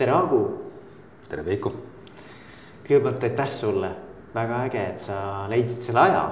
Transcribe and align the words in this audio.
tere, 0.00 0.16
Agu. 0.16 0.40
tere, 1.28 1.44
Veiko. 1.44 1.72
kõigepealt 2.86 3.24
aitäh 3.28 3.50
sulle, 3.52 3.90
väga 4.34 4.64
äge, 4.66 4.84
et 4.94 5.02
sa 5.04 5.46
leidsid 5.50 5.84
selle 5.84 6.00
aja, 6.08 6.22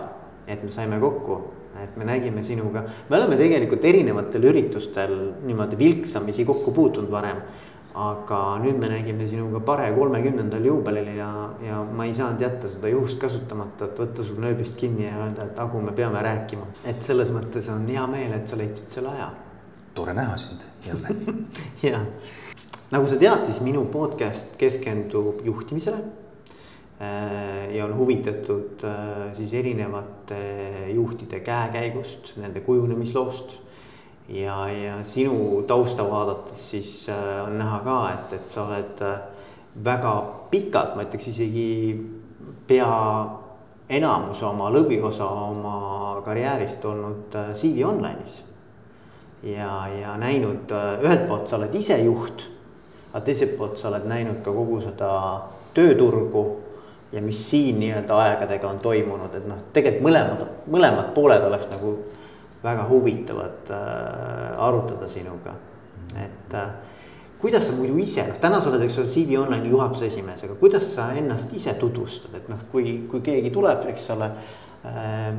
et 0.48 0.62
me 0.64 0.72
saime 0.72 0.96
kokku, 1.02 1.36
et 1.82 1.96
me 2.00 2.06
nägime 2.08 2.42
sinuga, 2.44 2.82
me 3.10 3.18
oleme 3.18 3.36
tegelikult 3.38 3.84
erinevatel 3.84 4.48
üritustel 4.50 5.12
niimoodi 5.44 5.78
vilksamisi 5.78 6.46
kokku 6.48 6.72
puutunud 6.74 7.12
varem 7.12 7.42
aga 7.98 8.40
nüüd 8.62 8.78
me 8.78 8.88
nägime 8.90 9.26
sinuga 9.28 9.60
Pare 9.64 9.88
kolmekümnendal 9.96 10.64
juubelil 10.64 11.08
ja, 11.16 11.28
ja 11.64 11.80
ma 11.82 12.06
ei 12.06 12.12
saanud 12.14 12.42
jätta 12.44 12.70
seda 12.70 12.90
juhust 12.92 13.18
kasutamata, 13.20 13.88
et 13.88 14.00
võtta 14.00 14.24
sul 14.26 14.38
nööbist 14.42 14.76
kinni 14.78 15.06
ja 15.08 15.16
öelda, 15.18 15.48
et 15.48 15.58
Agu, 15.60 15.80
me 15.82 15.92
peame 15.96 16.22
rääkima. 16.24 16.68
et 16.86 17.02
selles 17.04 17.32
mõttes 17.34 17.68
on 17.74 17.88
hea 17.90 18.06
meel, 18.10 18.32
et 18.38 18.48
sa 18.48 18.58
leidsid 18.60 18.98
selle 18.98 19.12
aja. 19.16 19.32
tore 19.94 20.14
näha 20.14 20.36
sind 20.40 20.64
jälle 20.86 21.16
ja, 21.90 22.04
nagu 22.90 23.08
sa 23.08 23.18
tead, 23.20 23.44
siis 23.44 23.60
minu 23.64 23.84
podcast 23.92 24.54
keskendub 24.60 25.42
juhtimisele 25.44 25.98
äh, 27.00 27.74
ja 27.76 27.84
on 27.84 27.96
huvitatud 27.98 28.84
äh, 28.84 29.34
siis 29.36 29.52
erinevate 29.52 30.40
juhtide 30.94 31.42
käekäigust, 31.44 32.36
nende 32.40 32.64
kujunemisloost 32.64 33.58
ja, 34.32 34.62
ja 34.72 34.96
sinu 35.04 35.62
tausta 35.68 36.08
vaadates 36.08 36.70
siis 36.70 36.94
äh, 37.12 37.44
on 37.44 37.58
näha 37.60 37.82
ka, 37.84 37.98
et, 38.14 38.38
et 38.40 38.48
sa 38.48 38.64
oled 38.64 39.04
väga 39.84 40.14
pikalt, 40.50 40.96
ma 40.96 41.04
ütleks 41.04 41.28
isegi 41.28 41.68
pea 42.66 42.92
enamuse 43.88 44.44
oma 44.48 44.72
lõviosa 44.72 45.28
oma 45.28 45.78
karjäärist 46.24 46.84
olnud 46.88 47.36
CV 47.52 47.84
Online'is. 47.84 48.40
ja, 49.44 49.72
ja 49.92 50.16
näinud, 50.16 50.72
ühelt 51.04 51.28
poolt 51.28 51.48
sa 51.48 51.60
oled 51.60 51.76
ise 51.76 52.00
juht, 52.00 52.48
aga 53.12 53.24
teiselt 53.24 53.56
poolt 53.58 53.78
sa 53.78 53.88
oled 53.90 54.06
näinud 54.08 54.42
ka 54.44 54.52
kogu 54.52 54.80
seda 54.84 55.10
tööturgu 55.76 56.44
ja 57.12 57.22
mis 57.24 57.40
siin 57.50 57.78
nii-öelda 57.80 58.18
aegadega 58.24 58.68
on 58.68 58.80
toimunud, 58.84 59.34
et 59.34 59.46
noh, 59.48 59.62
tegelikult 59.72 60.04
mõlemad, 60.08 60.44
mõlemad 60.68 61.14
pooled 61.16 61.46
oleks 61.48 61.70
nagu 61.72 61.94
väga 62.62 62.84
huvitavad 62.90 63.72
äh, 63.72 64.60
arutada 64.68 65.08
sinuga, 65.08 65.54
et 66.18 66.54
äh, 66.58 66.68
kuidas 67.40 67.68
sa 67.68 67.76
muidu 67.78 67.96
ise, 68.02 68.26
noh 68.28 68.40
täna 68.42 68.60
sa 68.60 68.68
oled, 68.68 68.84
eks 68.84 68.98
ole, 69.00 69.12
CV 69.12 69.38
Online'i 69.40 69.72
juhatuse 69.72 70.10
esimees, 70.10 70.44
aga 70.44 70.58
kuidas 70.60 70.90
sa 70.94 71.12
ennast 71.16 71.54
ise 71.56 71.74
tutvustad, 71.80 72.34
et 72.36 72.48
noh, 72.52 72.60
kui, 72.72 73.04
kui 73.08 73.24
keegi 73.24 73.54
tuleb, 73.54 73.86
eks 73.94 74.10
ole 74.16 74.32
äh,. 74.32 74.56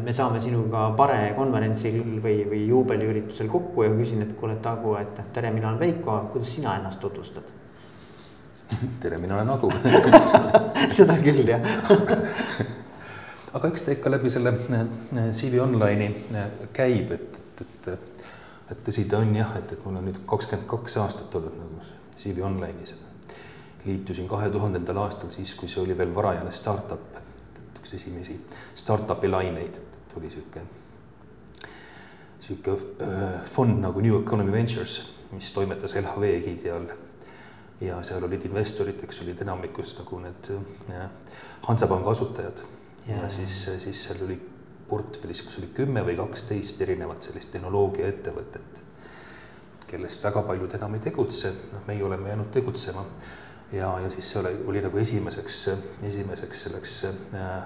Me 0.04 0.14
saame 0.14 0.42
sinuga 0.44 0.90
Pare 0.98 1.34
konverentsil 1.38 2.02
või, 2.23 2.42
või 2.50 2.66
juubeliüritusel 2.68 3.48
kokku 3.50 3.86
ja 3.86 3.94
küsin, 3.96 4.26
et 4.26 4.36
kuule, 4.38 4.58
Tagu, 4.64 4.98
et 5.00 5.22
tere, 5.34 5.54
mina 5.56 5.72
olen 5.72 5.80
Veiko, 5.80 6.18
kuidas 6.34 6.52
sina 6.58 6.76
ennast 6.76 7.00
tutvustad? 7.00 7.48
tere, 9.02 9.18
mina 9.18 9.36
olen 9.36 9.50
Agu 9.50 9.72
seda 10.98 11.16
küll, 11.23 11.48
jah 11.48 11.64
aga 13.58 13.72
eks 13.72 13.86
ta 13.86 13.96
ikka 13.96 14.12
läbi 14.14 14.31
selle 14.34 14.54
äh, 14.54 15.30
CV 15.36 15.62
Online'i 15.64 16.09
äh, 16.38 16.50
käib, 16.74 17.14
et, 17.16 17.40
et, 17.62 17.88
et, 17.94 18.28
et 18.72 18.84
tõsi 18.86 19.08
ta 19.09 19.22
on 19.24 19.34
jah, 19.36 19.56
et, 19.58 19.72
et 19.74 19.86
mul 19.86 19.98
on 20.02 20.09
nüüd 20.09 20.22
kakskümmend 20.30 20.68
kaks 20.70 21.00
aastat 21.02 21.40
olnud 21.40 21.56
nagu 21.58 21.88
CV 22.20 22.46
Online'is. 22.46 22.94
liitusin 23.86 24.28
kahe 24.28 24.50
tuhandendal 24.52 25.06
aastal 25.06 25.31
siis, 25.34 25.56
kui 25.56 25.72
see 25.72 25.81
oli 25.81 25.98
veel 25.98 26.14
varajane 26.16 26.52
startup, 26.52 27.20
üks 27.90 27.98
esimesi 27.98 28.36
startup'i 28.78 29.30
laineid, 29.30 29.78
et 29.82 30.18
oli 30.18 30.30
sihuke, 30.30 30.62
sihuke 32.40 32.76
fond 33.50 33.80
nagu 33.81 34.02
New 34.02 34.20
Economy 34.22 34.54
Ventures, 34.54 35.00
mis 35.31 35.50
toimetas 35.56 35.96
LHV 35.98 36.34
egiidi 36.38 36.70
all. 36.73 36.90
Ja 37.80 38.02
seal 38.04 38.26
olid 38.28 38.44
investorid, 38.44 39.00
eks 39.06 39.22
olid 39.23 39.40
enamikus 39.42 39.96
nagu 40.02 40.20
need 40.20 40.50
Hansapanga 41.64 42.12
asutajad. 42.12 42.62
Ja, 43.08 43.23
ja 43.23 43.30
siis, 43.31 43.62
siis 43.80 44.03
seal 44.03 44.20
oli 44.26 44.36
portfellis, 44.90 45.42
kas 45.46 45.58
oli 45.62 45.72
kümme 45.74 46.03
või 46.06 46.18
kaksteist 46.19 46.81
erinevat 46.84 47.24
sellist 47.24 47.53
tehnoloogiaettevõtet, 47.56 48.81
kellest 49.90 50.25
väga 50.28 50.44
paljud 50.46 50.75
enam 50.75 50.97
ei 50.97 51.06
tegutse, 51.08 51.53
noh, 51.72 51.86
meie 51.88 52.03
oleme 52.03 52.34
jäänud 52.34 52.52
tegutsema. 52.53 53.06
Ja, 53.72 53.90
ja 54.00 54.09
siis 54.09 54.31
see 54.31 54.41
oli, 54.41 54.53
oli 54.66 54.81
nagu 54.81 54.97
esimeseks, 54.97 55.59
esimeseks 56.03 56.63
selleks 56.68 56.96
äh, 57.06 57.57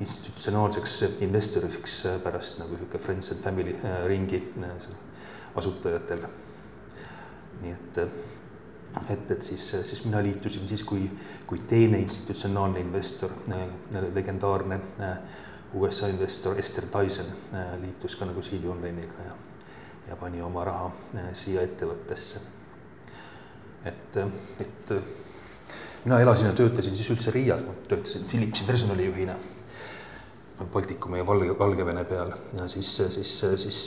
institutsionaalseks 0.00 0.98
investoriks 1.20 2.02
pärast 2.22 2.58
nagu 2.62 2.76
sihuke 2.76 2.98
friends 2.98 3.32
and 3.32 3.40
family 3.40 3.74
äh, 3.84 4.04
ringi 4.06 4.42
äh, 4.62 4.86
asutajatel. 5.56 6.26
nii 7.62 7.72
et 7.72 7.98
et, 9.10 9.30
et 9.30 9.42
siis, 9.42 9.76
siis 9.84 10.04
mina 10.04 10.22
liitusin 10.22 10.68
siis, 10.68 10.84
kui, 10.84 11.10
kui 11.46 11.58
teine 11.68 11.98
institutsionaalne 11.98 12.80
investor, 12.80 13.30
äh, 13.52 13.68
legendaarne 14.14 14.80
äh, 15.00 15.18
USA 15.74 16.08
investor 16.08 16.58
Ester 16.58 16.84
Tyson 16.86 17.26
äh, 17.54 17.80
liitus 17.80 18.16
ka 18.16 18.28
nagu 18.28 18.40
CV 18.40 18.68
Online'iga 18.70 19.26
ja, 19.26 19.36
ja 20.08 20.16
pani 20.16 20.42
oma 20.42 20.64
raha 20.64 20.90
siia 21.32 21.62
ettevõttesse. 21.62 22.40
et, 23.84 24.16
et 24.60 24.92
mina 26.04 26.20
elasin 26.20 26.46
ja 26.46 26.52
töötasin 26.52 26.96
siis 26.96 27.10
üldse 27.14 27.30
Riias, 27.34 27.62
ma 27.66 27.74
töötasin 27.88 28.24
Philipsi 28.30 28.64
personalijuhina 28.66 29.36
Baltikumi 30.72 31.18
ja 31.18 31.26
Valge, 31.26 31.58
Valgevene 31.58 32.04
peal. 32.04 32.32
Ja 32.56 32.68
siis, 32.68 32.96
siis, 33.10 33.44
siis 33.56 33.78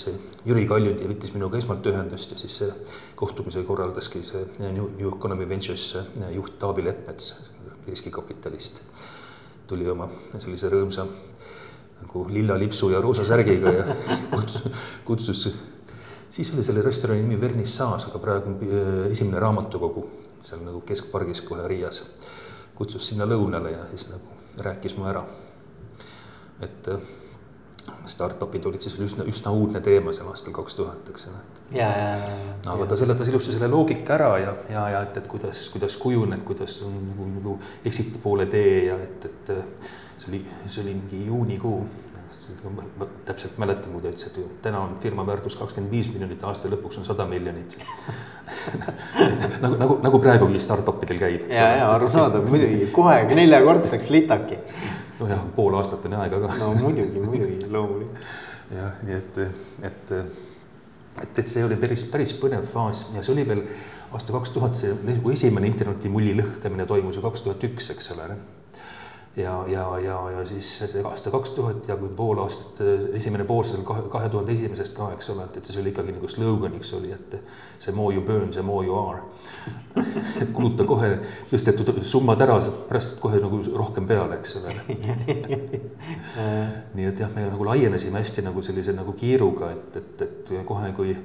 Jüri 0.45 0.65
Kaljundi 0.67 1.07
võttis 1.07 1.33
minuga 1.35 1.59
esmalt 1.59 1.85
ühendust 1.87 2.33
ja 2.33 2.39
siis 2.39 2.57
kohtumise 3.15 3.63
korraldaski 3.67 4.23
see 4.25 4.43
New, 4.59 4.89
New 4.97 5.11
Economy 5.13 5.47
Ventures 5.49 5.85
juht 6.33 6.57
Taavi 6.59 6.83
Leppmets, 6.85 7.31
riskikapitalist. 7.87 8.81
tuli 9.67 9.87
oma 9.89 10.05
sellise 10.37 10.69
rõõmsa 10.69 11.07
nagu 12.01 12.25
lilla 12.29 12.57
lipsu 12.59 12.91
ja 12.91 12.99
roosa 13.01 13.23
särgiga 13.25 13.71
ja 13.73 13.95
kutsus, 14.29 14.67
kutsus, 15.05 15.41
siis 16.29 16.51
oli 16.53 16.63
selle 16.63 16.83
restorani 16.85 17.23
nimi 17.23 17.39
Vernissage, 17.41 18.11
aga 18.11 18.21
praegu 18.21 18.53
äh, 18.61 19.11
esimene 19.11 19.39
raamatukogu 19.41 20.05
seal 20.45 20.61
nagu 20.66 20.81
keskpargis 20.85 21.41
kohe 21.41 21.67
Riias. 21.67 22.03
kutsus 22.75 23.07
sinna 23.07 23.25
lõunale 23.25 23.72
ja 23.72 23.89
siis 23.89 24.09
nagu 24.11 24.61
rääkis 24.61 24.97
mu 24.97 25.07
ära 25.07 25.25
et 26.61 26.88
äh, 26.88 27.00
startup'id 28.09 28.66
olid 28.66 28.81
siis 28.81 28.95
üsna, 29.01 29.25
üsna 29.29 29.51
uudne 29.53 29.81
teema 29.84 30.13
seal 30.16 30.29
aastal 30.31 30.55
kaks 30.55 30.78
tuhat, 30.78 31.09
eks 31.11 31.28
ole. 31.29 31.41
aga 32.73 32.88
ta 32.89 32.97
seletas 33.00 33.29
ilusti 33.31 33.55
selle 33.55 33.69
loogika 33.72 34.16
ära 34.17 34.31
ja, 34.41 34.55
ja, 34.72 34.88
ja 34.95 35.03
et, 35.05 35.19
et 35.22 35.28
kuidas, 35.29 35.67
kuidas 35.73 35.97
kujuneb, 36.01 36.45
kuidas 36.47 36.79
on 36.85 36.95
nagu, 37.11 37.29
nagu 37.35 37.59
exit'i 37.85 38.22
poole 38.23 38.47
tee 38.51 38.85
ja 38.88 38.97
et, 39.03 39.29
et 39.29 39.53
see 40.17 40.31
oli, 40.31 40.41
see 40.67 40.81
oli 40.85 40.97
mingi 40.97 41.25
juunikuu. 41.28 41.79
Ma 43.00 43.07
täpselt 43.25 43.57
mäletan, 43.61 43.94
kui 43.94 44.03
ta 44.03 44.11
ütles, 44.11 44.28
et 44.29 44.61
täna 44.66 44.81
on 44.85 44.95
firma 45.01 45.25
väärtus 45.28 45.56
kakskümmend 45.59 45.91
viis 45.94 46.09
miljonit, 46.13 46.44
aasta 46.45 46.69
lõpuks 46.72 47.00
on 47.01 47.07
sada 47.07 47.25
miljonit 47.29 47.78
nagu, 49.63 49.75
nagu, 49.81 49.97
nagu 50.03 50.22
praegugi 50.22 50.61
startup 50.63 51.03
idel 51.07 51.22
käib. 51.22 51.47
ja, 51.53 51.69
ja 51.79 51.89
arusaadav 51.95 52.47
muidugi, 52.50 52.89
kohe 52.95 53.23
neljakordseks 53.31 54.11
litaki 54.13 54.59
nojah, 55.19 55.45
pool 55.55 55.78
aastat 55.79 56.05
on 56.09 56.17
aega 56.19 56.41
ka. 56.44 56.51
no 56.59 56.72
muidugi, 56.79 57.23
muidugi, 57.23 57.72
loomulikult. 57.72 58.34
jah, 58.75 59.00
nii 59.05 59.17
et, 59.17 59.41
et, 59.89 60.13
et, 61.22 61.35
et 61.38 61.47
see 61.47 61.66
oli 61.66 61.78
päris, 61.79 62.05
päris 62.11 62.35
põnev 62.39 62.67
faas 62.69 63.07
ja 63.16 63.23
see 63.23 63.35
oli 63.35 63.47
veel 63.47 63.63
aasta 64.16 64.35
kaks 64.35 64.53
tuhat, 64.55 64.78
see 64.79 64.94
nagu 65.05 65.34
esimene 65.34 65.69
internetimulli 65.72 66.35
lõhkemine 66.39 66.88
toimus 66.89 67.19
ju 67.19 67.25
kaks 67.25 67.45
tuhat 67.45 67.63
üks, 67.69 67.91
eks 67.95 68.11
ole 68.16 68.29
ja, 69.38 69.66
ja, 69.68 70.00
ja, 70.00 70.29
ja 70.31 70.46
siis 70.46 70.69
see 70.79 71.03
aasta 71.03 71.31
kaks 71.31 71.51
tuhat 71.51 71.88
ja 71.88 71.97
kui 72.00 72.09
pool 72.16 72.40
aastat, 72.40 72.79
esimene 73.13 73.44
pool 73.44 73.63
seal 73.68 73.84
kahe, 73.88 74.06
kahe 74.12 74.29
tuhande 74.31 74.53
esimesest 74.56 74.96
ka, 74.96 75.09
eks 75.16 75.29
ole, 75.34 75.47
et, 75.50 75.57
et 75.59 75.68
see 75.68 75.81
oli 75.81 75.91
ikkagi 75.91 76.16
nagu 76.16 76.29
sloganiks 76.31 76.94
oli, 76.96 77.12
et 77.12 77.35
see 77.79 77.96
more 77.96 78.16
you 78.16 78.23
burn, 78.23 78.53
see 78.53 78.63
more 78.63 78.85
you 78.88 78.96
are. 78.96 79.23
et 80.44 80.51
kuluta 80.56 80.85
kohe 80.88 81.09
tõstetud 81.51 81.91
summad 82.05 82.41
ära, 82.46 82.58
pärast 82.90 83.20
kohe 83.23 83.40
nagu 83.43 83.59
rohkem 83.76 84.08
peale, 84.08 84.40
eks 84.40 84.55
ole 84.59 84.76
nii 86.96 87.08
et 87.09 87.20
jah, 87.20 87.31
me 87.35 87.47
nagu 87.49 87.67
laienesime 87.67 88.22
hästi 88.22 88.43
nagu 88.46 88.64
sellise 88.64 88.96
nagu 88.96 89.16
kiiruga, 89.20 89.72
et, 89.76 89.99
et, 89.99 90.26
et 90.28 90.53
kohe, 90.67 90.91
kui, 90.96 91.16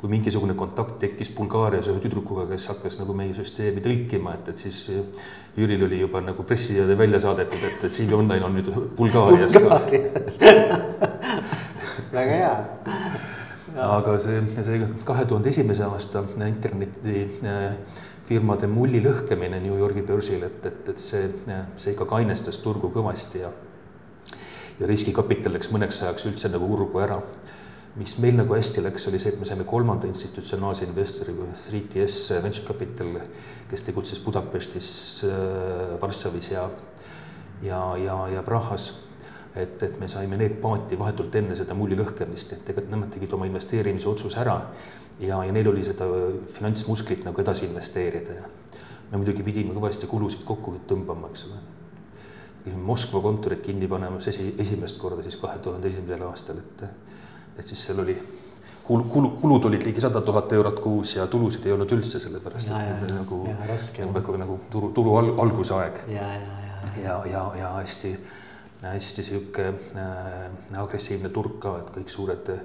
kui 0.00 0.12
mingisugune 0.12 0.56
kontakt 0.56 0.96
tekkis 1.02 1.32
Bulgaarias 1.36 1.90
ühe 1.92 2.00
tüdrukuga, 2.04 2.46
kes 2.52 2.70
hakkas 2.72 3.00
nagu 3.00 3.16
meie 3.16 3.36
süsteemi 3.36 3.84
tõlkima, 3.84 4.38
et, 4.38 4.52
et 4.54 4.66
siis 4.66 4.86
Jüril 5.56 5.84
oli 5.86 6.00
juba 6.00 6.20
nagu 6.22 6.42
pressiteade 6.46 6.98
välja 6.98 7.20
saadetud 7.20 7.58
et, 7.66 7.84
CV 7.90 8.14
Online 8.14 8.44
on 8.44 8.54
nüüd 8.54 8.68
Bulgaarias 8.96 9.54
väga 12.12 12.32
hea. 12.32 12.66
aga 13.88 14.18
see, 14.22 14.42
see 14.62 14.88
kahe 15.06 15.24
tuhande 15.28 15.48
esimese 15.52 15.84
aasta 15.86 16.22
internetifirmade 16.46 18.66
äh, 18.66 18.72
mulli 18.72 19.00
lõhkemine 19.04 19.60
New 19.62 19.76
Yorgi 19.78 20.02
börsil, 20.06 20.42
et, 20.46 20.66
et, 20.66 20.88
et 20.94 21.00
see, 21.02 21.24
see 21.76 21.92
ikka 21.94 22.06
kainestas 22.10 22.58
turgu 22.64 22.88
kõvasti 22.94 23.38
ja 23.44 23.50
ja 24.78 24.86
riskikapital 24.86 25.52
läks 25.56 25.68
mõneks 25.74 26.02
ajaks 26.04 26.26
üldse 26.30 26.46
nagu 26.52 26.66
urgu 26.74 26.96
ära 27.02 27.16
mis 27.98 28.14
meil 28.22 28.36
nagu 28.38 28.54
hästi 28.54 28.82
läks, 28.84 29.08
oli 29.10 29.18
see, 29.18 29.32
et 29.34 29.40
me 29.40 29.48
saime 29.48 29.66
kolmanda 29.68 30.06
institutsionaalse 30.06 30.86
investori, 30.86 31.34
3TS 31.34 32.38
Venture 32.44 32.66
Capital, 32.68 33.18
kes 33.70 33.84
tegutses 33.88 34.22
Budapestis, 34.22 34.90
Varssavis 36.00 36.52
ja, 36.52 36.68
ja, 37.62 37.82
ja, 37.98 38.22
ja 38.36 38.46
Prahas 38.46 38.92
et, 39.56 39.82
et 39.82 39.98
me 40.00 40.08
saime 40.08 40.38
need 40.38 40.58
paati 40.62 40.98
vahetult 40.98 41.34
enne 41.40 41.56
seda 41.58 41.74
mulli 41.74 41.96
lõhkemist, 41.98 42.54
et 42.54 42.64
tegelikult 42.66 42.94
nemad 42.94 43.12
tegid 43.14 43.34
oma 43.34 43.48
investeerimise 43.48 44.08
otsuse 44.10 44.38
ära 44.42 44.58
ja, 45.20 45.40
ja 45.42 45.54
neil 45.54 45.70
oli 45.72 45.84
seda 45.86 46.06
finantsmusklit 46.54 47.24
nagu 47.26 47.42
edasi 47.42 47.66
investeerida 47.68 48.36
ja 48.38 48.46
me 49.10 49.22
muidugi 49.22 49.44
pidime 49.46 49.74
kõvasti 49.76 50.08
kulusid 50.10 50.44
kokku 50.48 50.78
tõmbama, 50.88 51.30
eks 51.32 51.46
ole. 51.48 51.60
Moskva 52.84 53.22
kontorit 53.24 53.62
kinni 53.64 53.88
panema 53.88 54.18
esi, 54.20 54.50
esimest 54.60 54.98
korda 55.00 55.22
siis 55.24 55.38
kahe 55.40 55.56
tuhande 55.64 55.88
esimesel 55.88 56.26
aastal, 56.26 56.58
et, 56.60 56.82
et 57.58 57.66
siis 57.66 57.82
seal 57.88 58.00
oli 58.04 58.16
kulu, 58.88 59.04
kulu, 59.12 59.30
kulud 59.40 59.64
olid 59.68 59.84
ligi 59.84 60.00
sada 60.00 60.20
tuhat 60.24 60.52
eurot 60.56 60.80
kuus 60.80 61.16
ja 61.16 61.26
tulusid 61.26 61.66
ei 61.66 61.74
olnud 61.76 61.92
üldse, 61.98 62.20
sellepärast 62.22 62.70
Ja, 62.72 62.82
et 62.84 63.10
ja, 63.10 63.16
nagu, 63.20 63.40
nagu, 64.14 64.36
nagu 64.44 64.58
turu, 64.72 64.92
turu 64.96 65.16
al, 65.20 65.32
algusaeg. 65.44 66.04
Ja, 66.08 66.28
ja, 66.34 66.60
ja, 66.78 67.02
ja, 67.02 67.16
ja, 67.32 67.42
ja 67.60 67.72
hästi, 67.80 68.14
hästi 68.82 69.26
sihuke 69.26 69.68
äh, 69.68 70.46
agressiivne 70.80 71.32
turg 71.34 71.58
ka, 71.62 71.76
et 71.82 71.92
kõik 71.98 72.12
suured 72.12 72.52
äh, 72.54 72.64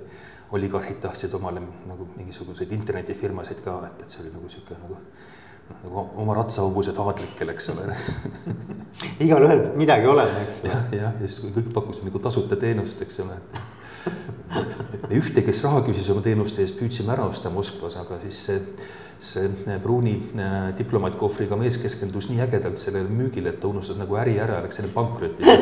oligarhid 0.54 1.01
tahtsid 1.04 1.34
omale 1.34 1.63
nagu 1.89 2.07
mingisuguseid 2.16 2.72
internetifirmasid 2.72 3.63
ka, 3.66 3.80
et, 3.89 4.06
et 4.06 4.13
see 4.13 4.24
oli 4.24 4.34
nagu 4.36 4.51
sihuke 4.54 4.78
nagu 4.80 5.00
nagu 5.83 6.04
oma 6.21 6.36
ratsahobused 6.38 6.98
aadlikel, 7.00 7.51
eks 7.54 7.69
ole. 7.74 7.95
igalühel 9.25 9.62
midagi 9.80 10.07
olema, 10.07 10.44
eks 10.45 10.68
jah, 10.68 10.83
jah, 10.95 11.13
ja 11.21 11.27
siis 11.27 11.39
kõik 11.44 11.71
pakkusid 11.75 12.07
nagu 12.07 12.21
tasuta 12.24 12.56
teenust, 12.60 13.01
eks 13.04 13.19
ole. 13.24 13.39
me 15.07 15.15
ühte, 15.18 15.42
kes 15.45 15.63
raha 15.65 15.81
küsis 15.88 16.10
oma 16.13 16.21
teenuste 16.25 16.62
eest, 16.63 16.77
püüdsime 16.80 17.13
ära 17.15 17.25
osta 17.30 17.51
Moskvas, 17.54 17.95
aga 18.00 18.19
siis 18.24 18.38
see, 18.48 18.60
see 19.24 19.80
pruuni 19.83 20.15
äh, 20.36 20.69
diplomaatkofriga 20.77 21.56
mees 21.60 21.80
keskendus 21.81 22.30
nii 22.31 22.44
ägedalt 22.45 22.80
sellele 22.81 23.10
müügile, 23.10 23.50
et 23.54 23.60
ta 23.63 23.71
unustas 23.71 23.98
nagu 24.00 24.13
äri 24.19 24.36
ära 24.44 24.62
läks 24.63 24.83
enne 24.83 24.92
pankrotti 24.94 25.44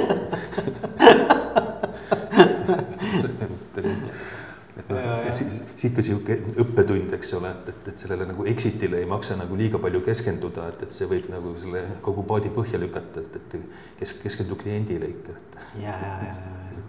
et 4.81 4.89
noh, 4.91 5.01
siis 5.01 5.11
siit 5.35 5.95
ka 5.95 6.03
sihuke 6.05 6.37
õppetund, 6.61 7.13
eks 7.17 7.33
ole, 7.37 7.51
et, 7.55 7.71
et, 7.73 7.89
et 7.91 8.03
sellele 8.03 8.27
nagu 8.29 8.45
exit'ile 8.49 9.01
ei 9.01 9.09
maksa 9.09 9.37
nagu 9.39 9.57
liiga 9.59 9.81
palju 9.81 10.01
keskenduda, 10.05 10.69
et, 10.73 10.85
et 10.87 10.95
see 10.95 11.09
võib 11.09 11.29
nagu 11.33 11.53
selle 11.61 11.83
kogu 12.05 12.25
paadi 12.29 12.51
põhja 12.53 12.79
lükata, 12.81 13.23
et, 13.23 13.37
et 13.39 13.57
kes, 13.99 14.15
keskendu 14.23 14.57
kliendile 14.59 15.09
ikka, 15.11 15.37
et. 15.37 15.59
ja, 15.83 15.97
ja, 15.97 16.15
ja, 16.27 16.33
ja. 16.37 16.87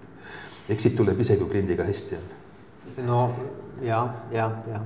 Exit 0.72 0.94
tuleb 0.96 1.18
ise, 1.20 1.36
kui 1.40 1.50
kliendiga 1.50 1.84
hästi 1.88 2.18
on. 2.18 2.28
no 3.08 3.22
ja, 3.82 4.04
ja, 4.32 4.48
ja, 4.70 4.82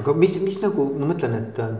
aga 0.00 0.14
mis, 0.18 0.38
mis 0.42 0.58
nagu 0.64 0.88
ma 0.96 1.12
mõtlen, 1.12 1.36
et 1.38 1.60
äh, 1.62 1.76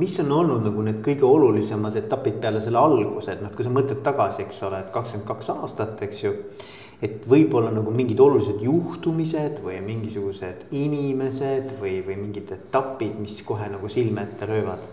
mis 0.00 0.18
on 0.20 0.32
olnud 0.32 0.64
nagu 0.66 0.84
need 0.86 1.00
kõige 1.04 1.26
olulisemad 1.28 1.96
etapid 2.00 2.38
peale 2.42 2.62
selle 2.64 2.80
alguse, 2.80 3.34
et 3.34 3.42
noh, 3.44 3.52
kui 3.54 3.66
sa 3.66 3.72
mõtled 3.72 4.02
tagasi, 4.04 4.46
eks 4.46 4.62
ole, 4.68 4.82
et 4.82 4.92
kakskümmend 4.94 5.28
kaks 5.28 5.52
aastat, 5.54 6.00
eks 6.06 6.22
ju 6.24 6.32
et 7.02 7.26
võib-olla 7.26 7.72
nagu 7.74 7.90
mingid 7.94 8.20
olulised 8.22 8.62
juhtumised 8.62 9.58
või 9.64 9.80
mingisugused 9.82 10.68
inimesed 10.70 11.74
või, 11.80 11.96
või 12.06 12.18
mingid 12.20 12.52
etapid, 12.54 13.16
mis 13.18 13.40
kohe 13.46 13.66
nagu 13.72 13.90
silme 13.90 14.26
ette 14.28 14.46
löövad? 14.46 14.88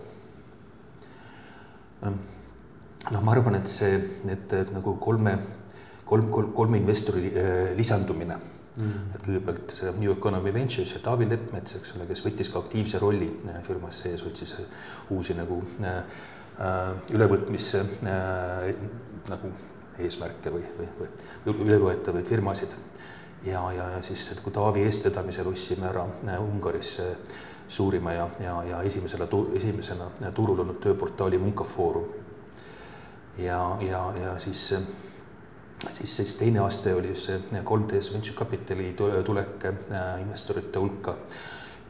noh, 2.00 3.22
ma 3.22 3.34
arvan, 3.34 3.60
et 3.60 3.68
see, 3.68 3.98
et 4.32 4.54
nagu 4.72 4.96
kolme, 5.04 5.36
kolm, 6.08 6.30
kolm, 6.32 6.54
kolme 6.56 6.80
investori 6.80 7.28
äh, 7.28 7.74
lisandumine 7.78 8.38
mm.. 8.80 9.14
et 9.16 9.26
kõigepealt 9.26 9.76
see 9.76 9.94
New 10.00 10.14
Economy 10.16 10.54
Ventures 10.56 10.96
ja 10.96 11.02
Taavi 11.04 11.28
Leppmets, 11.30 11.76
eks 11.80 11.96
ole, 11.98 12.08
kes 12.10 12.24
võttis 12.26 12.52
ka 12.54 12.64
aktiivse 12.64 13.02
rolli 13.04 13.30
äh, 13.52 13.60
firmas 13.68 14.02
sees, 14.06 14.24
otsis 14.26 14.56
uusi 15.14 15.38
nagu 15.38 15.62
äh, 15.84 16.00
äh 16.60 17.16
ülevõtmisse 17.16 17.84
äh, 17.84 18.72
nagu 19.30 19.52
eesmärke 20.06 20.54
või, 20.54 20.64
või, 20.78 20.88
või 21.46 21.56
ülevõetavaid 21.68 22.28
firmasid. 22.28 22.76
ja, 23.46 23.62
ja, 23.74 23.90
ja 23.96 24.02
siis 24.02 24.30
nagu 24.36 24.52
Taavi 24.52 24.84
eestvedamisel 24.88 25.48
ostsime 25.48 25.90
ära 25.90 26.06
äh, 26.28 26.42
Ungaris 26.42 26.98
suurima 27.70 28.14
ja, 28.14 28.30
ja, 28.40 28.64
ja 28.64 28.82
esimesena, 28.82 29.28
esimesena 29.54 30.10
turul 30.36 30.60
olnud 30.60 30.80
tööportaali 30.82 31.38
Munkafoorum. 31.38 32.10
ja, 33.38 33.78
ja, 33.82 34.02
ja 34.24 34.40
siis, 34.40 34.74
siis, 35.92 36.16
siis 36.16 36.36
teine 36.36 36.60
aste 36.60 36.96
oli 36.96 37.16
see 37.16 37.40
3DS 37.54 38.14
Venture 38.14 38.36
Capitali 38.36 38.94
tulek 39.26 39.66
äh, 39.66 40.22
investorite 40.22 40.80
hulka 40.80 41.18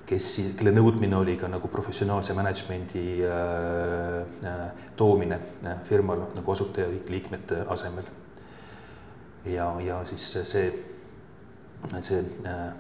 kes, 0.10 0.28
kelle 0.58 0.74
nõudmine 0.74 1.18
oli 1.20 1.36
ka 1.38 1.50
nagu 1.52 1.70
professionaalse 1.72 2.34
management'i 2.38 3.04
äh, 3.26 4.16
äh, 4.50 4.62
toomine 4.98 5.38
äh, 5.64 5.82
firmal 5.86 6.26
nagu 6.36 6.54
asutajaliikmete 6.56 7.64
asemel. 7.76 8.10
ja, 9.46 9.70
ja 9.86 10.02
siis 10.10 10.26
see, 10.50 10.64
see 12.02 12.22
äh, 12.46 12.72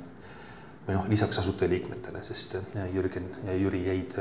või 0.87 0.97
noh, 0.97 1.09
lisaks 1.11 1.39
asutajaliikmetele, 1.43 2.23
sest 2.25 2.57
äh, 2.57 2.89
Jürgen 2.93 3.29
ja 3.45 3.55
Jüri 3.57 3.85
jäid, 3.85 4.17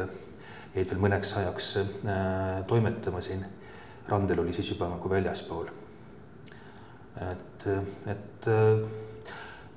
jäid 0.77 0.93
veel 0.93 1.01
mõneks 1.01 1.33
ajaks 1.41 1.75
äh, 1.81 2.63
toimetama 2.69 3.25
siin. 3.25 3.47
Randel 4.09 4.41
oli 4.41 4.55
siis 4.57 4.71
juba 4.73 4.89
nagu 4.89 5.11
väljaspool. 5.11 5.69
et, 7.19 7.65
et 8.07 8.47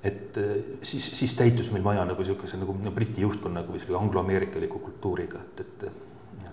et 0.03 0.38
äh, 0.38 0.53
siis, 0.81 1.12
siis 1.19 1.33
täitus 1.38 1.71
meil 1.71 1.83
maja 1.86 2.06
nagu 2.06 2.24
niisuguse 2.24 2.57
nagu 2.57 2.74
Briti 2.95 3.21
juhtkonnaga 3.21 3.74
või 3.74 3.81
selle 3.83 4.00
angloameerikaliku 4.00 4.80
kultuuriga, 4.80 5.44
et, 5.45 5.65
et 5.65 5.92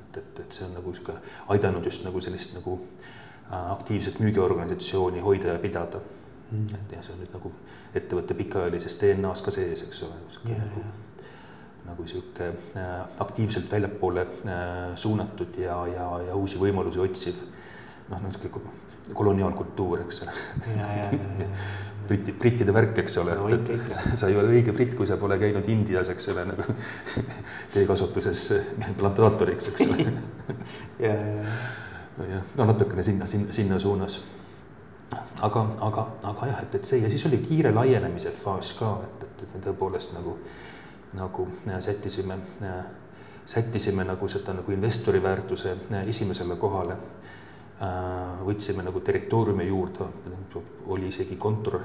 et, 0.09 0.17
et, 0.17 0.41
et 0.45 0.53
see 0.53 0.67
on 0.67 0.75
nagu 0.77 0.93
niisugune 0.93 1.21
aidanud 1.55 1.85
just 1.85 2.05
nagu 2.07 2.21
sellist 2.21 2.55
nagu 2.57 2.79
äh, 2.79 3.73
aktiivset 3.73 4.21
müügiorganisatsiooni 4.25 5.21
hoida 5.25 5.57
ja 5.57 5.59
pidada. 5.63 6.01
Mm.. 6.51 6.65
et 6.75 6.93
ja 6.97 7.03
see 7.05 7.13
on 7.13 7.19
nüüd 7.21 7.35
nagu 7.37 7.51
ettevõtte 7.99 8.33
pikaajalises 8.39 8.95
DNA-s 9.03 9.43
ka 9.45 9.53
sees, 9.53 9.83
eks 9.85 9.99
ole, 10.07 10.17
yeah, 10.49 10.63
nagu 10.63 10.81
yeah. 10.81 11.27
nagu 11.91 12.07
sihuke 12.09 12.47
äh, 12.49 12.95
aktiivselt 13.21 13.69
väljapoole 13.69 14.25
äh, 14.25 14.95
suunatud 14.97 15.59
ja, 15.61 15.77
ja, 15.93 16.07
ja 16.31 16.37
uusi 16.41 16.57
võimalusi 16.61 17.03
otsiv 17.05 17.43
noh, 18.09 18.23
niisugune 18.25 19.13
koloniaalkultuur, 19.19 20.07
eks 20.07 20.23
ole 20.25 20.33
Briti, 22.09 22.33
brittide 22.33 22.73
värk, 22.73 22.99
eks 23.03 23.19
ole 23.21 23.35
no,, 23.37 23.49
et, 23.53 23.71
et 23.75 23.97
sa 24.19 24.31
ei 24.31 24.37
ole 24.41 24.49
õige 24.55 24.73
britt, 24.73 24.95
kui 24.97 25.07
sa 25.09 25.19
pole 25.21 25.37
käinud 25.41 25.67
Indias, 25.69 26.09
eks 26.13 26.31
ole, 26.33 26.47
nagu 26.49 26.65
teekasutuses 27.75 28.45
plantaatoriks, 28.97 29.71
eks 29.73 29.85
ole. 29.87 30.07
ja, 31.05 31.13
ja, 31.13 32.29
ja 32.33 32.43
no 32.57 32.69
natukene 32.73 33.05
sinna, 33.05 33.29
sinna, 33.29 33.53
sinna 33.53 33.81
suunas. 33.83 34.21
aga, 35.43 35.67
aga, 35.85 36.07
aga 36.33 36.53
jah, 36.53 36.63
et, 36.65 36.79
et 36.81 36.89
see 36.89 37.03
ja 37.03 37.11
siis 37.13 37.27
oli 37.29 37.43
kiire 37.45 37.73
laienemise 37.77 38.33
faas 38.35 38.73
ka, 38.79 38.95
et, 39.05 39.29
et, 39.29 39.45
et 39.45 39.55
me 39.57 39.65
tõepoolest 39.69 40.17
nagu, 40.17 40.39
nagu 41.17 41.49
sättisime, 41.81 42.41
sättisime 43.49 44.05
nagu 44.05 44.29
seda 44.29 44.57
nagu 44.57 44.73
investori 44.73 45.23
väärtuse 45.23 45.77
esimesele 46.07 46.57
kohale 46.57 46.97
Äh, 46.97 47.38
võtsime 47.79 48.83
nagu 48.83 49.01
territooriumi 49.01 49.69
juurde, 49.69 50.09
oli 50.91 51.09
isegi 51.13 51.37
kontor, 51.39 51.81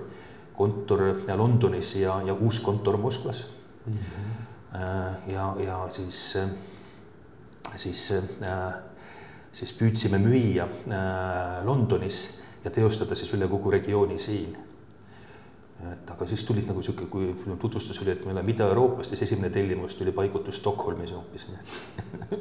kontor 0.58 1.04
Londonis 1.38 1.96
ja, 2.00 2.16
ja 2.26 2.34
uus 2.34 2.60
kontor 2.60 2.98
Moskvas 2.98 3.44
mm. 3.86 3.94
-hmm. 3.94 5.32
ja, 5.34 5.56
ja 5.60 5.78
siis, 5.90 6.38
siis, 7.76 8.14
siis 9.52 9.74
püüdsime 9.74 10.18
müüa 10.18 10.68
Londonis 11.64 12.40
ja 12.64 12.72
teostada 12.72 13.16
siis 13.16 13.34
üle 13.34 13.48
kogu 13.48 13.72
regiooni 13.72 14.20
siin 14.20 14.58
et 15.92 16.12
aga 16.14 16.26
siis 16.30 16.44
tulid 16.48 16.68
nagu 16.70 16.82
sihuke, 16.82 17.06
kui 17.12 17.32
tutvustus 17.60 18.00
oli, 18.02 18.14
et 18.14 18.26
me 18.26 18.32
oleme 18.32 18.52
Ida-Euroopast, 18.54 19.14
siis 19.14 19.26
esimene 19.26 19.50
tellimus 19.54 19.96
tuli 20.00 20.12
paigutus 20.16 20.60
Stockholmis 20.62 21.12
hoopis, 21.12 21.48
nii 21.50 21.58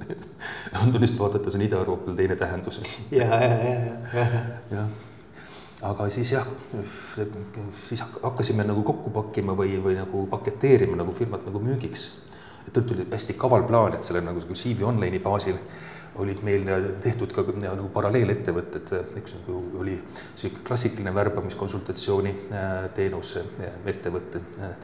et 0.06 0.26
Londonist 0.76 1.18
vaadates 1.18 1.56
on 1.58 1.64
Ida-Euroopal 1.66 2.16
teine 2.18 2.36
tähendus. 2.36 2.80
ja, 3.18 3.26
ja, 3.26 3.48
ja, 3.48 3.72
ja, 4.14 4.26
ja. 4.26 4.42
jah, 4.76 4.90
aga 5.90 6.08
siis 6.14 6.32
jah, 6.32 6.46
siis 7.88 8.04
hakkasime 8.22 8.66
nagu 8.68 8.84
kokku 8.86 9.10
pakkima 9.14 9.56
või, 9.58 9.78
või 9.82 9.96
nagu 9.98 10.26
paketeerima 10.30 10.98
nagu 11.00 11.14
firmat 11.14 11.46
nagu 11.48 11.62
müügiks. 11.62 12.10
et 12.66 12.86
tuli 12.86 13.06
hästi 13.10 13.34
kaval 13.34 13.64
plaan, 13.66 13.94
et 13.94 14.04
selle 14.04 14.20
nagu 14.22 14.40
CV 14.54 14.86
Online'i 14.86 15.18
baasil 15.20 15.58
olid 16.20 16.42
meil 16.44 16.66
tehtud 17.00 17.32
ka 17.32 17.44
nagu 17.56 17.88
paralleelettevõtted, 17.92 18.90
üks 19.20 19.36
nagu 19.38 19.60
oli 19.80 19.96
sihuke 20.36 20.64
klassikaline 20.66 21.14
värbamiskonsultatsiooni 21.14 22.32
äh, 22.52 22.72
teenuse 22.94 23.44
äh, 23.60 23.78
ettevõte 23.94 24.42
äh, 24.60 24.74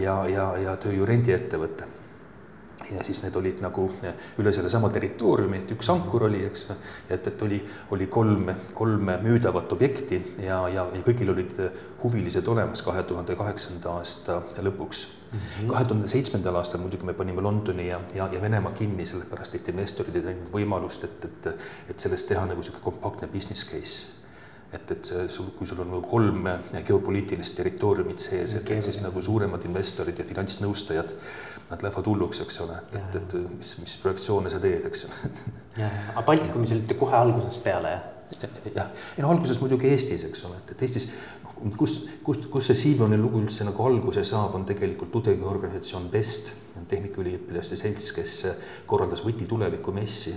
ja, 0.00 0.22
ja, 0.28 0.46
ja 0.56 0.76
tööjõu 0.80 1.08
rendiettevõte. 1.08 1.88
ja 2.90 3.04
siis 3.04 3.20
need 3.22 3.36
olid 3.38 3.60
nagu 3.62 3.84
üle 4.42 4.52
sellesama 4.52 4.88
territooriumi, 4.90 5.60
et 5.62 5.70
üks 5.70 5.88
ankur 5.92 6.24
oli, 6.26 6.42
eks, 6.48 6.66
et, 7.08 7.26
et 7.26 7.42
oli, 7.42 7.60
oli 7.94 8.08
kolm, 8.10 8.50
kolm 8.74 9.12
müüdavat 9.22 9.72
objekti 9.72 10.18
ja, 10.42 10.64
ja, 10.68 10.88
ja 10.90 11.02
kõigil 11.06 11.30
olid 11.30 11.60
huvilised 12.02 12.48
olemas 12.48 12.82
kahe 12.82 13.04
tuhande 13.06 13.36
kaheksanda 13.38 13.98
aasta 14.00 14.40
lõpuks. 14.58 15.21
Mhm. 15.32 15.68
kahe 15.70 15.84
tuhande 15.88 16.08
seitsmendal 16.08 16.56
aastal 16.60 16.80
muidugi 16.80 17.08
me 17.08 17.14
panime 17.16 17.40
Londoni 17.40 17.88
ja, 17.88 18.00
ja, 18.14 18.28
ja 18.32 18.40
Venemaa 18.42 18.72
kinni, 18.76 19.06
sellepärast 19.08 19.54
et 19.56 19.68
investorid 19.72 20.16
ei 20.16 20.26
näinud 20.30 20.50
võimalust, 20.52 21.06
et, 21.08 21.24
et, 21.24 21.68
et 21.88 22.04
sellest 22.06 22.28
teha 22.28 22.44
nagu 22.46 22.60
niisugune 22.60 22.84
kompaktne 22.84 23.30
business 23.32 23.64
case 23.68 24.22
et, 24.72 24.90
et 24.90 25.10
sul, 25.28 25.50
kui 25.56 25.66
sul 25.68 25.80
on 25.84 25.90
nagu 25.92 26.00
kolm 26.08 26.46
geopoliitilist 26.86 27.56
territooriumit 27.58 28.22
sees, 28.22 28.54
et, 28.56 28.70
et 28.72 28.84
siis 28.84 29.00
nagu 29.04 29.20
suuremad 29.22 29.64
investorid 29.68 30.18
ja 30.18 30.26
finantsnõustajad, 30.28 31.12
nad 31.70 31.84
lähevad 31.84 32.08
hulluks, 32.08 32.40
eks 32.44 32.60
ole, 32.64 32.78
et, 32.80 32.96
et, 33.00 33.18
et 33.20 33.58
mis, 33.58 33.74
mis 33.82 33.96
projektsioone 34.04 34.52
sa 34.52 34.60
teed, 34.62 34.88
eks 34.88 35.04
ju. 35.04 35.12
aga 35.82 36.24
Baltikumis 36.26 36.72
olite 36.76 36.96
kohe 37.00 37.18
algusest 37.20 37.62
peale, 37.64 37.96
jah? 37.96 38.08
Jah, 38.40 38.90
ei 39.16 39.24
no 39.24 39.30
alguses 39.32 39.60
muidugi 39.60 39.90
Eestis, 39.92 40.24
eks 40.28 40.44
ole, 40.48 40.58
et, 40.62 40.74
et 40.74 40.84
Eestis, 40.86 41.08
kus, 41.78 41.96
kus, 42.24 42.40
kus 42.52 42.70
see 42.70 42.78
Siivoni 42.78 43.18
lugu 43.20 43.42
üldse 43.42 43.66
nagu 43.66 43.84
alguse 43.86 44.24
saab, 44.26 44.56
on 44.58 44.66
tegelikult 44.68 45.12
tudengiorganisatsioon 45.14 46.08
BEST, 46.12 46.52
tehnikaüliõpilaste 46.90 47.78
selts, 47.78 48.10
kes 48.16 48.38
korraldas 48.88 49.24
Võti 49.24 49.48
tuleviku 49.48 49.94
messi. 49.94 50.34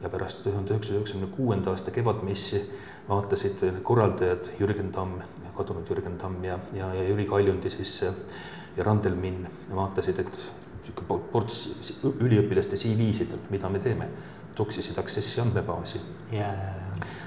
Ja 0.00 0.08
pärast 0.08 0.38
tuhande 0.40 0.72
üheksasaja 0.72 0.96
üheksakümne 0.96 1.26
kuuenda 1.34 1.74
aasta 1.74 1.92
kevadmessi 1.92 2.62
vaatasid 3.04 3.60
korraldajad 3.84 4.48
Jürgen 4.56 4.88
Tamm, 4.94 5.18
kadunud 5.58 5.90
Jürgen 5.92 6.16
Tamm 6.16 6.40
ja, 6.44 6.56
ja, 6.72 6.88
ja 6.96 7.02
Jüri 7.04 7.26
Kaljundi 7.28 7.68
siis 7.74 7.98
ja 8.00 8.86
Randel 8.86 9.18
Minn 9.20 9.44
vaatasid, 9.76 10.22
et 10.22 10.40
niisugune 10.80 11.20
ports 11.32 11.58
üliõpilaste 12.08 12.78
CV-sid, 12.80 13.34
mida 13.52 13.68
me 13.68 13.82
teeme, 13.82 14.08
toksisid 14.54 14.98
Accessi 14.98 15.40
andmebaasi 15.40 16.00
yeah.. 16.32 16.54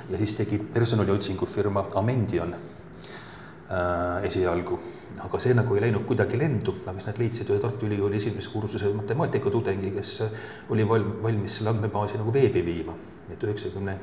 ja 0.09 0.17
siis 0.17 0.35
tegi 0.35 0.59
personaliotsingufirma 0.59 1.87
Amendion 1.95 2.53
äh, 2.53 4.23
esialgu 4.23 4.79
aga 5.21 5.39
see 5.39 5.53
nagu 5.53 5.75
ei 5.75 5.83
läinud 5.85 6.05
kuidagi 6.07 6.37
lendu, 6.39 6.75
aga 6.83 6.97
siis 6.97 7.07
nad 7.09 7.19
leidsid 7.21 7.49
ühe 7.51 7.61
Tartu 7.61 7.87
Ülikooli 7.87 8.17
esimese 8.17 8.51
kursuse 8.51 8.89
matemaatikatudengi, 8.97 9.91
kes 9.95 10.13
oli 10.73 10.85
valm-, 10.87 11.19
valmis 11.23 11.59
selle 11.59 11.73
andmebaasi 11.73 12.19
nagu 12.21 12.33
veebi 12.33 12.63
viima. 12.65 12.95
et 13.31 13.43
üheksakümne, 13.43 13.97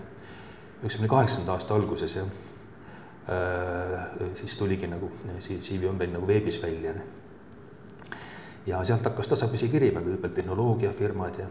üheksakümne 0.80 1.08
kaheksanda 1.08 1.52
aasta 1.52 1.74
alguses 1.74 2.14
jah 2.16 2.28
äh,, 3.28 4.30
siis 4.34 4.56
tuligi 4.56 4.88
nagu 4.88 5.10
CV 5.38 5.90
Online 5.90 6.12
nagu 6.16 6.26
veebis 6.26 6.62
välja. 6.62 6.94
ja 8.66 8.84
sealt 8.84 9.04
hakkas 9.04 9.28
tasapisi 9.28 9.68
kirima 9.68 10.00
kõigepealt 10.00 10.34
tehnoloogiafirmad 10.34 11.38
ja 11.38 11.48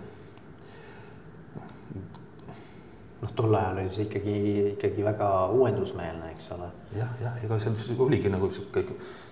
noh, 3.21 3.31
tol 3.35 3.55
ajal 3.55 3.81
oli 3.83 3.93
see 3.93 4.05
ikkagi, 4.07 4.35
ikkagi 4.75 5.05
väga 5.05 5.29
uuendusmeelne, 5.55 6.33
eks 6.35 6.51
ole 6.55 6.69
ja,. 6.95 6.99
jah, 7.03 7.15
jah, 7.23 7.39
ega 7.45 7.59
seal 7.61 8.03
oligi 8.05 8.31
nagu 8.31 8.51
sihuke 8.55 8.85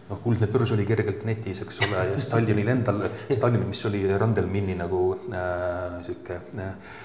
noh, 0.09 0.21
kuldne 0.23 0.49
börs 0.51 0.73
oli 0.75 0.85
kergelt 0.87 1.25
netis, 1.27 1.61
eks 1.63 1.81
ole, 1.87 2.05
ja 2.11 2.21
Stalinil 2.21 2.71
endal, 2.73 3.05
Stalin, 3.31 3.67
mis 3.67 3.83
oli 3.89 4.05
Randelminni 4.17 4.77
nagu 4.79 5.03
äh, 5.31 5.99
sihuke 6.07 6.41
äh, 6.63 6.95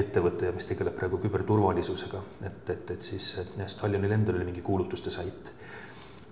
ettevõte, 0.00 0.50
mis 0.52 0.66
tegeleb 0.68 0.96
praegu 0.98 1.18
küberturvalisusega, 1.22 2.20
et, 2.44 2.64
et, 2.74 2.90
et 2.96 3.06
siis 3.06 3.30
Stalinil 3.72 4.12
endal 4.12 4.40
oli 4.40 4.50
mingi 4.50 4.64
kuulutuste 4.66 5.12
sait, 5.14 5.54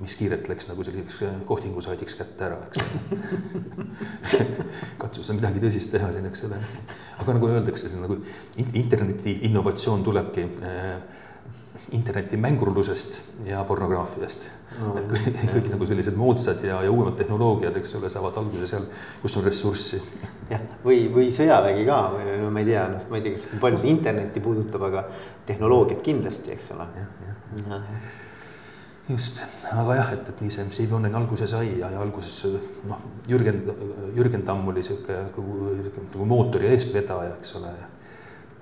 mis 0.03 0.17
kiirelt 0.19 0.49
läks 0.51 0.69
nagu 0.69 0.85
selliseks 0.87 1.23
kohtingusaadiks 1.47 2.17
kätte 2.19 2.49
ära, 2.49 2.59
eks 2.69 2.83
katsu 5.03 5.25
sa 5.27 5.37
midagi 5.37 5.63
tõsist 5.63 5.93
teha 5.95 6.11
siin, 6.15 6.27
eks 6.31 6.47
ole. 6.49 6.61
aga 7.23 7.37
nagu 7.39 7.51
öeldakse, 7.51 7.91
see 7.91 8.01
nagu 8.03 8.19
interneti 8.83 9.39
innovatsioon 9.49 10.03
tulebki 10.07 10.49
äh, 10.67 10.97
interneti 11.93 12.37
mängurlusest 12.37 13.21
ja 13.45 13.65
pornograafiast 13.65 14.47
no,. 14.81 14.95
et 14.99 15.09
kõik, 15.11 15.39
kõik 15.57 15.71
nagu 15.75 15.87
sellised 15.89 16.17
moodsad 16.17 16.63
ja, 16.65 16.81
ja 16.85 16.91
uuemad 16.93 17.17
tehnoloogiad, 17.19 17.77
eks 17.81 17.97
ole, 17.99 18.11
saavad 18.13 18.39
alguse 18.41 18.69
seal, 18.71 18.87
kus 19.23 19.37
on 19.37 19.47
ressurssi. 19.47 20.01
jah, 20.51 20.63
või, 20.85 21.05
või 21.13 21.31
sõjavägi 21.35 21.87
ka 21.89 22.01
või 22.15 22.37
no 22.43 22.51
ma 22.55 22.65
ei 22.65 22.71
tea, 22.71 22.87
noh, 22.93 23.07
ma 23.11 23.21
ei 23.21 23.27
tea, 23.27 23.39
kas 23.39 23.63
palju 23.63 23.81
see 23.83 23.95
internetti 23.95 24.45
puudutab, 24.45 24.87
aga 24.89 25.07
tehnoloogiat 25.49 26.05
kindlasti, 26.07 26.55
eks 26.57 26.71
ole. 26.77 26.89
Just, 29.09 29.43
aga 29.73 29.97
jah, 29.97 30.13
et, 30.15 30.29
et 30.31 30.43
nii 30.45 30.53
see 30.55 30.67
CV 30.77 30.95
Online 30.97 31.19
alguse 31.19 31.47
sai 31.51 31.73
ja, 31.81 31.91
ja 31.91 32.01
alguses 32.01 32.37
noh, 32.89 33.01
Jürgen, 33.29 33.63
Jürgen 34.15 34.45
Tamm 34.47 34.69
oli 34.71 34.85
sihuke 34.87 35.17
nagu, 35.27 35.43
nagu 35.99 36.29
mootori 36.29 36.71
eestvedaja, 36.71 37.35
eks 37.41 37.57
ole. 37.59 37.73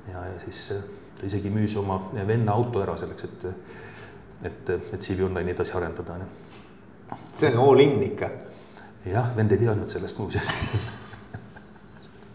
ja, 0.08 0.24
ja 0.32 0.38
siis 0.46 0.60
ta 1.18 1.28
isegi 1.28 1.52
müüs 1.52 1.76
oma 1.76 2.00
venna 2.14 2.56
auto 2.56 2.80
ära 2.80 2.96
selleks, 3.00 3.28
et, 3.28 3.44
et, 4.48 4.72
et 4.78 4.96
CV 4.96 5.26
Online'i 5.28 5.52
edasi 5.52 5.76
arendada. 5.76 6.16
see 7.34 7.52
on 7.52 7.60
all 7.66 7.84
in 7.84 8.02
ikka. 8.08 8.30
jah, 9.04 9.36
vend 9.36 9.52
ei 9.52 9.60
teadnud 9.60 9.92
sellest 9.92 10.18
muuseas 10.22 10.54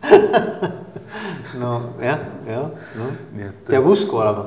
no 1.62 1.74
jah, 2.04 2.22
noh, 2.46 3.12
peab 3.66 3.90
usku 3.90 4.22
olema. 4.22 4.46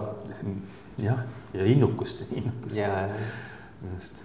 jah, 1.03 1.27
ja 1.59 1.67
innukust, 1.67 2.23
innukust. 2.31 2.77
Just 3.83 4.25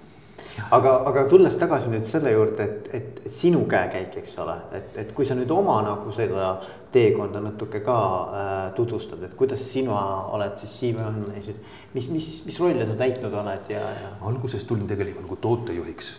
aga, 0.71 0.93
aga 1.09 1.23
tulles 1.29 1.55
tagasi 1.59 1.89
nüüd 1.91 2.07
selle 2.11 2.33
juurde, 2.33 2.65
et, 2.65 2.89
et 2.97 3.31
sinu 3.33 3.63
käekäik, 3.69 4.17
eks 4.21 4.35
ole, 4.43 4.55
et, 4.77 4.97
et 5.03 5.13
kui 5.15 5.27
sa 5.27 5.37
nüüd 5.37 5.51
oma 5.53 5.79
nagu 5.85 6.13
seda 6.15 6.53
teekonda 6.93 7.41
natuke 7.43 7.81
ka 7.85 7.97
äh, 7.97 8.51
tutvustad, 8.77 9.23
et 9.25 9.33
kuidas 9.39 9.63
sina 9.65 9.99
oled 10.35 10.57
siis 10.61 10.75
Siim 10.79 11.01
Johannes, 11.01 11.49
mis, 11.95 12.09
mis, 12.13 12.29
mis 12.47 12.59
rolle 12.61 12.87
sa 12.89 12.97
täitnud 12.99 13.33
oled 13.43 13.73
ja, 13.73 13.81
ja? 14.03 14.13
alguses 14.29 14.67
tulin 14.69 14.87
tegelikult 14.89 15.27
nagu 15.27 15.39
tootejuhiks. 15.47 16.13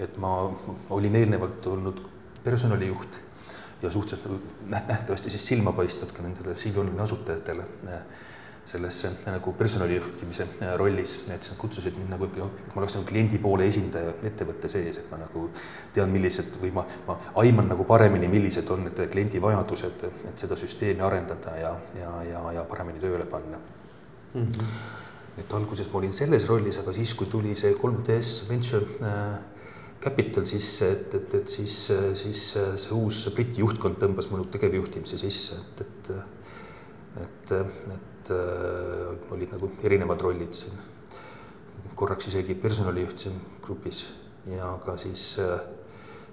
et 0.00 0.16
ma 0.16 0.30
olin 0.96 1.16
eelnevalt 1.16 1.66
olnud 1.66 1.98
personalijuht 2.44 3.18
ja 3.82 3.90
suhteliselt 3.90 4.64
nähtavasti 4.68 5.30
siis 5.30 5.46
silma 5.46 5.72
paistnud 5.76 6.12
ka 6.12 6.22
nendele 6.22 6.56
Siim 6.56 6.74
Johannes'i 6.74 7.02
asutajatele 7.02 7.66
sellesse 8.70 9.10
nagu 9.26 9.52
personalijuhtimise 9.58 10.46
äh, 10.62 10.74
rollis, 10.78 11.16
et 11.26 11.32
nad 11.32 11.58
kutsusid 11.58 11.96
mind 11.98 12.12
nagu, 12.14 12.28
et 12.28 12.38
ma 12.38 12.82
oleks 12.82 12.96
nagu 12.96 13.06
kliendi 13.08 13.40
poole 13.42 13.66
esindaja 13.70 14.14
ettevõtte 14.30 14.70
sees, 14.70 15.00
et 15.02 15.10
ma 15.10 15.18
nagu 15.20 15.48
tean, 15.94 16.10
millised 16.12 16.58
või 16.62 16.72
ma, 16.76 16.84
ma 17.08 17.18
aiman 17.42 17.70
nagu 17.72 17.86
paremini, 17.88 18.30
millised 18.30 18.70
on 18.70 18.86
need 18.86 19.02
kliendi 19.12 19.42
vajadused, 19.42 20.06
et 20.30 20.44
seda 20.44 20.58
süsteemi 20.60 21.04
arendada 21.06 21.56
ja, 21.58 21.74
ja, 21.98 22.14
ja, 22.28 22.44
ja 22.60 22.66
paremini 22.70 23.02
tööle 23.02 23.26
panna 23.30 23.58
mm. 23.58 24.46
-hmm. 24.46 24.74
et 25.42 25.54
alguses 25.58 25.90
ma 25.92 25.98
olin 26.02 26.12
selles 26.12 26.46
rollis, 26.48 26.78
aga 26.78 26.92
siis, 26.92 27.14
kui 27.14 27.26
tuli 27.26 27.54
see 27.54 27.74
3DS 27.74 28.48
Venture 28.48 28.86
äh, 29.02 29.38
Capital 30.00 30.46
sisse, 30.48 30.92
et, 30.92 31.14
et, 31.14 31.34
et 31.34 31.48
siis, 31.48 31.74
siis 32.14 32.44
see 32.54 32.92
uus 32.96 33.18
Briti 33.34 33.60
juhtkond 33.60 33.98
tõmbas 34.00 34.30
minu 34.30 34.46
tegevjuhtimise 34.48 35.18
sisse, 35.20 35.58
et, 35.80 35.82
et 35.82 36.12
et, 37.18 37.52
et 37.52 38.09
et 38.30 39.26
äh, 39.26 39.34
olid 39.34 39.52
nagu 39.52 39.70
erinevad 39.82 40.22
rollid 40.22 40.54
siin. 40.54 40.78
korraks 41.94 42.30
isegi 42.30 42.54
personalijuht 42.54 43.18
siin 43.18 43.34
grupis 43.62 44.06
ja 44.48 44.70
ka 44.84 44.96
siis 44.96 45.38
äh, 45.38 45.60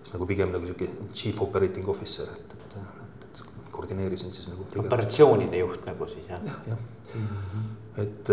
siis 0.07 0.13
nagu 0.15 0.27
pigem 0.29 0.53
nagu 0.55 0.65
sihuke 0.65 0.87
chief 1.13 1.41
operating 1.43 1.87
officer, 1.89 2.29
et, 2.31 2.53
et, 2.55 2.77
et, 2.77 3.25
et 3.27 3.71
koordineerisin 3.71 4.33
siis 4.33 4.47
nagu. 4.47 4.67
operatsioonide 4.85 5.59
juht 5.63 5.85
nagu 5.89 6.07
siis 6.07 6.29
jah? 6.29 6.39
jah, 6.45 6.61
jah 6.67 6.79
mm 7.15 7.27
-hmm., 7.27 8.01
et, 8.03 8.29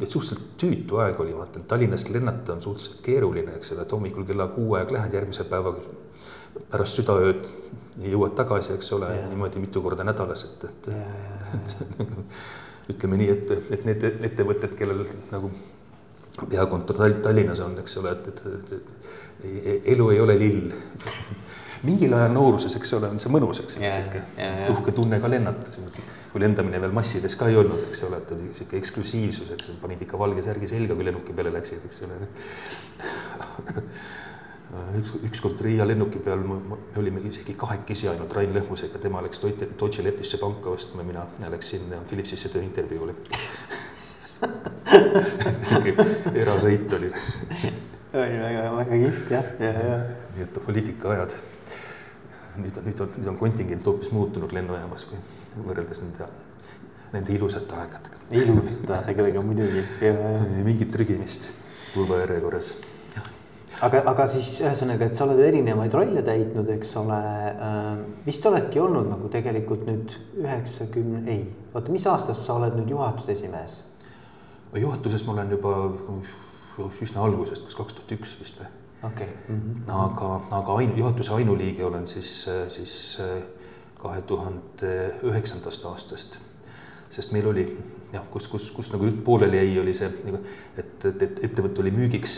et 0.00 0.08
suhteliselt 0.08 0.56
tüütu 0.60 1.00
aeg 1.02 1.20
oli, 1.20 1.34
vaata 1.36 1.60
Tallinnast 1.60 2.08
lennata 2.08 2.52
on 2.52 2.62
suhteliselt 2.62 3.00
keeruline, 3.02 3.56
eks 3.56 3.72
ole, 3.72 3.82
et 3.82 3.92
hommikul 3.92 4.24
kella 4.24 4.46
kuu 4.48 4.74
aeg 4.74 4.90
lähed, 4.90 5.12
järgmise 5.12 5.44
päevaga 5.44 5.80
pärast 6.70 7.00
südaööd 7.00 7.50
jõuad 8.00 8.34
tagasi, 8.34 8.72
eks 8.72 8.92
ole, 8.92 9.10
niimoodi 9.28 9.58
mitu 9.58 9.82
korda 9.82 10.04
nädalas, 10.04 10.44
et, 10.44 10.64
et, 10.64 10.88
ütleme 12.94 13.18
nii, 13.20 13.34
et, 13.34 13.52
et 13.76 13.84
need 13.88 14.06
ettevõtted, 14.30 14.74
kellel 14.78 15.04
nagu 15.30 15.50
peakontor 16.40 17.00
Tallinnas 17.22 17.60
on, 17.64 17.76
eks 17.82 17.96
ole, 18.00 18.14
et, 18.16 18.44
et, 18.46 18.72
et 18.72 19.88
elu 19.94 20.10
ei 20.14 20.20
ole 20.20 20.36
lill. 20.40 20.68
Mingil 21.80 22.12
ajal 22.12 22.34
nooruses, 22.34 22.74
eks 22.76 22.90
ole, 22.98 23.08
on 23.08 23.20
see 23.22 23.30
mõnus, 23.32 23.62
eks 23.62 23.78
ole, 23.78 23.90
sihuke 23.94 24.48
uhke 24.74 24.92
tunne 24.96 25.16
ka 25.22 25.30
lennata, 25.32 25.86
kui 26.28 26.42
lendamine 26.42 26.80
veel 26.82 26.92
massides 26.92 27.36
ka 27.40 27.48
ei 27.48 27.56
olnud, 27.56 27.86
eks 27.88 28.04
ole, 28.04 28.18
et 28.20 28.34
oli 28.36 28.50
sihuke 28.58 28.76
eksklusiivsus, 28.76 29.54
eks 29.56 29.72
panid 29.80 30.02
ikka 30.04 30.20
valge 30.20 30.44
särgi 30.44 30.68
selga, 30.68 30.96
kui 30.98 31.08
lennuki 31.08 31.36
peale 31.36 31.54
läksid, 31.56 31.86
eks 31.88 32.02
ole 32.04 32.20
üks, 34.98 35.12
ükskord 35.26 35.60
Riia 35.64 35.86
lennuki 35.88 36.20
peal 36.22 36.42
me 36.46 36.78
olime 36.96 37.22
isegi 37.28 37.54
kahekesi 37.58 38.08
ainult 38.10 38.32
Rain 38.36 38.52
Lõhmusega, 38.54 39.00
tema 39.02 39.22
läks 39.24 39.42
Deutsche 39.42 40.04
Letisse 40.04 40.38
panka 40.38 40.70
ostma, 40.70 41.02
mina 41.06 41.26
läksin 41.50 41.90
Philipsisse 42.08 42.48
tööintervjuule 42.52 43.14
sihuke 45.60 45.94
erasõit 46.40 46.92
oli. 46.96 47.10
oli 48.16 48.38
väga, 48.40 48.62
väga 48.76 49.00
kihvt 49.04 49.32
jah, 49.34 49.50
ja, 49.60 49.72
ja. 49.74 49.96
nii 50.36 50.46
et 50.46 50.60
poliitikaajad 50.66 51.36
nüüd 52.60 52.78
on, 52.78 52.86
nüüd 52.88 53.02
on, 53.04 53.10
nüüd 53.18 53.32
on 53.32 53.40
kontingent 53.40 53.86
hoopis 53.86 54.10
muutunud 54.14 54.52
lennujaamas, 54.54 55.06
kui 55.10 55.20
võrreldes 55.66 56.02
nende, 56.04 56.28
nende 57.14 57.34
ilusate 57.36 57.76
aegadega. 57.78 58.22
ilusate 58.36 58.96
aegadega 59.02 59.44
muidugi. 59.44 59.84
mingit 60.64 60.90
trügimist 60.94 61.50
turvajärjekorras 61.94 62.72
aga, 63.86 64.02
aga 64.12 64.26
siis 64.30 64.50
ühesõnaga, 64.62 65.08
et 65.08 65.18
sa 65.18 65.26
oled 65.26 65.40
erinevaid 65.44 65.94
rolle 65.96 66.22
täitnud, 66.26 66.68
eks 66.76 66.96
ole 67.00 67.20
äh,. 67.20 67.86
vist 68.26 68.46
oledki 68.46 68.80
olnud 68.82 69.08
nagu 69.10 69.30
tegelikult 69.32 69.86
nüüd 69.88 70.16
üheksakümne, 70.40 71.22
ei, 71.30 71.46
oota, 71.74 71.92
mis 71.92 72.06
aastast 72.10 72.46
sa 72.46 72.58
oled 72.60 72.76
nüüd 72.80 72.92
juhatuse 72.96 73.36
esimees? 73.38 73.80
juhatuses 74.76 75.24
ma 75.26 75.34
olen 75.34 75.50
juba 75.56 75.72
üsna 77.02 77.24
algusest, 77.26 77.64
kas 77.66 77.78
kaks 77.78 77.98
tuhat 77.98 78.18
üks 78.18 78.36
vist 78.40 78.60
või? 78.60 78.68
okei 79.02 79.26
okay. 79.26 79.56
mm. 79.56 79.62
-hmm. 79.62 79.94
aga, 80.04 80.34
aga 80.60 80.76
ainu, 80.82 80.98
juhatuse 81.00 81.34
ainuliige 81.38 81.84
olen 81.84 82.06
siis, 82.06 82.44
siis 82.68 82.94
kahe 84.00 84.22
tuhande 84.22 84.92
üheksandast 85.22 85.84
aastast. 85.84 86.38
sest 87.10 87.32
meil 87.32 87.46
oli 87.46 87.66
jah, 88.12 88.26
kus, 88.30 88.48
kus, 88.50 88.68
kus 88.74 88.90
nagu 88.92 89.06
jutt 89.08 89.22
pooleli 89.24 89.58
jäi, 89.60 89.74
oli 89.82 89.94
see, 89.96 90.10
nagu, 90.26 90.40
et, 90.78 90.94
et, 91.10 91.24
et 91.26 91.42
ettevõte 91.48 91.82
oli 91.82 91.92
müügiks 91.94 92.36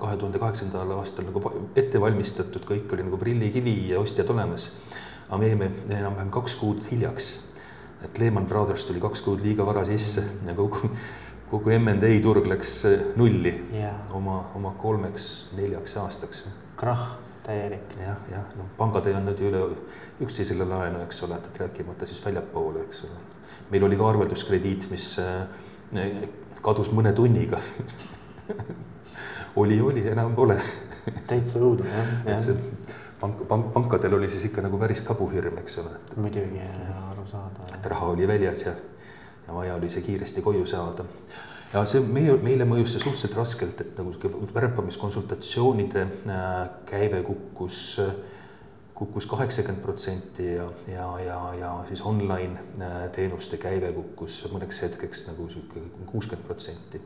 kahe 0.00 0.18
tuhande 0.20 0.40
kaheksandal 0.42 0.92
aastal 0.98 1.26
nagu 1.28 1.42
ette 1.78 2.02
valmistatud, 2.02 2.66
kõik 2.68 2.92
oli 2.94 3.06
nagu 3.06 3.20
prillikivi 3.20 3.76
ja 3.92 4.02
ostjad 4.02 4.30
olemas. 4.34 4.70
aga 5.28 5.38
me 5.38 5.48
jäime 5.48 5.70
enam-vähem 5.88 6.30
kaks 6.30 6.56
kuud 6.60 6.84
hiljaks. 6.90 7.32
et 8.04 8.18
Lehman 8.18 8.46
Brothers 8.46 8.84
tuli 8.84 9.00
kaks 9.00 9.22
kuud 9.22 9.42
liiga 9.44 9.66
vara 9.66 9.84
sisse 9.84 10.24
ja 10.46 10.54
kogu, 10.54 10.90
kogu 11.50 11.70
MND 11.78 12.20
turg 12.22 12.46
läks 12.46 12.84
nulli 13.16 13.54
yeah. 13.72 13.98
oma, 14.12 14.44
oma 14.54 14.74
kolmeks-neljaks 14.78 15.96
aastaks. 15.96 16.46
krahh 16.76 17.29
täielik. 17.50 17.94
jah, 17.98 18.20
jah, 18.30 18.44
noh, 18.58 18.68
pangad 18.78 19.08
ei 19.10 19.16
andnud 19.18 19.40
ju 19.40 19.50
üle 19.50 19.62
üksteisele 20.24 20.66
laenu, 20.68 21.02
eks 21.06 21.22
ole, 21.26 21.38
et 21.40 21.60
rääkimata 21.64 22.08
siis 22.08 22.22
väljapoole, 22.24 22.84
eks 22.86 23.04
ole. 23.08 23.24
meil 23.70 23.86
oli 23.88 23.98
ka 23.98 24.08
arvelduskrediit, 24.12 24.88
mis 24.92 25.06
äh, 25.22 25.44
kadus 26.62 26.92
mõne 26.94 27.12
tunniga 27.16 27.60
oli, 29.60 29.80
oli, 29.80 30.06
enam 30.12 30.36
pole 30.38 30.58
täitsa 31.26 31.58
õudne 31.58 31.90
jah.. 31.90 32.14
et 32.34 32.46
see 32.46 32.56
pank, 33.20 33.44
pank, 33.50 33.72
pankadel 33.74 34.18
oli 34.20 34.30
siis 34.32 34.46
ikka 34.50 34.64
nagu 34.66 34.78
päris 34.80 35.02
kabuhirm, 35.06 35.58
eks 35.64 35.78
ole. 35.82 35.96
muidugi, 36.16 36.62
arusaadav. 37.10 37.76
et 37.78 37.92
raha 37.94 38.12
oli 38.14 38.28
väljas 38.30 38.66
ja, 38.68 38.74
ja 39.46 39.56
vaja 39.56 39.78
oli 39.80 39.90
see 39.92 40.06
kiiresti 40.06 40.44
koju 40.46 40.66
saada 40.66 41.08
ja 41.72 41.84
see 41.88 42.02
meie, 42.02 42.34
meile 42.42 42.66
mõjus 42.68 42.94
see 42.94 43.02
suhteliselt 43.02 43.36
raskelt, 43.38 43.84
et 43.84 43.94
nagu 43.98 44.12
sihuke 44.14 44.54
värbamiskonsultatsioonide 44.56 46.02
äh, 46.02 46.58
käive 46.88 47.22
kukkus, 47.26 48.00
kukkus 48.98 49.28
kaheksakümmend 49.30 49.84
protsenti 49.84 50.48
ja, 50.56 50.66
ja, 50.90 51.06
ja, 51.24 51.38
ja 51.60 51.70
siis 51.88 52.02
online 52.06 52.66
äh, 52.82 53.06
teenuste 53.14 53.60
käive 53.62 53.92
kukkus 53.96 54.42
mõneks 54.52 54.82
hetkeks 54.84 55.24
nagu 55.30 55.48
sihuke 55.52 55.86
kuuskümmend 56.10 56.46
protsenti. 56.48 57.00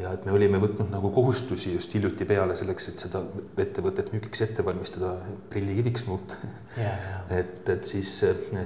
ja 0.00 0.14
et 0.14 0.24
me 0.24 0.32
olime 0.32 0.60
võtnud 0.62 0.88
nagu 0.88 1.10
kohustusi 1.12 1.74
just 1.74 1.92
hiljuti 1.94 2.24
peale 2.24 2.56
selleks, 2.56 2.88
et 2.88 3.04
seda 3.04 3.20
ettevõtet 3.60 4.12
müügiks 4.14 4.40
ette 4.46 4.64
valmistada, 4.64 5.16
prillikiviks 5.52 6.06
muuta. 6.08 6.38
et, 7.40 7.68
et 7.68 7.84
siis, 7.84 8.14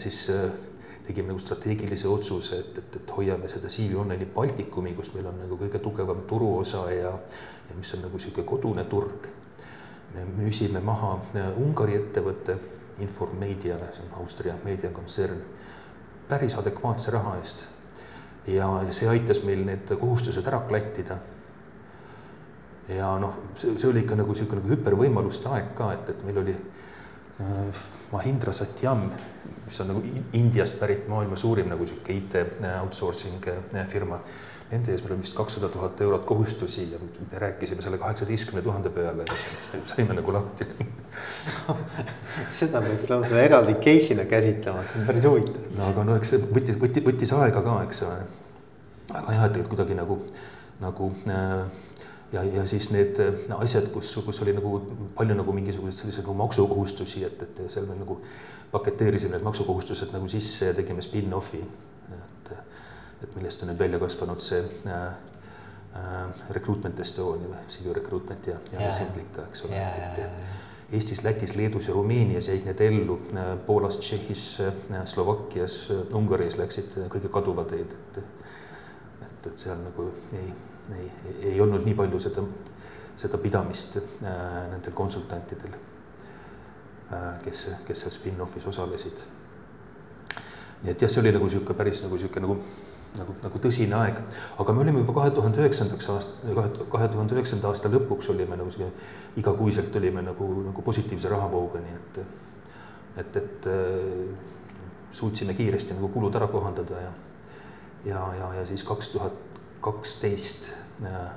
siis 0.04 0.20
tegime 1.06 1.28
nagu 1.28 1.40
strateegilise 1.40 2.08
otsuse, 2.08 2.58
et, 2.58 2.78
et, 2.78 2.96
et 2.96 3.10
hoiame 3.16 3.48
seda 3.48 3.68
CV 3.68 3.98
Online'i 4.00 4.28
Baltikumi, 4.34 4.94
kus 4.96 5.12
meil 5.14 5.28
on 5.28 5.36
nagu 5.42 5.58
kõige 5.60 5.80
tugevam 5.84 6.22
turuosa 6.28 6.86
ja, 6.92 7.12
ja 7.68 7.76
mis 7.76 7.92
on 7.96 8.06
nagu 8.06 8.16
niisugune 8.16 8.46
kodune 8.48 8.84
turg. 8.88 9.28
me 10.14 10.24
müüsime 10.24 10.80
maha 10.80 11.18
äh, 11.34 11.58
Ungari 11.58 11.96
ettevõtte 11.98 12.58
Informediale, 13.02 13.88
see 13.92 14.04
on 14.06 14.20
Austria 14.22 14.54
meediakontsern, 14.64 15.40
päris 16.28 16.54
adekvaatse 16.54 17.10
raha 17.10 17.36
eest. 17.40 17.66
ja 18.46 18.68
see 18.90 19.08
aitas 19.08 19.42
meil 19.44 19.64
need 19.66 19.88
kohustused 20.00 20.46
ära 20.46 20.60
klattida 20.68 21.18
ja 22.88 23.14
noh, 23.18 23.38
see, 23.56 23.72
see 23.78 23.88
oli 23.88 24.02
ikka 24.04 24.18
nagu 24.20 24.32
niisugune 24.32 24.60
nagu 24.60 24.72
hüpervõimaluste 24.74 25.48
aeg 25.52 25.72
ka, 25.76 25.92
et, 25.96 26.10
et 26.12 26.24
meil 26.26 26.40
oli 26.42 26.56
äh, 27.40 27.84
Mahindra 28.14 28.54
Satyam, 28.54 29.08
mis 29.66 29.80
on 29.82 29.90
nagu 29.90 30.02
Indiast 30.38 30.78
pärit 30.80 31.08
maailma 31.10 31.36
suurim 31.40 31.70
nagu 31.72 31.86
sihuke 31.88 32.14
IT 32.14 32.36
äh, 32.40 32.74
outsourcing 32.82 33.48
äh, 33.50 33.86
firma. 33.90 34.20
Nende 34.70 34.94
ees 34.94 35.02
meil 35.04 35.16
on 35.18 35.22
vist 35.22 35.36
kakssada 35.36 35.68
tuhat 35.68 36.00
eurot 36.00 36.24
kohustusi 36.26 36.86
ja 36.92 36.98
me 36.98 37.38
rääkisime 37.38 37.82
selle 37.84 37.98
kaheksateistkümne 38.00 38.62
tuhande 38.64 38.90
peale 38.90 39.26
saime 39.86 40.16
nagu 40.16 40.32
lahti 40.32 40.66
seda 42.58 42.80
peaks 42.82 43.10
lausa 43.10 43.42
eraldi 43.42 43.74
case'ina 43.84 44.24
käsitlema, 44.30 44.82
see 44.88 45.02
on 45.02 45.06
päris 45.10 45.28
huvitav. 45.28 45.68
no 45.76 45.90
aga 45.90 46.04
no 46.08 46.16
eks 46.16 46.32
see 46.32 46.40
võttis, 46.46 46.78
võttis, 46.80 47.04
võttis 47.06 47.34
aega 47.36 47.62
ka, 47.66 47.76
eks 47.84 48.02
ole. 48.08 48.16
aga 49.12 49.36
jah, 49.36 49.46
et 49.50 49.60
kuidagi 49.68 49.98
nagu, 50.00 50.18
nagu 50.82 51.10
äh, 51.28 51.83
ja, 52.34 52.42
ja 52.42 52.66
siis 52.66 52.90
need 52.90 53.18
äh, 53.22 53.34
asjad, 53.58 53.88
kus, 53.94 54.14
kus 54.26 54.42
oli 54.42 54.54
nagu 54.56 54.78
palju 55.16 55.36
nagu 55.38 55.54
mingisuguseid 55.56 56.00
selliseid 56.00 56.26
nagu 56.26 56.36
maksukohustusi, 56.42 57.24
et, 57.28 57.42
et 57.46 57.62
seal 57.72 57.86
me 57.90 57.98
nagu 57.98 58.18
paketeerisime 58.72 59.36
need 59.36 59.46
maksukohustused 59.46 60.12
nagu 60.14 60.28
sisse 60.30 60.72
ja 60.72 60.74
tegime 60.74 61.04
spin-off'i. 61.04 61.62
et, 62.16 62.52
et 63.22 63.36
millest 63.36 63.62
on 63.62 63.70
nüüd 63.72 63.80
välja 63.80 64.00
kasvanud 64.02 64.42
see 64.44 64.60
äh, 64.90 65.06
äh, 66.00 66.44
Recruitment 66.58 67.00
Estonia 67.00 67.50
või 67.52 67.64
CV 67.70 67.96
Recruitment 68.00 68.50
ja, 68.50 68.60
ja 68.74 68.92
Semplika, 68.92 69.48
eks 69.50 69.66
ole. 69.68 69.80
Eestis, 70.94 71.22
Lätis, 71.24 71.54
Leedus 71.56 71.88
ja 71.88 71.94
Rumeenias 71.96 72.50
jäid 72.50 72.66
need 72.68 72.82
ellu, 72.84 73.18
äh, 73.32 73.54
Poolas, 73.66 73.98
Tšehhis, 73.98 74.44
Slovakkias, 75.10 75.78
Ungaris 76.14 76.58
läksid 76.60 76.98
kõige 77.14 77.32
kaduva 77.32 77.64
teed, 77.70 77.94
et 77.94 78.22
et, 79.24 79.46
et 79.52 79.58
seal 79.60 79.80
nagu 79.80 80.10
ei 80.32 80.52
ei, 80.92 81.10
ei 81.52 81.60
olnud 81.60 81.84
nii 81.86 81.94
palju 81.96 82.20
seda, 82.20 82.44
seda 83.16 83.38
pidamist 83.40 83.96
äh, 83.96 84.32
nendel 84.70 84.92
konsultantidel 84.96 85.76
äh,, 87.12 87.30
kes, 87.44 87.68
kes 87.86 88.04
seal 88.04 88.14
spin-off'is 88.14 88.66
osalesid. 88.68 89.22
nii 90.82 90.92
et 90.92 91.02
jah, 91.02 91.10
see 91.10 91.22
oli 91.22 91.32
nagu 91.32 91.48
sihuke 91.48 91.76
päris 91.78 92.02
nagu 92.04 92.18
sihuke 92.20 92.42
nagu, 92.44 92.58
nagu, 93.18 93.36
nagu 93.42 93.60
tõsine 93.66 93.96
aeg, 94.02 94.20
aga 94.60 94.76
me 94.76 94.84
olime 94.84 95.04
juba 95.04 95.16
kahe 95.20 95.34
tuhande 95.36 95.62
üheksandaks 95.64 96.10
aast-, 96.12 96.42
kahe 96.92 97.08
tuhande 97.08 97.38
üheksanda 97.38 97.70
aasta 97.70 97.92
lõpuks 97.92 98.28
olime 98.34 98.58
nagu 98.60 98.72
sihuke 98.74 99.40
igakuiselt 99.40 99.96
olime 99.96 100.24
nagu, 100.26 100.50
nagu 100.68 100.84
positiivse 100.84 101.32
rahavooga, 101.32 101.80
nii 101.86 102.00
et, 102.00 102.20
et, 103.22 103.40
et 103.40 103.70
äh, 103.72 104.52
suutsime 105.14 105.54
kiiresti 105.54 105.96
nagu 105.96 106.10
kulud 106.12 106.34
ära 106.34 106.50
kohandada 106.50 107.00
ja, 107.00 107.12
ja, 108.04 108.28
ja, 108.38 108.54
ja 108.58 108.66
siis 108.66 108.84
kaks 108.84 109.14
tuhat 109.14 109.43
kaksteist 109.84 110.72
äh, 111.04 111.30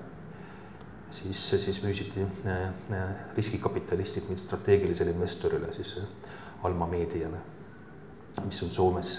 siis, 1.11 1.49
siis 1.49 1.83
müüsiti 1.83 2.21
äh, 2.21 2.67
äh, 2.67 3.15
riskikapitalistid 3.35 4.29
mind 4.29 4.39
strateegilisele 4.39 5.11
investorile, 5.11 5.73
siis 5.73 5.97
Alma 6.63 6.87
Mediale, 6.87 7.41
mis 8.45 8.63
on 8.63 8.71
Soomes 8.71 9.17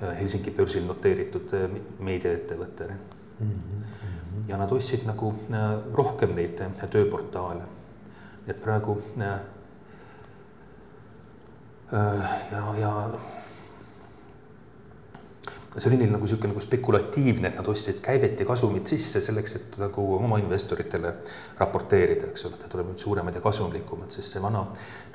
Helsingi 0.00 0.52
börsil 0.52 0.84
noteeritud 0.84 1.52
meediaettevõte 2.04 2.86
mm. 2.88 2.96
-hmm. 3.38 4.48
ja 4.48 4.58
nad 4.60 4.72
ostsid 4.72 5.06
nagu 5.08 5.32
rohkem 5.92 6.34
neid 6.36 6.60
tööportaale. 6.90 7.64
et 8.46 8.60
praegu 8.62 8.98
ja, 9.16 9.38
ja 12.80 13.10
see 15.78 15.90
oli 15.90 15.98
neil 16.00 16.12
nagu 16.14 16.24
niisugune 16.24 16.54
nagu 16.54 16.60
spekulatiivne, 16.62 17.50
et 17.50 17.58
nad 17.60 17.66
ostsid 17.68 17.98
käivet 18.04 18.40
ja 18.40 18.46
kasumit 18.48 18.88
sisse 18.88 19.20
selleks, 19.20 19.56
et 19.58 19.76
nagu 19.80 20.04
oma 20.16 20.38
investoritele 20.40 21.12
raporteerida, 21.58 22.30
eks 22.32 22.46
ole, 22.48 22.56
et 22.56 22.64
nad 22.64 22.76
olevad 22.78 23.02
suuremad 23.02 23.36
ja 23.36 23.42
kasumlikumad, 23.44 24.08
sest 24.14 24.36
see 24.36 24.42
vana 24.42 24.64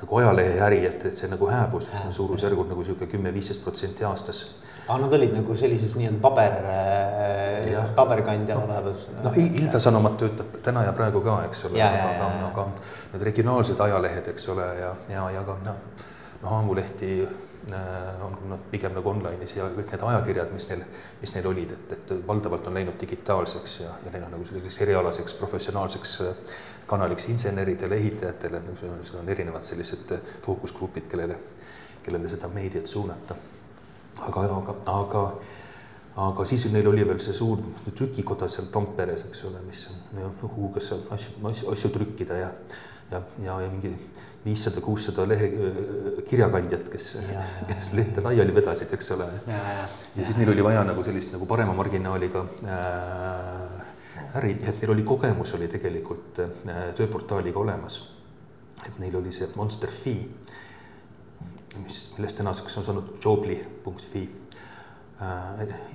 nagu 0.02 0.20
ajaleheäri, 0.20 0.80
et, 0.86 1.08
et 1.10 1.18
see 1.18 1.30
nagu 1.32 1.50
hääbus 1.50 1.90
suurusjärgul 2.14 2.70
nagu 2.70 2.84
niisugune 2.84 3.10
kümme-viisteist 3.10 3.64
protsenti 3.64 4.06
aastas. 4.06 4.44
aa, 4.86 4.98
nad 5.02 5.12
olid 5.18 5.34
nagu 5.34 5.56
sellises 5.58 5.96
nii-öelda 5.98 6.22
paber, 6.22 6.58
äh, 6.70 7.94
paberkandjal 7.98 8.62
no, 8.62 8.70
olevas. 8.70 9.06
noh, 9.24 9.38
Ilda 9.42 9.82
Sanomat 9.82 10.18
töötab 10.22 10.58
täna 10.62 10.86
ja 10.86 10.94
praegu 10.94 11.24
ka, 11.26 11.40
eks 11.50 11.66
ole, 11.70 11.82
aga, 11.82 12.34
aga 12.52 12.68
need 13.12 13.30
regionaalsed 13.30 13.80
ajalehed, 13.82 14.34
eks 14.34 14.50
ole, 14.54 14.74
ja, 14.78 14.96
ja, 15.10 15.30
ja 15.38 15.46
ka 15.46 15.58
noh, 15.66 16.04
noh, 16.42 16.58
Aamulehti 16.58 17.16
Äh, 17.22 17.51
on 17.70 18.36
noh, 18.48 18.58
pigem 18.70 18.94
nagu 18.96 19.10
online'is 19.12 19.54
ja 19.56 19.68
kõik 19.70 19.92
need 19.92 20.02
ajakirjad, 20.08 20.50
mis 20.54 20.66
neil, 20.70 20.82
mis 21.20 21.34
neil 21.36 21.46
olid, 21.46 21.74
et, 21.76 21.94
et 21.94 22.12
valdavalt 22.26 22.66
on 22.66 22.74
läinud 22.74 22.98
digitaalseks 23.00 23.78
ja, 23.84 23.94
ja 24.04 24.12
neil 24.12 24.26
on 24.26 24.34
nagu 24.36 24.46
selliseks 24.48 24.80
erialaseks 24.86 25.36
professionaalseks 25.38 26.14
äh, 26.26 26.60
kanaliks 26.90 27.28
inseneridele, 27.30 28.00
ehitajatele, 28.02 28.62
nagu 28.66 28.76
seal 29.06 29.22
on 29.22 29.32
erinevad 29.34 29.66
sellised 29.66 30.14
äh, 30.16 30.30
fookusgrupid, 30.46 31.06
kellele, 31.10 31.38
kellele 32.02 32.30
seda 32.32 32.50
meediat 32.50 32.90
suunata. 32.90 33.38
aga, 34.20 34.46
aga, 34.58 34.78
aga 34.92 35.26
aga 36.22 36.44
siis 36.44 36.66
neil 36.68 36.86
oli 36.90 37.06
veel 37.08 37.20
see 37.24 37.32
suur 37.32 37.62
trükikoda 37.94 38.48
seal 38.52 38.66
Tamperes, 38.74 39.22
eks 39.30 39.44
ole, 39.48 39.62
mis 39.64 39.86
noh, 40.12 40.34
huugas 40.56 40.90
seal 40.90 41.06
asju, 41.14 41.38
asju, 41.48 41.70
asju 41.72 41.90
trükkida 41.94 42.36
ja 42.36 42.50
ja, 43.12 43.22
ja, 43.38 43.60
ja 43.60 43.70
mingi 43.70 43.92
viissada, 44.44 44.80
kuussada 44.80 45.26
lehe 45.28 45.50
kirjakandjat, 46.28 46.88
kes, 46.90 47.08
kes 47.68 47.92
lehte 47.96 48.24
laiali 48.24 48.54
vedasid, 48.54 48.90
eks 48.96 49.12
ole. 49.14 49.28
ja, 49.46 49.58
ja, 49.58 49.86
ja 50.16 50.24
siis 50.26 50.36
neil 50.38 50.50
oli 50.54 50.64
vaja 50.64 50.82
nagu 50.88 51.04
sellist 51.06 51.34
nagu 51.34 51.46
parema 51.46 51.74
marginaaliga 51.78 52.44
äh, 52.66 54.36
äri, 54.40 54.56
et 54.58 54.82
neil 54.82 54.96
oli 54.96 55.06
kogemus 55.06 55.54
oli 55.58 55.70
tegelikult 55.70 56.42
äh, 56.42 56.82
tööportaaliga 56.98 57.62
olemas. 57.62 58.02
et 58.86 58.98
neil 58.98 59.16
oli 59.16 59.32
see 59.32 59.48
Monster 59.54 59.90
Fee, 59.90 60.26
mis, 61.78 62.04
millest 62.18 62.42
tänaseks 62.42 62.78
on 62.78 62.90
saanud 62.90 63.18
Jobly.fi 63.24 64.26
Äh, 64.26 64.41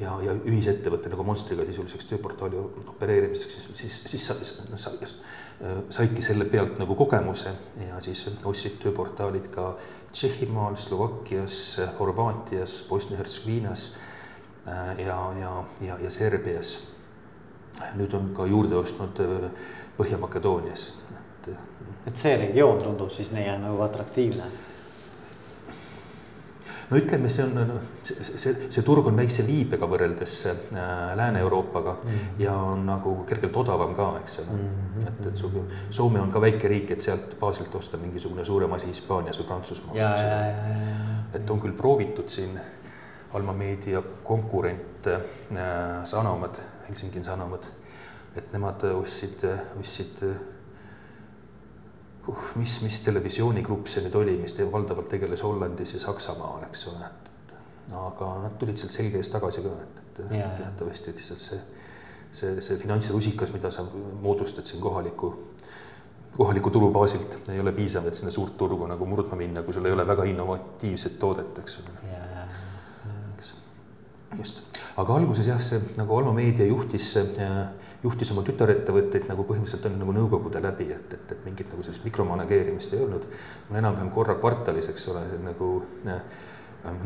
ja, 0.02 0.14
ja 0.24 0.34
ühisettevõte 0.48 1.10
nagu 1.12 1.24
Monstriga 1.28 1.66
sisuliseks 1.68 2.08
tööportaali 2.10 2.60
opereerimiseks, 2.94 3.56
siis, 3.58 3.70
siis, 3.82 3.98
siis 4.14 4.28
sa, 4.30 4.36
no, 4.72 4.80
sa 4.80 4.94
äh, 5.04 5.80
saidki 5.94 6.24
selle 6.26 6.48
pealt 6.50 6.78
nagu 6.82 6.96
kogemuse 6.96 7.54
ja 7.88 8.02
siis 8.04 8.26
ostsid 8.46 8.78
tööportaalid 8.84 9.50
ka 9.54 9.72
Tšehhimaal, 10.14 10.78
Slovakkias, 10.82 11.80
Horvaatias, 12.00 12.80
Bosnia-Hertsegoviinas 12.90 13.90
äh, 14.68 14.94
ja, 15.06 15.18
ja, 15.42 15.56
ja, 15.82 15.98
ja 16.04 16.12
Serbias. 16.12 16.78
nüüd 17.94 18.14
on 18.18 18.32
ka 18.34 18.46
juurde 18.46 18.76
ostnud 18.76 19.20
Põhja-Makedoonias. 19.98 20.94
et 22.08 22.18
see 22.18 22.38
regioon 22.38 22.80
tundub 22.82 23.12
siis 23.12 23.30
neile 23.32 23.58
nagu 23.60 23.82
atraktiivne 23.84 24.48
no 26.90 26.98
ütleme, 26.98 27.30
see 27.32 27.44
on, 27.44 27.72
see, 28.08 28.26
see, 28.40 28.54
see 28.72 28.84
turg 28.86 29.08
on 29.10 29.18
väikse 29.20 29.44
viibega 29.48 29.90
võrreldes 29.90 30.36
äh, 30.52 30.62
Lääne-Euroopaga 31.20 31.98
mm 31.98 32.10
-hmm. 32.10 32.42
ja 32.44 32.54
on 32.56 32.86
nagu 32.88 33.16
kergelt 33.28 33.56
odavam 33.64 33.96
ka, 33.96 34.08
eks 34.22 34.40
ole 34.40 34.48
mm. 34.56 34.70
-hmm. 34.96 35.08
et, 35.08 35.26
et 35.26 35.38
sul, 35.38 35.52
Soome 35.90 36.22
on 36.22 36.32
ka 36.32 36.42
väike 36.42 36.68
riik, 36.68 36.92
et 36.92 37.02
sealt 37.02 37.36
baasilt 37.40 37.76
osta 37.76 37.98
mingisugune 37.98 38.46
suurem 38.46 38.74
asi 38.74 38.88
Hispaanias 38.88 39.40
või 39.40 39.48
Prantsusmaal. 39.48 39.98
et 41.34 41.50
on 41.50 41.60
küll 41.60 41.74
proovitud 41.78 42.30
siin 42.30 42.60
Alma 43.34 43.54
Media 43.54 44.04
konkurent 44.24 45.08
äh, 45.08 45.22
Sanomat, 46.04 46.62
Helsingi 46.88 47.24
Sanomat, 47.24 47.72
et 48.36 48.54
nemad 48.54 48.84
ostsid, 48.84 49.44
ostsid 49.80 50.24
uh, 52.30 52.52
mis, 52.56 52.78
mis 52.84 53.00
televisioonigrupp 53.06 53.90
see 53.92 54.04
nüüd 54.06 54.16
oli, 54.20 54.36
mis 54.42 54.56
te, 54.58 54.68
valdavalt 54.72 55.10
tegeles 55.12 55.44
Hollandis 55.46 55.96
ja 55.96 56.04
Saksamaal, 56.04 56.64
eks 56.70 56.88
ole, 56.92 57.08
et, 57.08 57.34
aga 57.98 58.32
nad 58.44 58.58
tulid 58.60 58.80
sealt 58.80 58.96
selge 58.96 59.22
eest 59.22 59.34
tagasi 59.36 59.64
ka, 59.66 59.74
et, 59.86 60.02
et 60.26 60.32
teatavasti 60.60 61.14
lihtsalt 61.16 61.44
see, 61.44 61.60
see, 62.32 62.56
see 62.62 62.80
finantsrusikas, 62.82 63.54
mida 63.56 63.72
sa 63.74 63.86
moodustad 64.22 64.68
siin 64.68 64.84
kohaliku, 64.84 65.34
kohaliku 66.38 66.74
tulu 66.74 66.92
baasilt, 66.94 67.40
ei 67.54 67.60
ole 67.64 67.74
piisav, 67.74 68.08
et 68.08 68.18
sinna 68.18 68.32
suurt 68.34 68.58
turgu 68.60 68.88
nagu 68.90 69.10
murdma 69.10 69.40
minna, 69.40 69.64
kui 69.66 69.76
sul 69.76 69.88
ei 69.88 69.96
ole 69.96 70.08
väga 70.08 70.28
innovatiivset 70.34 71.20
toodet, 71.20 71.64
eks 71.64 71.82
ole. 71.84 72.16
just, 74.38 74.60
aga 75.00 75.16
alguses 75.16 75.48
jah, 75.48 75.62
see 75.64 75.80
nagu 75.98 76.18
Alma 76.18 76.34
Meedia 76.36 76.68
juhtis 76.68 77.14
äh, 77.18 77.70
juhtis 78.04 78.32
oma 78.34 78.44
tütarettevõtteid 78.46 79.26
nagu 79.30 79.46
põhimõtteliselt 79.48 79.88
on 79.90 79.98
nagu 80.02 80.14
nõukogude 80.14 80.62
läbi, 80.62 80.92
et, 80.94 81.16
et, 81.18 81.32
et 81.34 81.46
mingit 81.46 81.72
nagu 81.72 81.86
sellist 81.86 82.06
mikromanageerimist 82.06 82.94
ei 82.94 83.02
olnud. 83.06 83.26
enam-vähem 83.74 84.12
korra 84.14 84.36
kvartalis, 84.38 84.90
eks 84.92 85.08
ole, 85.14 85.24
nagu 85.44 85.72
äh, 86.06 86.22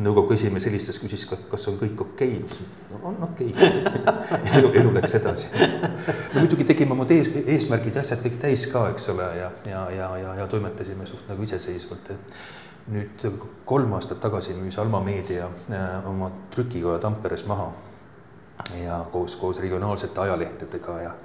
nõukogu 0.03 0.35
esimees 0.35 0.65
helistas, 0.67 0.99
küsis, 1.01 1.23
kas 1.25 1.67
on 1.71 1.77
kõik 1.79 2.01
okei 2.03 2.41
okay?. 2.43 2.65
no 2.91 2.99
on 3.09 3.23
okei 3.29 3.53
okay. 3.53 4.09
elu, 4.59 4.71
elu 4.81 4.93
läks 4.97 5.15
edasi. 5.21 5.51
no 6.33 6.43
muidugi 6.43 6.67
tegime 6.67 6.95
oma 6.97 7.07
ees, 7.09 7.29
eesmärgid 7.45 7.97
ja 7.97 8.03
asjad 8.05 8.23
kõik 8.25 8.39
täis 8.41 8.67
ka, 8.71 8.87
eks 8.91 9.09
ole, 9.13 9.29
ja, 9.37 9.51
ja, 9.69 9.85
ja, 9.95 10.09
ja, 10.21 10.35
ja 10.41 10.49
toimetasime 10.51 11.07
suht 11.09 11.29
nagu 11.31 11.47
iseseisvalt. 11.47 12.11
nüüd 12.91 13.23
kolm 13.65 13.93
aastat 13.93 14.19
tagasi 14.19 14.57
müüs 14.57 14.77
Alma 14.81 14.99
Meedia 15.05 15.47
äh, 15.69 16.09
oma 16.09 16.31
trükikoja 16.51 16.99
Tamperes 16.99 17.45
maha 17.47 17.71
ja 18.83 19.05
koos, 19.11 19.35
koos 19.35 19.59
regionaalsete 19.59 20.21
ajalehtedega 20.21 21.01
ja, 21.01 21.15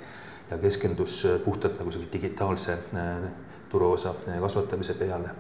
ja 0.51 0.59
keskendus 0.59 1.25
äh, 1.25 1.41
puhtalt 1.41 1.79
nagu 1.79 1.91
selle 1.91 2.09
digitaalse 2.13 2.73
äh, 2.73 3.31
turuosa 3.69 4.15
äh, 4.29 4.41
kasvatamise 4.41 4.95
peale. 4.95 5.31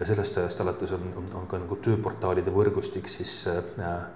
ja 0.00 0.06
sellest 0.06 0.38
ajast 0.38 0.60
alates 0.60 0.92
on, 0.92 1.12
on, 1.16 1.28
on 1.34 1.46
ka 1.46 1.58
nagu 1.58 1.76
tööportaalide 1.76 2.52
võrgustik 2.54 3.08
siis 3.08 3.46
äh, 3.50 4.06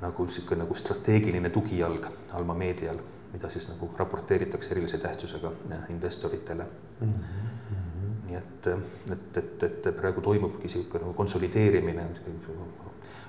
nagu 0.00 0.26
niisugune 0.26 0.64
nagu 0.64 0.74
strateegiline 0.74 1.50
tugijalg 1.50 2.06
Alma 2.32 2.54
Medial, 2.54 2.98
mida 3.32 3.50
siis 3.50 3.68
nagu 3.68 3.90
raporteeritakse 3.98 4.72
erilise 4.74 4.98
tähtsusega 4.98 5.52
investoritele 5.88 6.66
mm. 7.00 7.12
-hmm. 7.12 8.26
nii 8.26 8.36
et, 8.36 8.66
et, 9.12 9.36
et, 9.36 9.62
et 9.62 9.96
praegu 9.96 10.20
toimubki 10.20 10.62
niisugune 10.62 11.04
nagu 11.04 11.14
konsolideerimine 11.14 12.06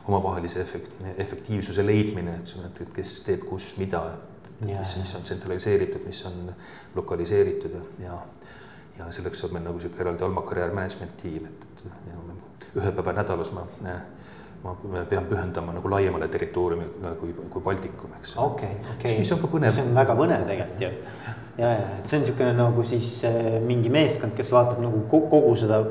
omavahelise 0.07 0.61
efekt, 0.61 1.03
efektiivsuse 1.17 1.85
leidmine, 1.85 2.39
eks 2.41 2.55
ole, 2.57 2.71
et 2.71 2.93
kes 2.95 3.19
teeb 3.27 3.45
kus 3.49 3.75
mida, 3.77 4.01
et 4.15 4.51
mis, 4.65 4.95
mis 4.97 5.15
on 5.17 5.27
tsentraliseeritud, 5.27 6.05
mis 6.05 6.23
on 6.29 6.53
lokaliseeritud 6.95 7.77
ja, 7.77 7.83
ja 8.05 8.17
ja 8.99 9.11
selleks 9.11 9.43
on 9.43 9.53
meil 9.55 9.63
nagu 9.65 9.79
sihuke 9.79 10.01
eraldi 10.03 10.23
Alma 10.23 10.41
Career 10.45 10.73
Management 10.73 11.15
tiim, 11.21 11.45
et, 11.47 11.67
et 11.87 12.75
ühe 12.77 12.91
päeva 12.97 13.13
nädalas 13.15 13.51
ma, 13.55 13.65
ma 14.63 15.03
pean 15.09 15.25
pühendama 15.25 15.73
nagu 15.73 15.89
laiemale 15.89 16.27
territooriumile 16.27 17.15
kui, 17.19 17.33
kui 17.49 17.61
Baltikum, 17.65 18.13
eks. 18.19 18.35
okei, 18.37 18.75
okei. 18.95 19.17
mis 19.17 19.31
on 19.33 19.39
ka 19.41 19.49
põnev. 19.49 19.73
see 19.73 19.85
on 19.87 19.95
väga 19.97 20.15
põnev 20.19 20.43
tegelikult 20.49 20.83
ju 20.85 20.91
ja, 21.57 21.71
ja 21.71 21.87
et 21.97 22.05
see 22.05 22.17
on 22.19 22.23
niisugune 22.25 22.51
nagu 22.57 22.83
siis 22.87 23.09
äh, 23.27 23.57
mingi 23.65 23.89
meeskond, 23.93 24.35
kes 24.37 24.51
vaatab 24.53 24.81
nagu 24.83 25.01
kogu 25.09 25.55
seda 25.59 25.81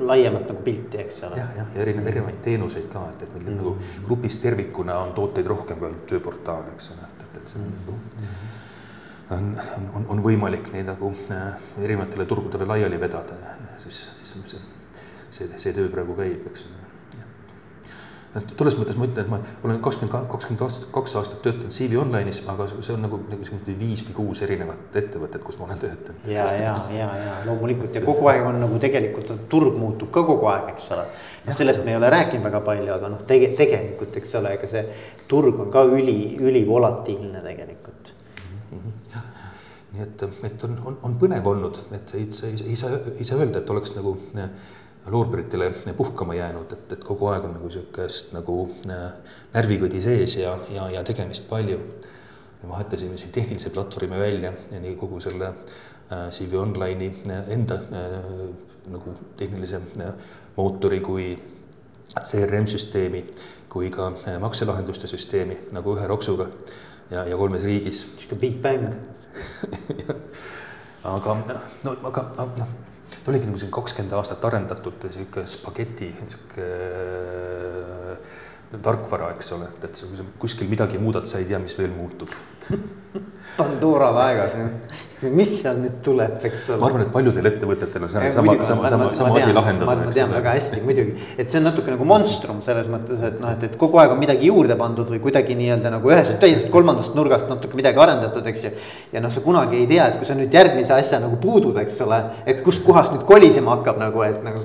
laiemat 0.00 0.46
nagu 0.48 0.62
pilti, 0.64 1.02
eks 1.02 1.22
ole. 1.28 1.40
jah, 1.40 1.50
jah, 1.58 1.74
ja 1.74 1.84
erinevaid, 1.84 2.12
erinevaid 2.14 2.40
teenuseid 2.46 2.88
ka, 2.92 3.04
et, 3.10 3.26
et 3.26 3.34
meil 3.34 3.44
mm 3.44 3.58
-hmm. 3.58 3.64
nagu 3.64 4.06
grupis 4.06 4.38
tervikuna 4.42 4.98
on 4.98 5.12
tooteid 5.18 5.46
rohkem 5.46 5.78
kui 5.78 5.90
ainult 5.90 6.06
tööportaal, 6.06 6.70
eks 6.74 6.90
ole, 6.94 7.08
et, 7.10 7.26
et, 7.26 7.42
et 7.42 7.48
see 7.48 7.60
on 7.62 7.68
mm 7.68 7.86
nagu 7.86 7.98
on, 9.32 9.60
on, 9.94 10.06
on 10.08 10.22
võimalik 10.22 10.72
neid 10.72 10.86
nagu 10.86 11.12
äh, 11.30 11.54
erinevatele 11.80 12.26
turgudele 12.26 12.66
laiali 12.66 13.00
vedada 13.00 13.34
ja 13.34 13.56
siis, 13.78 14.06
siis 14.14 14.36
see, 14.46 14.60
see, 15.30 15.48
see 15.56 15.72
töö 15.72 15.88
praegu 15.88 16.16
käib, 16.18 16.46
eks 16.50 16.66
ole 16.68 16.81
et 18.38 18.52
tolles 18.56 18.74
mõttes 18.78 18.96
ma 18.96 19.06
ütlen, 19.08 19.26
et 19.26 19.30
ma 19.30 19.38
olen 19.66 19.80
kakskümmend, 19.84 20.28
kakskümmend 20.32 20.62
aastat, 20.64 20.86
kaks 20.94 21.14
aastat 21.20 21.42
töötanud 21.44 21.74
CV 21.74 21.98
Online'is, 22.00 22.40
aga 22.48 22.66
see 22.72 22.94
on 22.94 23.04
nagu, 23.04 23.18
nagu 23.28 23.40
niisugune 23.42 23.74
viis 23.80 24.04
või 24.06 24.16
kuus 24.16 24.40
erinevat 24.46 24.96
ettevõtet, 25.02 25.42
kus 25.44 25.58
ma 25.60 25.66
olen 25.68 25.82
töötanud. 25.82 26.30
ja, 26.32 26.46
ja, 26.56 26.72
ja, 26.96 27.10
ja 27.24 27.34
loomulikult 27.48 27.98
ja 27.98 28.04
kogu 28.04 28.30
aeg 28.32 28.48
on 28.48 28.60
nagu 28.62 28.80
tegelikult 28.82 29.34
turg 29.52 29.76
muutub 29.80 30.12
ka 30.14 30.24
kogu 30.28 30.48
aeg, 30.52 30.72
eks 30.72 30.88
ole. 30.96 31.06
noh, 31.46 31.58
sellest 31.60 31.84
me 31.84 31.92
ei 31.92 32.00
ole 32.00 32.12
rääkinud 32.16 32.48
väga 32.48 32.62
palju, 32.64 32.88
aga 32.96 33.12
noh, 33.12 33.24
tege-, 33.28 33.52
tegelikult, 33.58 34.16
eks 34.22 34.34
ole, 34.40 34.56
ega 34.56 34.70
see 34.70 34.86
turg 35.28 35.60
on 35.60 35.72
ka 35.74 35.84
üli, 35.92 36.18
ülivolatiilne 36.40 37.44
tegelikult 37.44 38.14
mm. 38.16 38.78
-hmm. 38.78 39.00
jah, 39.12 39.30
nii 39.92 40.06
et, 40.08 40.28
et 40.48 40.68
on, 40.68 40.78
on, 40.88 41.00
on 41.08 41.20
põnev 41.20 41.52
olnud, 41.52 41.84
et 41.92 42.14
ei, 42.16 42.30
ei, 42.48 42.56
ei 42.72 42.76
saa, 42.80 43.02
ei 43.12 43.28
saa 43.28 43.42
öelda, 43.44 43.60
et 43.60 43.76
oleks 43.76 43.92
nagu 43.98 44.16
loorberitele 45.06 45.70
puhkama 45.96 46.34
jäänud, 46.34 46.72
et, 46.72 46.92
et 46.92 47.04
kogu 47.04 47.26
aeg 47.26 47.44
on 47.44 47.56
nagu 47.56 47.70
sihukest 47.70 48.32
nagu 48.36 48.56
äh, 48.90 49.08
närvikõdi 49.54 50.00
sees 50.00 50.36
ja, 50.38 50.54
ja, 50.70 50.88
ja 50.98 51.04
tegemist 51.04 51.48
palju. 51.50 51.80
vahetasime 52.68 53.16
siin 53.18 53.32
tehnilise 53.34 53.70
platvormi 53.74 54.18
välja 54.18 54.52
ja 54.70 54.80
nii 54.80 54.94
kogu 54.96 55.18
selle 55.20 55.48
äh, 55.48 56.28
CV 56.30 56.54
Online'i 56.60 57.08
äh, 57.30 57.48
enda 57.50 57.74
äh, 57.74 58.28
nagu 58.90 59.14
tehnilise 59.36 59.80
äh, 60.00 60.12
mootori 60.56 61.00
kui 61.00 61.38
CRM-süsteemi 62.20 63.24
kui 63.68 63.90
ka 63.90 64.12
äh, 64.28 64.38
makselahenduste 64.38 65.10
süsteemi 65.10 65.58
nagu 65.72 65.96
ühe 65.96 66.06
roksuga 66.06 66.46
ja, 67.10 67.24
ja 67.26 67.36
kolmes 67.36 67.64
riigis. 67.64 68.06
sihuke 68.18 68.38
Big 68.38 68.62
Bang 68.62 68.86
aga 71.16 71.36
no, 71.82 71.98
aga 72.12 72.26
noh 72.38 72.91
ta 73.22 73.30
oligi 73.30 73.46
nagu 73.46 73.58
selline 73.58 73.76
kakskümmend 73.76 74.16
aastat 74.18 74.44
arendatud 74.48 75.04
sihuke 75.14 75.44
spageti 75.46 76.10
sihuke 76.18 76.66
tarkvara, 78.80 79.32
eks 79.36 79.52
ole, 79.56 79.68
et, 79.68 79.84
et 79.90 80.00
sa, 80.00 80.08
kuskil 80.40 80.70
midagi 80.70 81.00
muudad, 81.02 81.28
sa 81.28 81.42
ei 81.42 81.48
tea, 81.50 81.60
mis 81.62 81.76
veel 81.78 81.92
muutub 81.96 82.32
Pandora 83.56 84.08
laegas, 84.14 84.54
mis 85.28 85.50
seal 85.60 85.76
nüüd 85.82 85.98
tuleb, 86.04 86.38
eks 86.48 86.70
ole. 86.72 86.78
ma 86.80 86.86
arvan, 86.88 87.02
et 87.04 87.10
paljudel 87.12 87.48
ettevõtetel 87.50 88.06
on 88.06 88.10
sama, 88.10 88.30
sama, 88.32 88.54
sama, 88.64 88.88
sama, 88.88 89.08
sama 89.18 89.36
asi 89.38 89.52
lahendada. 89.52 89.96
ma 90.00 90.14
tean 90.14 90.32
väga 90.32 90.54
hästi 90.56 90.80
muidugi, 90.86 91.26
et 91.36 91.52
see 91.52 91.60
on 91.60 91.68
natuke 91.68 91.92
nagu 91.92 92.06
monstrum 92.08 92.62
selles 92.64 92.88
mõttes, 92.90 93.20
et 93.28 93.36
noh, 93.42 93.52
et, 93.52 93.68
et 93.68 93.76
kogu 93.78 94.00
aeg 94.00 94.16
on 94.16 94.22
midagi 94.22 94.48
juurde 94.48 94.78
pandud 94.80 95.12
või 95.12 95.20
kuidagi 95.26 95.58
nii-öelda 95.58 95.92
nagu 95.98 96.14
ühest 96.14 96.38
täiesti 96.40 96.72
kolmandast 96.72 97.12
nurgast 97.18 97.52
natuke 97.52 97.76
midagi 97.78 98.00
arendatud, 98.06 98.48
eks 98.48 98.66
ju. 98.66 98.74
ja 99.12 99.22
noh, 99.22 99.34
sa 99.34 99.44
kunagi 99.44 99.82
ei 99.82 99.88
tea, 99.92 100.08
et 100.08 100.20
kui 100.22 100.32
sa 100.32 100.38
nüüd 100.38 100.56
järgmise 100.56 100.96
asja 100.96 101.20
nagu 101.22 101.36
puudud, 101.42 101.76
eks 101.84 102.00
ole, 102.08 102.24
et 102.48 102.64
kuskohast 102.64 103.12
nüüd 103.12 103.28
kolisema 103.28 103.76
hakkab 103.76 104.00
nagu, 104.00 104.24
et 104.26 104.40
nagu, 104.48 104.64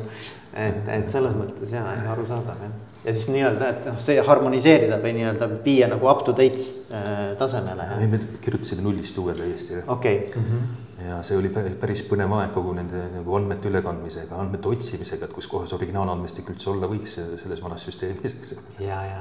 et, 0.56 0.84
et 1.02 1.10
selles 1.12 1.36
mõttes 1.36 1.76
ja, 1.76 1.84
arusaadav 2.16 2.64
jah 2.64 2.87
ja 3.08 3.14
siis 3.14 3.30
nii-öelda, 3.32 3.70
et 3.72 3.86
noh, 3.88 4.00
see 4.04 4.20
harmoniseerida 4.28 4.98
või 5.04 5.14
nii-öelda 5.16 5.48
viia 5.64 5.88
nagu 5.88 6.10
up 6.12 6.26
to 6.28 6.36
date 6.36 6.60
äh, 6.92 7.14
tasemele. 7.40 7.88
ei, 8.02 8.10
me 8.12 8.20
kirjutasime 8.44 8.84
nullist 8.84 9.18
uue 9.24 9.36
täiesti. 9.38 9.80
okei 9.88 10.20
okay. 10.26 10.36
mm. 10.36 10.52
-hmm 10.52 10.84
ja 11.08 11.20
see 11.24 11.38
oli 11.38 11.52
päris 11.54 12.02
põnev 12.10 12.32
aeg 12.40 12.56
kogu 12.56 12.72
nende 12.74 13.04
nagu 13.14 13.36
andmete 13.38 13.70
ülekandmisega, 13.70 14.34
andmete 14.42 14.68
otsimisega, 14.72 15.28
et 15.28 15.34
kus 15.36 15.48
kohas 15.48 15.74
originaalandmestik 15.78 16.50
üldse 16.50 16.72
olla 16.72 16.90
võiks 16.90 17.14
selles 17.38 17.62
vanas 17.62 17.86
süsteemis, 17.86 18.34
eks 18.40 18.56
ju. 18.56 18.58
ja, 18.80 18.88
ja, 18.88 19.04
ja, 19.06 19.20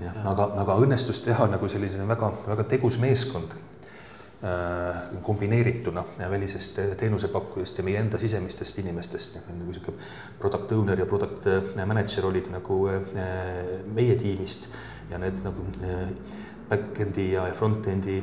ja. 0.00 0.08
jah, 0.08 0.18
aga, 0.32 0.48
aga 0.64 0.76
õnnestus 0.82 1.22
teha 1.22 1.46
nagu 1.52 1.68
sellise 1.70 2.08
väga, 2.08 2.32
väga 2.48 2.66
tegus 2.74 2.98
meeskond 2.98 3.54
kombineerituna 5.22 6.04
välisest 6.30 6.78
teenusepakkujast 6.96 7.78
ja 7.78 7.84
meie 7.84 8.00
enda 8.00 8.18
sisemistest 8.20 8.78
inimestest, 8.78 9.38
nagu 9.48 9.72
sihuke 9.72 9.94
product 10.38 10.72
owner 10.76 11.00
ja 11.00 11.06
product 11.08 11.46
äh, 11.48 11.86
manager 11.86 12.26
olid 12.28 12.50
nagu 12.52 12.82
äh, 12.92 13.00
meie 13.94 14.16
tiimist. 14.20 14.68
Ja 15.10 15.18
need 15.22 15.38
nagu 15.44 15.62
back-end'i 16.66 17.28
ja 17.32 17.44
front-end'i 17.54 18.16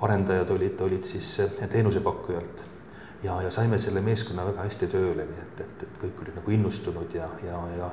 arendajad 0.00 0.50
olid, 0.54 0.80
olid 0.80 1.04
siis 1.04 1.34
teenusepakkujalt. 1.68 2.64
Ja, 3.22 3.36
ja 3.42 3.50
saime 3.50 3.78
selle 3.78 4.00
meeskonna 4.00 4.46
väga 4.48 4.64
hästi 4.64 4.88
tööle, 4.90 5.26
nii 5.28 5.42
et, 5.44 5.60
et, 5.66 5.84
et 5.84 6.00
kõik 6.00 6.24
olid 6.24 6.38
nagu 6.40 6.54
innustunud 6.56 7.12
ja, 7.14 7.28
ja, 7.44 7.60
ja, 7.76 7.90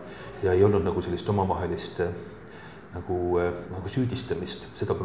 ja 0.47 0.55
ei 0.55 0.63
olnud 0.63 0.87
nagu 0.87 1.03
sellist 1.05 1.29
omavahelist 1.29 1.99
nagu, 2.95 3.19
nagu 3.69 3.91
süüdistamist, 3.91 4.71
seda 4.79 4.95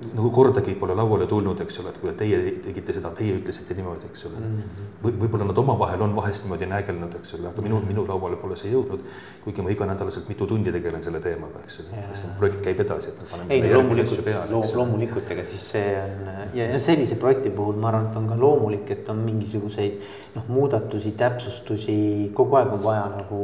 nagu 0.00 0.30
kordagi 0.32 0.74
pole 0.80 0.94
lauale 0.96 1.26
tulnud, 1.28 1.60
eks 1.60 1.80
ole, 1.82 1.90
et 1.92 1.98
kuule, 2.00 2.12
teie 2.16 2.38
tegite 2.64 2.94
seda, 2.96 3.10
teie 3.16 3.34
ütlesite 3.36 3.74
niimoodi, 3.76 4.08
eks 4.08 4.24
ole 4.30 4.38
mm 4.38 4.54
-hmm.. 4.54 4.86
või 5.04 5.16
võib-olla 5.24 5.48
nad 5.50 5.58
omavahel 5.60 6.04
on 6.06 6.14
vahest 6.16 6.46
niimoodi 6.46 6.68
näägelnud, 6.70 7.16
eks 7.18 7.34
ole, 7.36 7.48
aga 7.50 7.62
minu 7.62 7.76
mm, 7.76 7.82
-hmm. 7.82 7.88
minu 7.92 8.06
lauale 8.08 8.38
pole 8.40 8.56
see 8.56 8.72
jõudnud. 8.72 9.02
kuigi 9.44 9.62
ma 9.62 9.70
iganädalaselt 9.70 10.28
mitu 10.28 10.46
tundi 10.46 10.72
tegelen 10.72 11.04
selle 11.04 11.20
teemaga, 11.20 11.60
eks 11.64 11.80
ole, 11.80 12.04
see 12.12 12.30
projekt 12.38 12.64
käib 12.64 12.80
edasi, 12.80 13.08
et 13.08 13.20
me 13.20 13.26
paneme. 13.30 13.54
ei, 13.54 13.74
loomulikult, 13.74 14.30
loo, 14.50 14.64
loomulikult, 14.74 15.30
ega 15.36 15.44
siis 15.50 15.70
see 15.72 15.92
on 16.02 16.32
ja, 16.54 16.64
ja 16.64 16.80
sellise 16.80 17.14
projekti 17.20 17.50
puhul 17.50 17.76
ma 17.76 17.88
arvan, 17.88 18.06
et 18.10 18.16
on 18.16 18.28
ka 18.28 18.40
loomulik, 18.40 18.90
et 18.90 19.08
on 19.08 19.20
mingisuguseid 19.26 20.00
noh, 20.34 20.48
muudatusi, 20.48 21.12
täpsustusi, 21.12 22.30
kogu 22.34 22.56
aeg 22.56 22.72
on 22.72 22.84
vaja 22.84 23.04
nagu 23.18 23.42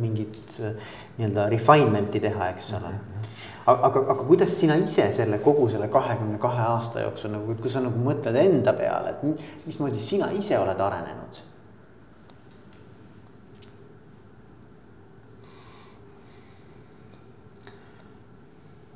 mingit 0.00 0.36
nii-öelda 0.58 1.48
refinement'i 1.48 2.20
teha, 2.20 2.48
eks 2.48 2.72
ole 2.76 2.92
mm. 2.92 2.98
-hmm 2.98 3.17
aga, 3.68 4.00
aga 4.00 4.24
kuidas 4.24 4.54
sina 4.60 4.76
ise 4.80 5.10
selle 5.12 5.38
kogu 5.44 5.68
selle 5.68 5.88
kahekümne 5.92 6.38
kahe 6.40 6.64
aasta 6.64 7.04
jooksul 7.04 7.34
nagu, 7.34 7.56
kui 7.60 7.72
sa 7.72 7.82
nagu 7.84 8.00
mõtled 8.04 8.38
enda 8.40 8.72
peale, 8.76 9.14
et 9.14 9.66
mismoodi 9.66 10.00
sina 10.00 10.30
ise 10.32 10.58
oled 10.58 10.80
arenenud? 10.80 11.44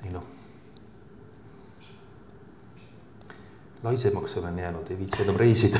ei 0.02 0.10
noh. 0.10 0.24
laisemaks 3.82 4.36
olen 4.40 4.58
jäänud, 4.58 4.90
ei 4.90 4.98
viitsi 4.98 5.22
enam 5.26 5.36
reisida 5.38 5.78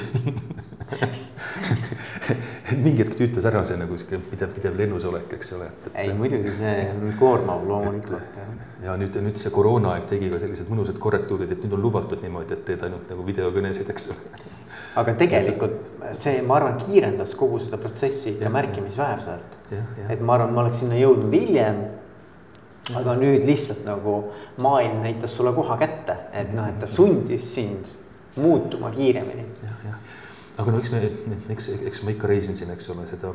et 2.73 2.79
mingi 2.85 3.03
hetk 3.03 3.17
tüütas 3.19 3.47
ära 3.49 3.63
see 3.69 3.79
nagu 3.81 3.97
sihuke 3.99 4.21
pidev, 4.31 4.53
pidev 4.57 4.77
lennus 4.79 5.07
olek, 5.09 5.33
eks 5.39 5.53
ole. 5.57 5.71
ei 5.95 6.13
muidugi 6.17 6.53
see 6.59 6.77
on 6.93 7.17
koormav 7.21 7.67
loomulikult. 7.69 8.39
Ja 8.83 8.97
nüüd, 8.99 9.17
nüüd 9.23 9.39
see 9.39 9.53
koroonaaeg 9.55 10.07
tegi 10.11 10.31
ka 10.33 10.41
sellised 10.43 10.71
mõnusad 10.73 10.99
korrektuurid, 11.03 11.55
et 11.55 11.65
nüüd 11.65 11.77
on 11.77 11.83
lubatud 11.85 12.23
niimoodi, 12.25 12.57
et 12.57 12.65
teed 12.67 12.83
ainult 12.87 13.11
nagu 13.13 13.25
videokõnesid, 13.27 13.91
eks 13.95 14.11
ole. 14.13 14.45
aga 15.01 15.17
tegelikult 15.21 16.13
see, 16.19 16.43
ma 16.47 16.59
arvan, 16.59 16.79
kiirendas 16.83 17.35
kogu 17.39 17.63
seda 17.63 17.79
protsessi 17.81 18.35
ikka 18.35 18.53
märkimisväärselt. 18.53 19.59
et 20.09 20.21
ma 20.21 20.39
arvan, 20.39 20.55
ma 20.55 20.65
oleks 20.67 20.83
sinna 20.83 20.99
jõudnud 21.01 21.33
hiljem 21.33 21.83
aga 22.91 23.15
nüüd 23.15 23.45
lihtsalt 23.47 23.85
nagu 23.87 24.17
maailm 24.63 25.03
näitas 25.05 25.37
sulle 25.37 25.53
koha 25.55 25.77
kätte, 25.79 26.17
et 26.35 26.51
noh, 26.55 26.67
et 26.67 26.81
ta 26.83 26.89
sundis 26.91 27.47
sind 27.55 27.87
muutuma 28.37 28.91
kiiremini. 28.91 29.45
Aga 30.59 30.73
no 30.73 30.81
eks 30.83 30.91
me, 30.93 31.01
eks, 31.55 31.69
eks 31.89 32.03
ma 32.05 32.13
ikka 32.13 32.29
reisin 32.31 32.57
siin, 32.59 32.73
eks 32.75 32.91
ole, 32.93 33.07
seda, 33.09 33.33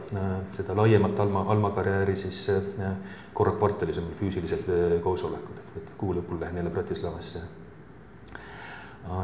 seda 0.55 0.75
laiemat 0.77 1.19
Alma, 1.23 1.45
Alma 1.53 1.71
karjääri 1.75 2.15
siis 2.19 2.43
äh, 2.53 2.91
korra 3.37 3.55
kvartalis 3.57 3.97
on 4.01 4.09
meil 4.09 4.19
füüsilised 4.19 4.69
äh, 4.69 4.97
koosolekud, 5.03 5.61
et 5.63 5.79
nüüd 5.79 5.95
kuu 5.97 6.13
lõpul 6.17 6.41
lähen 6.41 6.61
jälle 6.61 6.73
Bratislavasse. 6.73 7.41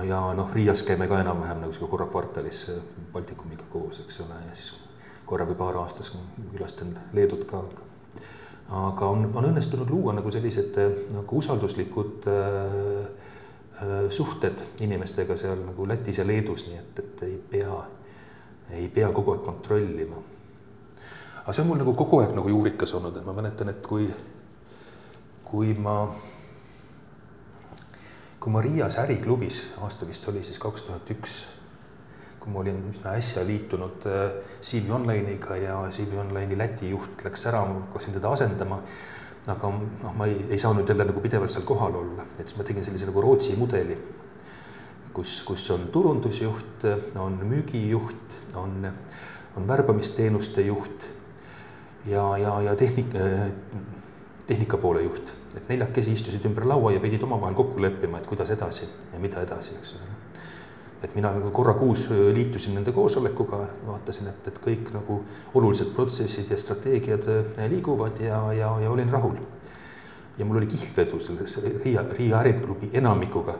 ja 0.08 0.19
noh, 0.34 0.53
Riias 0.56 0.84
käime 0.88 1.08
ka 1.12 1.19
enam-vähem 1.19 1.60
nagu 1.60 1.73
sihuke 1.75 1.91
korra 1.91 2.08
kvartalis 2.10 2.65
äh, 2.73 2.82
Baltikumiga 3.13 3.67
koos, 3.69 4.01
eks 4.06 4.21
ole, 4.25 4.41
ja 4.47 4.56
siis 4.58 4.73
korra 5.25 5.45
või 5.49 5.60
paar 5.60 5.77
aastas 5.84 6.12
külastan 6.51 6.97
Leedut 7.13 7.45
ka. 7.45 7.63
aga 8.69 9.06
on, 9.06 9.29
on 9.36 9.51
õnnestunud 9.51 9.89
luua 9.89 10.13
nagu 10.17 10.32
sellised 10.32 10.79
nagu 11.13 11.38
usalduslikud 11.38 12.27
Äh, 12.27 13.22
suhted 14.09 14.62
inimestega 14.81 15.38
seal 15.38 15.63
nagu 15.65 15.88
Lätis 15.88 16.17
ja 16.17 16.27
Leedus, 16.27 16.67
nii 16.67 16.77
et, 16.77 16.99
et 16.99 17.23
ei 17.25 17.38
pea, 17.51 17.79
ei 18.69 18.89
pea 18.93 19.09
kogu 19.12 19.33
aeg 19.33 19.41
kontrollima. 19.45 20.19
aga 21.43 21.53
see 21.53 21.63
on 21.63 21.71
mul 21.71 21.81
nagu 21.81 21.95
kogu 21.97 22.21
aeg 22.21 22.36
nagu 22.38 22.49
juurikas 22.49 22.93
olnud, 22.93 23.17
et 23.17 23.25
ma 23.25 23.33
mäletan, 23.33 23.73
et 23.73 23.81
kui, 23.88 24.05
kui 25.43 25.73
ma, 25.73 25.97
kui 28.39 28.53
ma 28.53 28.62
Riias 28.62 28.99
äriklubis, 29.01 29.63
aasta 29.81 30.07
vist 30.07 30.27
oli 30.29 30.43
siis 30.43 30.62
kaks 30.62 30.86
tuhat 30.88 31.09
üks, 31.17 31.41
kui 32.39 32.53
ma 32.53 32.62
olin 32.62 32.79
üsna 32.91 33.17
äsja 33.17 33.43
liitunud 33.47 34.05
äh, 34.07 34.23
CV 34.62 34.93
Online'iga 34.93 35.57
ja 35.57 35.81
CV 35.89 36.21
Online'i 36.21 36.57
Läti 36.59 36.93
juht 36.93 37.25
läks 37.25 37.47
ära, 37.51 37.65
ma 37.65 37.81
hakkasin 37.88 38.15
teda 38.19 38.31
asendama 38.36 38.83
aga 39.47 39.69
noh, 39.75 40.13
ma 40.15 40.27
ei, 40.29 40.38
ei 40.49 40.60
saanud 40.60 40.88
jälle 40.89 41.08
nagu 41.10 41.21
pidevalt 41.23 41.51
seal 41.51 41.65
kohal 41.67 41.95
olla, 41.99 42.27
et 42.38 42.47
siis 42.47 42.58
ma 42.60 42.67
tegin 42.67 42.86
sellise 42.86 43.10
nagu 43.10 43.21
Rootsi 43.21 43.58
mudeli, 43.60 43.97
kus, 45.13 45.41
kus 45.47 45.65
on 45.75 45.88
turundusjuht, 45.93 46.88
on 47.19 47.38
müügijuht, 47.49 48.38
on, 48.60 48.88
on 49.58 49.67
värbamisteenuste 49.67 50.65
juht 50.69 51.08
ja, 52.06 52.23
ja, 52.38 52.56
ja 52.69 52.75
tehnika, 52.75 53.19
tehnika 54.47 54.77
poole 54.77 55.03
juht. 55.03 55.34
et 55.53 55.67
neljakesi 55.69 56.15
istusid 56.17 56.45
ümber 56.49 56.65
laua 56.65 56.95
ja 56.95 56.99
pidid 56.99 57.21
omavahel 57.21 57.53
kokku 57.53 57.82
leppima, 57.82 58.17
et 58.17 58.25
kuidas 58.25 58.49
edasi 58.49 58.88
ja 59.13 59.19
mida 59.21 59.43
edasi, 59.45 59.75
eks 59.77 59.97
ole 59.99 60.13
et 61.04 61.16
mina 61.16 61.32
nagu 61.36 61.52
korra 61.52 61.74
kuus 61.76 62.06
liitusin 62.10 62.78
nende 62.78 62.94
koosolekuga, 62.96 63.60
vaatasin, 63.88 64.30
et, 64.32 64.48
et 64.48 64.60
kõik 64.63 64.94
nagu 64.96 65.20
olulised 65.60 65.92
protsessid 65.96 66.52
ja 66.52 66.58
strateegiad 66.60 67.28
liiguvad 67.72 68.22
ja, 68.24 68.39
ja, 68.56 68.72
ja 68.84 68.92
olin 68.92 69.12
rahul. 69.12 69.38
ja 70.38 70.46
mul 70.46 70.58
oli 70.58 70.68
kihlvedu 70.68 71.20
selles 71.20 71.60
Riia, 71.84 72.06
Riia 72.18 72.39
äriklubi 72.39 72.89
enamikuga, 72.94 73.58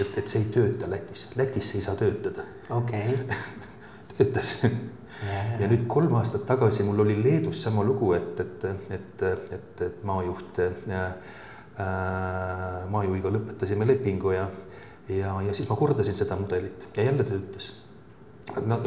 et, 0.00 0.18
et 0.18 0.28
see 0.28 0.40
ei 0.44 0.50
tööta 0.54 0.90
Lätis, 0.90 1.30
Lätis 1.36 1.74
ei 1.74 1.82
saa 1.82 1.96
töötada. 1.98 2.46
okei 2.70 3.14
okay. 3.14 3.38
töötas 4.16 4.60
yeah.. 4.64 5.60
ja 5.60 5.68
nüüd 5.68 5.88
kolm 5.90 6.14
aastat 6.20 6.46
tagasi 6.46 6.86
mul 6.86 7.02
oli 7.02 7.16
Leedus 7.22 7.62
sama 7.66 7.82
lugu, 7.84 8.12
et, 8.14 8.40
et, 8.40 8.64
et, 8.90 9.26
et, 9.58 9.82
et 9.88 10.04
maajuht 10.06 10.62
äh,, 10.62 11.10
maajuhiga 12.94 13.34
lõpetasime 13.34 13.86
lepingu 13.90 14.30
ja 14.30 14.46
ja, 15.08 15.34
ja 15.42 15.54
siis 15.54 15.68
ma 15.68 15.76
kordasin 15.76 16.16
seda 16.16 16.36
mudelit 16.36 16.88
ja 16.96 17.02
jälle 17.02 17.24
töötas 17.24 17.72
no 18.66 18.78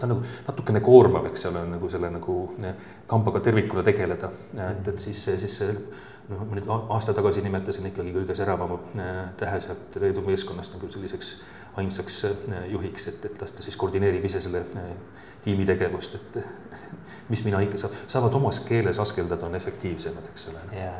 ta 0.00 0.06
nagu 0.06 0.22
natukene 0.46 0.80
koormav, 0.84 1.26
eks 1.30 1.46
ole, 1.48 1.64
nagu 1.68 1.88
selle 1.90 2.10
nagu 2.12 2.34
kambaga 3.10 3.40
tervikuna 3.40 3.82
tegeleda, 3.86 4.30
et, 4.54 4.88
et 4.92 4.98
siis, 5.00 5.24
siis 5.40 5.56
noh, 6.28 6.44
ma 6.44 6.58
nüüd 6.58 6.68
aasta 6.68 7.14
tagasi 7.16 7.42
nimetasin 7.44 7.88
ikkagi 7.90 8.12
kõige 8.14 8.36
säravama 8.36 8.78
äh, 9.00 9.18
tähe 9.40 9.60
sealt 9.64 9.98
Leedu 10.00 10.24
meeskonnast 10.26 10.76
nagu 10.76 10.88
selliseks 10.92 11.34
ainsaks 11.80 12.20
äh, 12.28 12.64
juhiks, 12.72 13.08
et, 13.12 13.24
et 13.28 13.40
las 13.40 13.56
ta 13.56 13.64
siis 13.64 13.76
koordineerib 13.80 14.24
ise 14.28 14.40
selle 14.44 14.64
tiimi 15.44 15.66
tegevust, 15.68 16.20
et 16.20 16.40
mis 17.32 17.44
mina 17.44 17.60
ikka 17.64 17.80
saab, 17.80 18.00
saavad 18.06 18.40
omas 18.40 18.60
keeles 18.68 19.00
askeldada, 19.00 19.48
on 19.48 19.60
efektiivsemad, 19.60 20.32
eks 20.32 20.50
ole. 20.52 20.66
ja. 20.80 20.90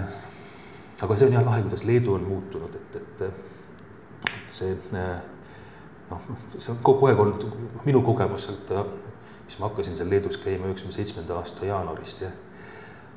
jah 0.00 0.32
aga 1.04 1.16
see 1.16 1.28
on 1.28 1.36
jah 1.38 1.44
lahe, 1.46 1.62
kuidas 1.66 1.84
Leedu 1.84 2.14
on 2.14 2.26
muutunud, 2.28 2.74
et, 2.80 2.96
et, 3.00 3.22
et 4.30 4.52
see 4.56 4.74
noh, 6.10 6.28
see 6.56 6.72
on 6.72 6.80
kogu 6.86 7.10
aeg 7.10 7.20
olnud 7.20 7.46
minu 7.84 8.02
kogemus 8.06 8.48
sealt, 8.48 8.72
mis 9.44 9.58
ma 9.60 9.68
hakkasin 9.68 9.98
seal 9.98 10.10
Leedus 10.10 10.40
käima 10.40 10.70
üheksakümne 10.70 10.96
seitsmenda 10.96 11.38
aasta 11.40 11.68
jaanuarist 11.68 12.24
ja 12.24 12.32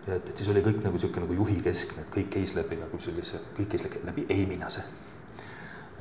ja 0.08 0.16
et, 0.16 0.30
et 0.30 0.40
siis 0.40 0.48
oli 0.52 0.62
kõik 0.64 0.80
nagu 0.84 0.96
niisugune 0.96 1.26
nagu 1.26 1.36
juhikeskne, 1.36 2.06
et 2.06 2.12
kõik 2.14 2.30
käis 2.38 2.54
läbi 2.56 2.78
nagu 2.80 3.00
sellise, 3.02 3.42
kõik 3.58 3.74
käis 3.74 3.84
läbi 4.08 4.24
Eiminase 4.32 4.86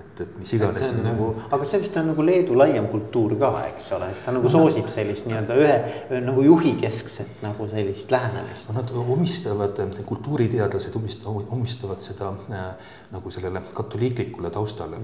et, 0.01 0.21
et 0.21 0.39
mis 0.39 0.53
iganes. 0.57 0.91
Nagu, 1.05 1.29
aga 1.53 1.69
see 1.69 1.81
vist 1.83 1.97
on 2.01 2.11
nagu 2.11 2.25
Leedu 2.27 2.57
laiem 2.59 2.89
kultuur 2.93 3.37
ka, 3.41 3.51
eks 3.71 3.91
ole, 3.97 4.11
et 4.13 4.23
ta 4.27 4.35
nagu 4.37 4.51
soosib 4.53 4.89
sellist 4.93 5.29
nii-öelda 5.29 5.59
ühe 5.61 6.21
nagu 6.25 6.45
juhikeskset 6.45 7.43
nagu 7.45 7.69
sellist 7.71 8.13
lähenemist. 8.13 8.71
Nad 8.77 8.93
omistavad, 9.03 9.83
kultuuriteadlased 10.09 10.97
omistavad, 11.01 11.51
omistavad 11.57 12.05
seda 12.05 12.33
äh, 12.53 12.67
nagu 13.15 13.33
sellele 13.35 13.63
katoliiklikule 13.75 14.53
taustale. 14.55 15.01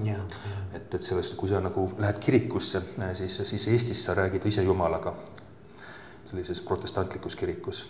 et, 0.73 0.93
et 0.93 1.03
sellest, 1.03 1.37
kui 1.37 1.49
sa 1.49 1.61
nagu 1.63 1.89
lähed 1.97 2.19
kirikusse, 2.23 2.83
äh, 3.01 3.13
siis, 3.17 3.41
siis 3.49 3.67
Eestis 3.73 4.05
sa 4.05 4.17
räägid 4.17 4.45
ise 4.49 4.63
jumalaga 4.63 5.15
sellises 6.29 6.61
protestantlikus 6.61 7.35
kirikus. 7.35 7.85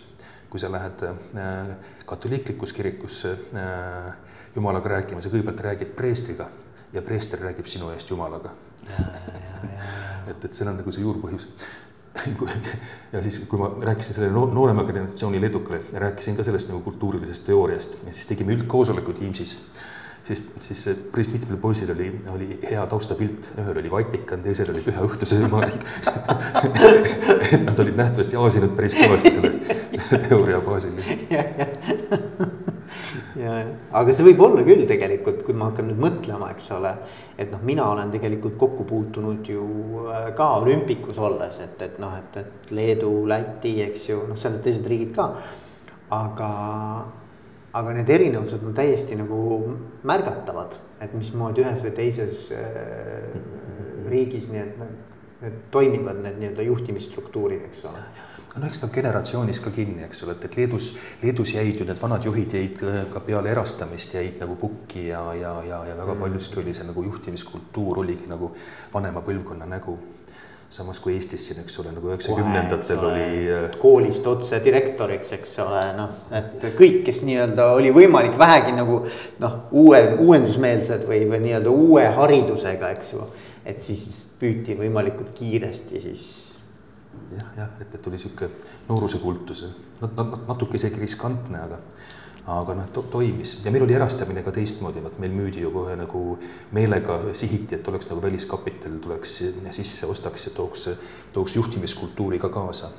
kui 0.50 0.60
sa 0.60 0.68
lähed 0.70 1.00
äh, 1.02 1.76
katoliiklikus 2.06 2.72
kirikus 2.72 3.24
äh, 3.26 4.14
jumalaga 4.54 4.88
rääkima, 4.88 5.20
sa 5.20 5.32
kõigepealt 5.32 5.62
räägid 5.66 5.96
preestriga 5.98 6.46
ja 6.94 7.02
preester 7.02 7.40
räägib 7.42 7.66
sinu 7.70 7.90
eest 7.94 8.10
jumalaga. 8.10 8.54
et, 10.30 10.44
et 10.44 10.52
see 10.52 10.66
on 10.66 10.76
nagu 10.78 10.94
see 10.94 11.04
juurpõhjus. 11.04 11.48
Ja 13.12 13.18
siis, 13.22 13.40
kui 13.50 13.58
ma 13.58 13.72
rääkisin 13.82 14.14
sellele 14.14 14.32
noorema 14.54 14.84
generatsiooni 14.86 15.40
leedukale, 15.42 15.80
rääkisin 15.98 16.36
ka 16.38 16.44
sellest 16.46 16.68
nagu 16.70 16.78
kultuurilisest 16.86 17.42
teooriast 17.48 17.96
ja 18.06 18.12
siis 18.14 18.28
tegime 18.30 18.54
üldkoosoleku 18.54 19.12
Teamsis 19.18 19.56
siis, 20.24 20.42
siis 20.60 20.98
päris 21.12 21.28
mitmel 21.32 21.56
poisil 21.56 21.90
oli, 21.90 22.18
oli 22.30 22.58
hea 22.70 22.86
taustapilt, 22.86 23.50
ühel 23.58 23.78
oli 23.82 23.90
Vatikan, 23.90 24.42
teisel 24.42 24.70
oli 24.72 24.82
Püha 24.86 25.04
Õhtuse 25.04 25.40
Jumalik 25.40 25.84
Nad 27.66 27.78
olid 27.78 27.96
nähtavasti 27.98 28.38
aasinud 28.40 28.76
päris 28.76 28.96
kõvasti 28.98 29.34
selle 29.34 29.52
teooria 30.28 30.60
baasil. 30.64 30.96
Ja, 33.44 33.54
ja, 33.60 33.72
aga 34.00 34.14
see 34.14 34.26
võib 34.28 34.42
olla 34.46 34.64
küll 34.66 34.86
tegelikult, 34.88 35.42
kui 35.46 35.56
ma 35.56 35.68
hakkan 35.70 35.90
nüüd 35.90 36.00
mõtlema, 36.02 36.50
eks 36.54 36.70
ole, 36.76 36.94
et 37.38 37.50
noh, 37.52 37.62
mina 37.66 37.86
olen 37.92 38.12
tegelikult 38.14 38.56
kokku 38.60 38.86
puutunud 38.88 39.50
ju 39.50 39.66
äh, 40.08 40.30
ka 40.38 40.48
olümpikus 40.62 41.18
olles, 41.22 41.58
et, 41.64 41.76
et 41.84 41.98
noh, 42.02 42.14
et, 42.20 42.40
et 42.44 42.72
Leedu, 42.74 43.12
Läti, 43.30 43.76
eks 43.84 44.08
ju, 44.10 44.22
noh, 44.30 44.40
seal 44.40 44.58
on 44.58 44.64
teised 44.64 44.88
riigid 44.90 45.14
ka. 45.16 45.30
aga 46.14 46.48
aga 47.74 47.92
need 47.96 48.10
erinevused 48.12 48.62
on 48.62 48.74
täiesti 48.76 49.16
nagu 49.18 49.38
märgatavad, 50.06 50.76
et 51.02 51.14
mismoodi 51.16 51.64
ühes 51.64 51.80
või 51.82 51.94
teises 51.96 52.44
äh, 52.54 53.34
riigis 54.10 54.46
need, 54.52 54.78
need 55.42 55.58
toimivad, 55.74 56.20
need 56.22 56.38
nii-öelda 56.38 56.68
juhtimisstruktuurid, 56.68 57.66
eks 57.70 57.84
ole 57.90 58.04
no 58.56 58.66
eks 58.68 58.82
ta 58.82 58.88
generatsioonis 58.94 59.60
ka 59.64 59.70
kinni, 59.74 60.04
eks 60.06 60.22
ole, 60.26 60.36
et, 60.36 60.44
et 60.48 60.56
Leedus, 60.60 60.90
Leedus 61.22 61.54
jäid 61.56 61.80
ju 61.80 61.86
need 61.88 62.00
vanad 62.00 62.24
juhid 62.24 62.54
jäid 62.54 62.82
ka 63.12 63.22
peale 63.26 63.50
erastamist 63.50 64.14
jäid 64.14 64.38
nagu 64.42 64.56
pukki 64.60 65.08
ja, 65.08 65.24
ja, 65.34 65.54
ja, 65.66 65.80
ja 65.90 65.96
väga 65.98 66.14
mm. 66.14 66.26
paljuski 66.26 66.60
oli 66.62 66.74
see 66.76 66.86
nagu 66.86 67.02
juhtimiskultuur 67.08 68.04
oligi 68.04 68.30
nagu 68.30 68.52
vanema 68.94 69.24
põlvkonna 69.26 69.66
nägu 69.70 69.98
samas 70.74 70.98
kui 71.00 71.14
Eestis 71.14 71.44
siin, 71.46 71.60
eks 71.62 71.76
ole, 71.78 71.92
nagu 71.94 72.08
üheksakümnendatel 72.10 73.02
oli. 73.06 73.26
Äh, 73.54 73.76
koolist 73.78 74.26
otse 74.26 74.58
direktoriks, 74.64 75.30
eks 75.36 75.58
ole, 75.62 75.82
noh, 75.94 76.16
et 76.34 76.64
kõik, 76.78 77.02
kes 77.06 77.22
nii-öelda 77.26 77.68
oli 77.76 77.92
võimalik 77.94 78.34
vähegi 78.40 78.74
nagu 78.74 79.02
noh, 79.42 79.58
uue, 79.84 80.00
uuendusmeelsed 80.24 81.06
või, 81.06 81.24
või 81.30 81.44
nii-öelda 81.46 81.74
uue 81.74 82.08
haridusega, 82.18 82.90
eks 82.96 83.12
ju. 83.14 83.28
et 83.64 83.78
siis 83.82 84.08
püüti 84.40 84.74
võimalikult 84.76 85.30
kiiresti 85.38 86.02
siis. 86.02 86.24
Jah, 87.36 87.46
jah, 87.56 87.70
et, 87.80 87.94
et 87.94 88.06
oli 88.10 88.18
sihuke 88.18 88.50
nooruse 88.88 89.18
kultus, 89.22 89.64
natuke 90.00 90.78
isegi 90.80 91.02
riskantne, 91.02 91.62
aga 91.64 91.80
aga 92.44 92.74
noh 92.76 92.88
to, 92.92 93.06
toimis 93.08 93.54
ja 93.64 93.72
meil 93.72 93.86
oli 93.86 93.94
erastamine 93.96 94.42
ka 94.44 94.52
teistmoodi, 94.52 95.00
vot 95.04 95.16
meil 95.22 95.32
müüdi 95.32 95.62
ju 95.62 95.70
kohe 95.72 95.94
nagu 95.96 96.24
meelega 96.76 97.16
sihiti, 97.32 97.78
et 97.78 97.88
oleks 97.88 98.10
nagu 98.10 98.20
väliskapital 98.20 98.98
tuleks 99.00 99.38
sisse, 99.72 100.06
ostaks 100.06 100.50
ja 100.50 100.52
tooks, 100.56 100.90
tooks 101.32 101.56
juhtimiskultuuri 101.56 102.38
ka 102.42 102.52
kaasa. 102.52 102.90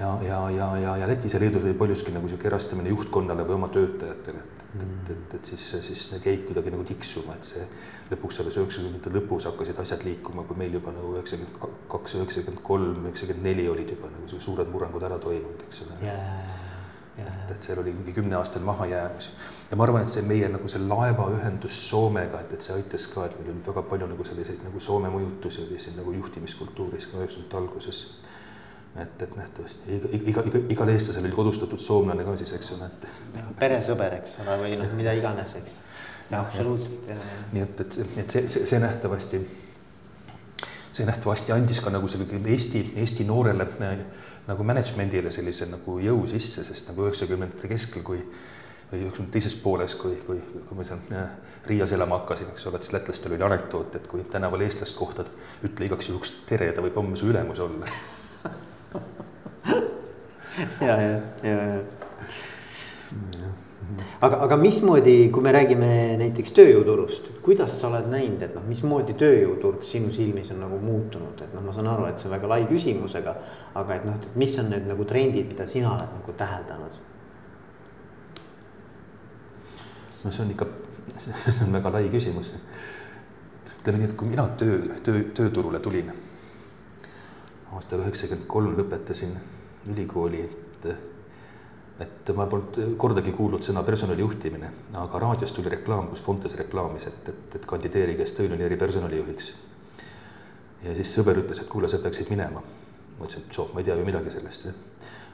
ja, 0.00 0.18
ja, 0.26 0.40
ja, 0.50 0.76
ja, 0.78 0.96
ja 0.96 1.08
Lätis 1.08 1.34
ja 1.34 1.40
Leedus 1.40 1.62
oli 1.64 1.74
paljuski 1.74 2.12
nagu 2.12 2.28
sihuke 2.28 2.50
erastamine 2.50 2.90
juhtkonnale 2.90 3.46
või 3.46 3.60
oma 3.60 3.68
töötajatele, 3.68 4.42
et, 4.42 4.63
et, 4.74 4.82
et, 4.82 5.10
et, 5.14 5.34
et 5.38 5.52
siis, 5.52 5.70
siis 5.86 6.04
need 6.12 6.28
jäid 6.28 6.44
kuidagi 6.48 6.74
nagu 6.74 6.84
tiksuma, 6.88 7.38
et 7.38 7.48
see 7.48 7.64
lõpuks 8.10 8.40
alles 8.42 8.58
üheksakümnendate 8.60 9.14
lõpus 9.14 9.48
hakkasid 9.50 9.80
asjad 9.84 10.04
liikuma, 10.06 10.46
kui 10.48 10.58
meil 10.60 10.76
juba 10.78 10.94
nagu 10.96 11.14
üheksakümmend 11.16 11.80
kaks, 11.92 12.18
üheksakümmend 12.20 12.62
kolm, 12.66 13.02
üheksakümmend 13.06 13.50
neli 13.50 13.68
olid 13.70 13.96
juba 13.96 14.12
nagu 14.12 14.44
suured 14.48 14.70
murrangud 14.72 15.08
ära 15.10 15.20
toimunud, 15.22 15.66
eks 15.68 15.84
ole 15.86 16.00
yeah 16.04 16.62
et, 17.18 17.50
et 17.50 17.62
seal 17.62 17.78
oli 17.78 17.92
mingi 17.94 18.12
kümneaastane 18.12 18.64
mahajäämus. 18.64 19.30
ja 19.70 19.76
ma 19.76 19.84
arvan, 19.84 20.02
et 20.02 20.12
see 20.12 20.22
meie 20.26 20.48
nagu 20.50 20.68
see 20.68 20.82
laevaühendus 20.82 21.80
Soomega, 21.88 22.40
et, 22.42 22.54
et 22.56 22.66
see 22.66 22.74
aitas 22.74 23.06
ka, 23.12 23.28
et 23.28 23.36
meil 23.38 23.52
oli 23.52 23.66
väga 23.66 23.84
palju 23.90 24.08
nagu 24.10 24.26
selliseid 24.26 24.64
nagu 24.66 24.80
Soome 24.80 25.10
mõjutusi 25.14 25.62
oli 25.66 25.78
siin 25.82 25.96
nagu 26.00 26.14
juhtimiskultuuris 26.16 27.06
ka 27.10 27.20
üheksakümnendate 27.20 27.60
alguses. 27.60 28.04
Et, 29.02 29.22
et 29.22 29.36
nähtavasti 29.36 29.96
iga, 29.96 30.10
iga, 30.14 30.44
iga, 30.50 30.62
igal 30.70 30.92
eestlasel 30.92 31.26
oli 31.26 31.34
kodustatud 31.34 31.82
soomlane 31.82 32.24
ka 32.26 32.36
siis, 32.38 32.52
eks 32.58 32.72
ole, 32.76 32.86
et. 32.86 33.06
peresõber, 33.58 34.18
eks 34.20 34.38
ole, 34.44 34.56
või 34.62 34.78
noh, 34.78 34.94
mida 34.98 35.14
iganes, 35.18 35.54
eks. 35.58 35.78
absoluutselt. 36.38 37.10
nii 37.52 37.64
et, 37.64 37.84
et, 37.86 38.00
et 38.22 38.36
see, 38.36 38.48
see, 38.48 38.66
see 38.70 38.82
nähtavasti, 38.82 39.42
see 40.94 41.08
nähtavasti 41.08 41.56
andis 41.56 41.82
ka 41.82 41.92
nagu 41.94 42.10
selle 42.10 42.28
Eesti, 42.38 42.86
Eesti 43.02 43.26
noorele 43.28 43.66
nagu 44.46 44.66
management'ile 44.66 45.32
sellise 45.34 45.66
nagu 45.70 45.98
jõu 46.04 46.26
sisse, 46.30 46.66
sest 46.66 46.90
nagu 46.92 47.08
üheksakümnendate 47.08 47.70
keskel, 47.70 48.06
kui 48.06 48.22
või 48.92 49.00
üheksakümnendate 49.00 49.32
teises 49.32 49.56
pooles, 49.58 49.94
kui, 49.98 50.18
kui, 50.26 50.38
kui 50.68 50.76
ma 50.78 50.84
seal 50.86 51.00
äh, 51.16 51.30
Riias 51.66 51.94
elama 51.96 52.20
hakkasin, 52.20 52.50
eks 52.52 52.66
ole, 52.68 52.78
siis 52.84 52.92
lätlastel 52.94 53.32
oli 53.34 53.46
anekdoot, 53.46 53.96
et 53.98 54.06
kui 54.06 54.22
tänaval 54.30 54.62
eestlast 54.62 54.94
kohtad, 54.98 55.32
ütle 55.64 55.88
igaks 55.88 56.12
juhuks 56.12 56.34
tere, 56.46 56.68
ta 56.76 56.84
võib 56.84 57.00
homme 57.00 57.16
su 57.18 57.32
ülemus 57.32 57.62
olla 57.64 57.88
ja, 60.86 60.96
ja, 61.00 61.20
ja, 61.42 61.58
ja 61.58 61.82
aga, 64.20 64.38
aga 64.44 64.56
mismoodi, 64.56 65.28
kui 65.32 65.44
me 65.44 65.52
räägime 65.54 65.88
näiteks 66.20 66.54
tööjõuturust, 66.56 67.30
kuidas 67.44 67.76
sa 67.78 67.88
oled 67.90 68.08
näinud, 68.12 68.42
et 68.44 68.54
noh, 68.56 68.64
mismoodi 68.68 69.16
tööjõuturg 69.20 69.84
sinu 69.86 70.12
silmis 70.14 70.50
on 70.54 70.62
nagu 70.64 70.78
muutunud, 70.82 71.40
et 71.44 71.54
noh, 71.56 71.64
ma 71.64 71.74
saan 71.76 71.90
aru, 71.92 72.08
et 72.08 72.20
see 72.20 72.30
on 72.30 72.36
väga 72.36 72.50
lai 72.50 72.62
küsimus, 72.70 73.16
aga. 73.20 73.36
aga 73.74 73.98
et 73.98 74.06
noh, 74.08 74.18
et 74.20 74.36
mis 74.40 74.58
on 74.62 74.70
need 74.72 74.86
nagu 74.88 75.06
trendid, 75.08 75.48
mida 75.50 75.66
sina 75.70 75.92
oled 75.94 76.14
nagu 76.18 76.36
täheldanud? 76.38 77.00
no 80.24 80.30
see 80.32 80.44
on 80.44 80.52
ikka, 80.54 80.68
see 81.20 81.66
on 81.66 81.74
väga 81.74 81.92
lai 81.98 82.06
küsimus. 82.12 82.54
ütleme 83.80 84.00
nii, 84.00 84.12
et 84.12 84.16
kui 84.16 84.30
mina 84.30 84.46
töö, 84.60 84.78
töö, 85.04 85.26
tööturule 85.36 85.80
tulin 85.84 86.12
aastal 87.76 88.04
üheksakümmend 88.04 88.46
kolm 88.50 88.76
lõpetasin 88.78 89.34
ülikooli, 89.90 90.44
et 90.44 90.88
et 92.00 92.30
ma 92.34 92.46
polnud 92.50 92.96
kordagi 92.98 93.30
kuulnud 93.36 93.62
sõna 93.62 93.84
personalijuhtimine, 93.86 94.70
aga 94.98 95.18
raadios 95.22 95.52
tuli 95.54 95.70
reklaam, 95.70 96.08
kus 96.10 96.22
Fontes 96.24 96.56
reklaamis, 96.58 97.06
et, 97.06 97.28
et, 97.30 97.54
et 97.54 97.66
kandideerige 97.70 98.26
Estoniani 98.26 98.66
eripersonalijuhiks. 98.66 99.52
ja 100.82 100.94
siis 100.96 101.14
sõber 101.14 101.38
ütles, 101.44 101.62
et 101.62 101.70
kuule, 101.70 101.88
sa 101.88 102.02
peaksid 102.02 102.30
minema. 102.34 102.62
ma 103.18 103.28
ütlesin, 103.28 103.46
et 103.46 103.54
soo, 103.54 103.68
ma 103.72 103.80
ei 103.80 103.86
tea 103.86 103.94
ju 103.94 104.04
midagi 104.04 104.34
sellest. 104.34 104.66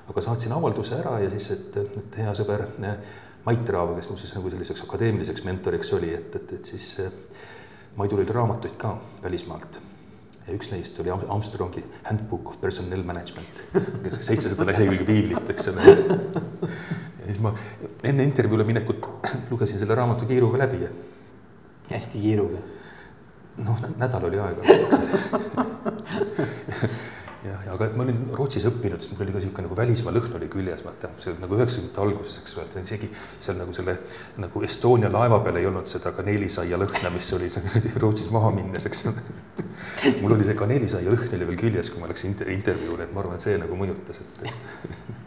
aga 0.08 0.20
saatsin 0.20 0.52
avalduse 0.52 0.98
ära 1.00 1.18
ja 1.24 1.30
siis, 1.30 1.50
et, 1.56 1.76
et 1.76 2.22
hea 2.24 2.34
sõber 2.36 2.66
Mait 3.44 3.68
Raava, 3.72 3.94
kes 3.96 4.10
muuseas 4.10 4.34
nagu 4.36 4.50
selliseks 4.52 4.82
akadeemiliseks 4.84 5.46
mentoriks 5.48 5.94
oli, 5.96 6.12
et, 6.12 6.34
et, 6.36 6.52
et 6.58 6.64
siis 6.64 7.00
Maidul 7.96 8.20
oli 8.20 8.32
raamatuid 8.36 8.76
ka 8.76 8.98
välismaalt 9.22 9.80
ja 10.50 10.56
üks 10.58 10.70
neist 10.72 10.98
oli 11.02 11.12
Armstrongi 11.14 11.82
Handbook 12.08 12.50
of 12.50 12.58
Personnel 12.60 13.04
Management, 13.06 13.62
seitsesada 14.28 14.66
lehekülge 14.66 15.06
piiblit, 15.06 15.54
eks 15.54 15.70
ole. 15.70 15.86
ja 15.86 17.28
siis 17.28 17.40
ma 17.44 17.54
enne 18.10 18.26
intervjuule 18.26 18.66
minekut 18.66 19.06
lugesin 19.52 19.78
selle 19.78 19.94
raamatu 19.98 20.28
kiiruga 20.30 20.64
läbi 20.64 20.82
hästi 21.90 22.18
kiiruga. 22.18 22.58
noh, 23.66 23.86
nädal 23.98 24.24
oli 24.30 24.38
aega 24.40 24.62
vist, 24.66 24.90
eks 27.40 27.48
ja, 27.48 27.56
ja 27.66 27.72
aga 27.72 27.88
ma 27.96 28.04
olin 28.04 28.18
Rootsis 28.36 28.66
õppinud, 28.68 29.00
siis 29.00 29.14
mul 29.14 29.22
oli 29.24 29.32
ka 29.32 29.40
niisugune 29.40 29.64
nagu 29.66 29.76
välismaa 29.78 30.12
lõhn 30.12 30.34
oli 30.36 30.48
küljes, 30.52 30.82
vaata, 30.84 31.08
see 31.20 31.30
oli 31.32 31.40
nagu 31.40 31.56
üheksakümnendate 31.56 32.02
alguses, 32.04 32.34
eks 32.42 32.56
ole, 32.56 32.64
et 32.68 32.74
isegi 32.82 33.08
seal 33.38 33.56
nagu 33.60 33.72
selle 33.76 33.94
nagu 34.44 34.56
Estonia 34.66 35.08
laeva 35.12 35.38
peal 35.44 35.56
ei 35.60 35.68
olnud 35.70 35.86
seda 35.90 36.12
kaneelisaia 36.16 36.76
lõhna, 36.80 37.08
mis 37.14 37.28
oli 37.36 37.48
Rootsis 38.02 38.30
maha 38.34 38.50
minnes, 38.54 38.84
eks 38.90 39.00
ole. 39.08 39.20
mul 40.20 40.32
oli 40.36 40.44
see 40.48 40.56
kaneelisaia 40.58 41.14
lõhn 41.14 41.30
oli 41.38 41.46
veel 41.52 41.60
küljes, 41.62 41.86
kui 41.92 42.00
ma 42.02 42.10
läksin 42.10 42.28
inter 42.34 42.48
intervjuule, 42.52 43.02
et 43.06 43.12
ma 43.14 43.18
arvan, 43.24 43.36
et 43.40 43.46
see 43.46 43.56
nagu 43.60 43.74
mõjutas, 43.78 44.16
et, 44.20 44.32
et 44.44 44.60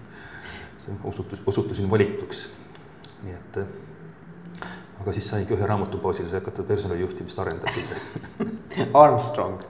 see 0.86 0.93
osutus, 1.10 1.39
osutusin 1.49 1.88
valituks. 1.89 2.39
nii 3.23 3.36
et 3.39 3.54
aga 5.04 5.10
siis 5.15 5.28
saigi 5.32 5.56
ühe 5.56 5.65
raamatu 5.67 5.97
baasil 6.04 6.28
hakata 6.32 6.63
personalijuhtimist 6.67 7.39
arendama 7.39 7.80
Armstrong 9.04 9.56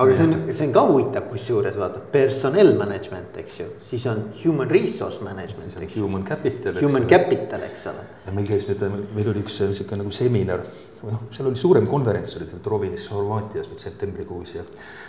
aga 0.00 0.16
see 0.16 0.26
on, 0.26 0.34
see 0.48 0.66
on 0.66 0.74
ka 0.74 0.84
huvitav, 0.88 1.26
kusjuures 1.30 1.76
vaata 1.80 2.02
personnel 2.12 2.72
management, 2.78 3.36
eks 3.42 3.58
ju, 3.60 3.66
siis 3.90 4.06
on 4.10 4.22
human 4.42 4.70
resource 4.70 5.20
management. 5.24 5.68
siis 5.68 5.80
on 5.80 5.88
human 5.94 6.24
capital. 6.26 6.78
Human 6.80 7.08
capital, 7.10 7.64
eks 7.68 7.88
ole. 7.92 8.06
ja 8.26 8.36
meil 8.36 8.48
käis 8.48 8.68
nüüd, 8.70 8.84
meil 9.16 9.32
oli 9.32 9.44
üks 9.44 9.60
sihuke 9.60 9.98
nagu 10.00 10.12
seminar, 10.14 10.64
noh, 11.04 11.26
seal 11.34 11.50
oli 11.50 11.60
suurem 11.60 11.88
konverents 11.90 12.36
oli 12.38 12.48
Trovinis 12.64 13.10
Horvaatias 13.12 13.68
nüüd 13.72 13.82
septembrikuus 13.82 14.54
ja, 14.56 14.64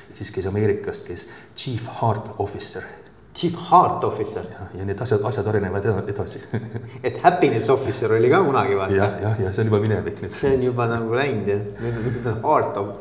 ja 0.10 0.18
siis 0.18 0.34
käis 0.36 0.50
Ameerikast, 0.52 1.08
käis 1.08 1.28
chief 1.56 1.88
heart 2.02 2.36
officer 2.44 2.88
Chief 3.34 3.54
Heart 3.56 4.04
Officer. 4.04 4.44
ja 4.76 4.86
need 4.86 5.00
asjad, 5.00 5.22
asjad 5.24 5.48
arenevad 5.48 5.86
edasi 6.12 6.42
et 7.08 7.22
Happiness 7.24 7.70
Officer 7.72 8.12
oli 8.12 8.30
ka 8.30 8.42
kunagi 8.44 8.76
vaata. 8.76 8.96
jah, 8.96 9.14
jah, 9.22 9.39
ja 9.39 9.54
see 9.56 9.64
on 9.64 9.72
juba 9.72 9.80
minevik 9.86 10.20
nüüd. 10.20 10.36
see 10.36 10.52
on 10.58 10.66
juba 10.66 10.88
nagu 10.92 11.16
läinud 11.16 11.48
jah, 11.48 11.62
nüüd 11.80 12.28
on 12.28 12.42
Heart 12.44 12.82
of 12.82 12.92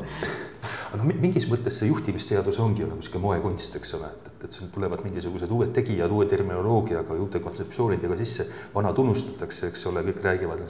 noh, 0.99 1.07
mingis 1.07 1.45
mõttes 1.49 1.77
see 1.79 1.87
juhtimisteadus 1.89 2.59
ongi 2.63 2.83
ju 2.83 2.89
nagu 2.89 3.03
sihuke 3.05 3.21
moekunst, 3.23 3.75
eks 3.79 3.93
ole, 3.97 4.09
et, 4.11 4.29
et, 4.31 4.45
et 4.47 4.57
sul 4.57 4.67
tulevad 4.73 5.03
mingisugused 5.05 5.51
uued 5.51 5.71
tegijad 5.75 6.11
uue 6.11 6.25
terminoloogiaga, 6.31 7.17
uute 7.23 7.39
kontseptsioonidega 7.43 8.17
sisse, 8.19 8.47
vanad 8.75 8.99
unustatakse, 9.03 9.69
eks 9.71 9.85
ole, 9.91 10.03
kõik 10.09 10.21
räägivad 10.25 10.65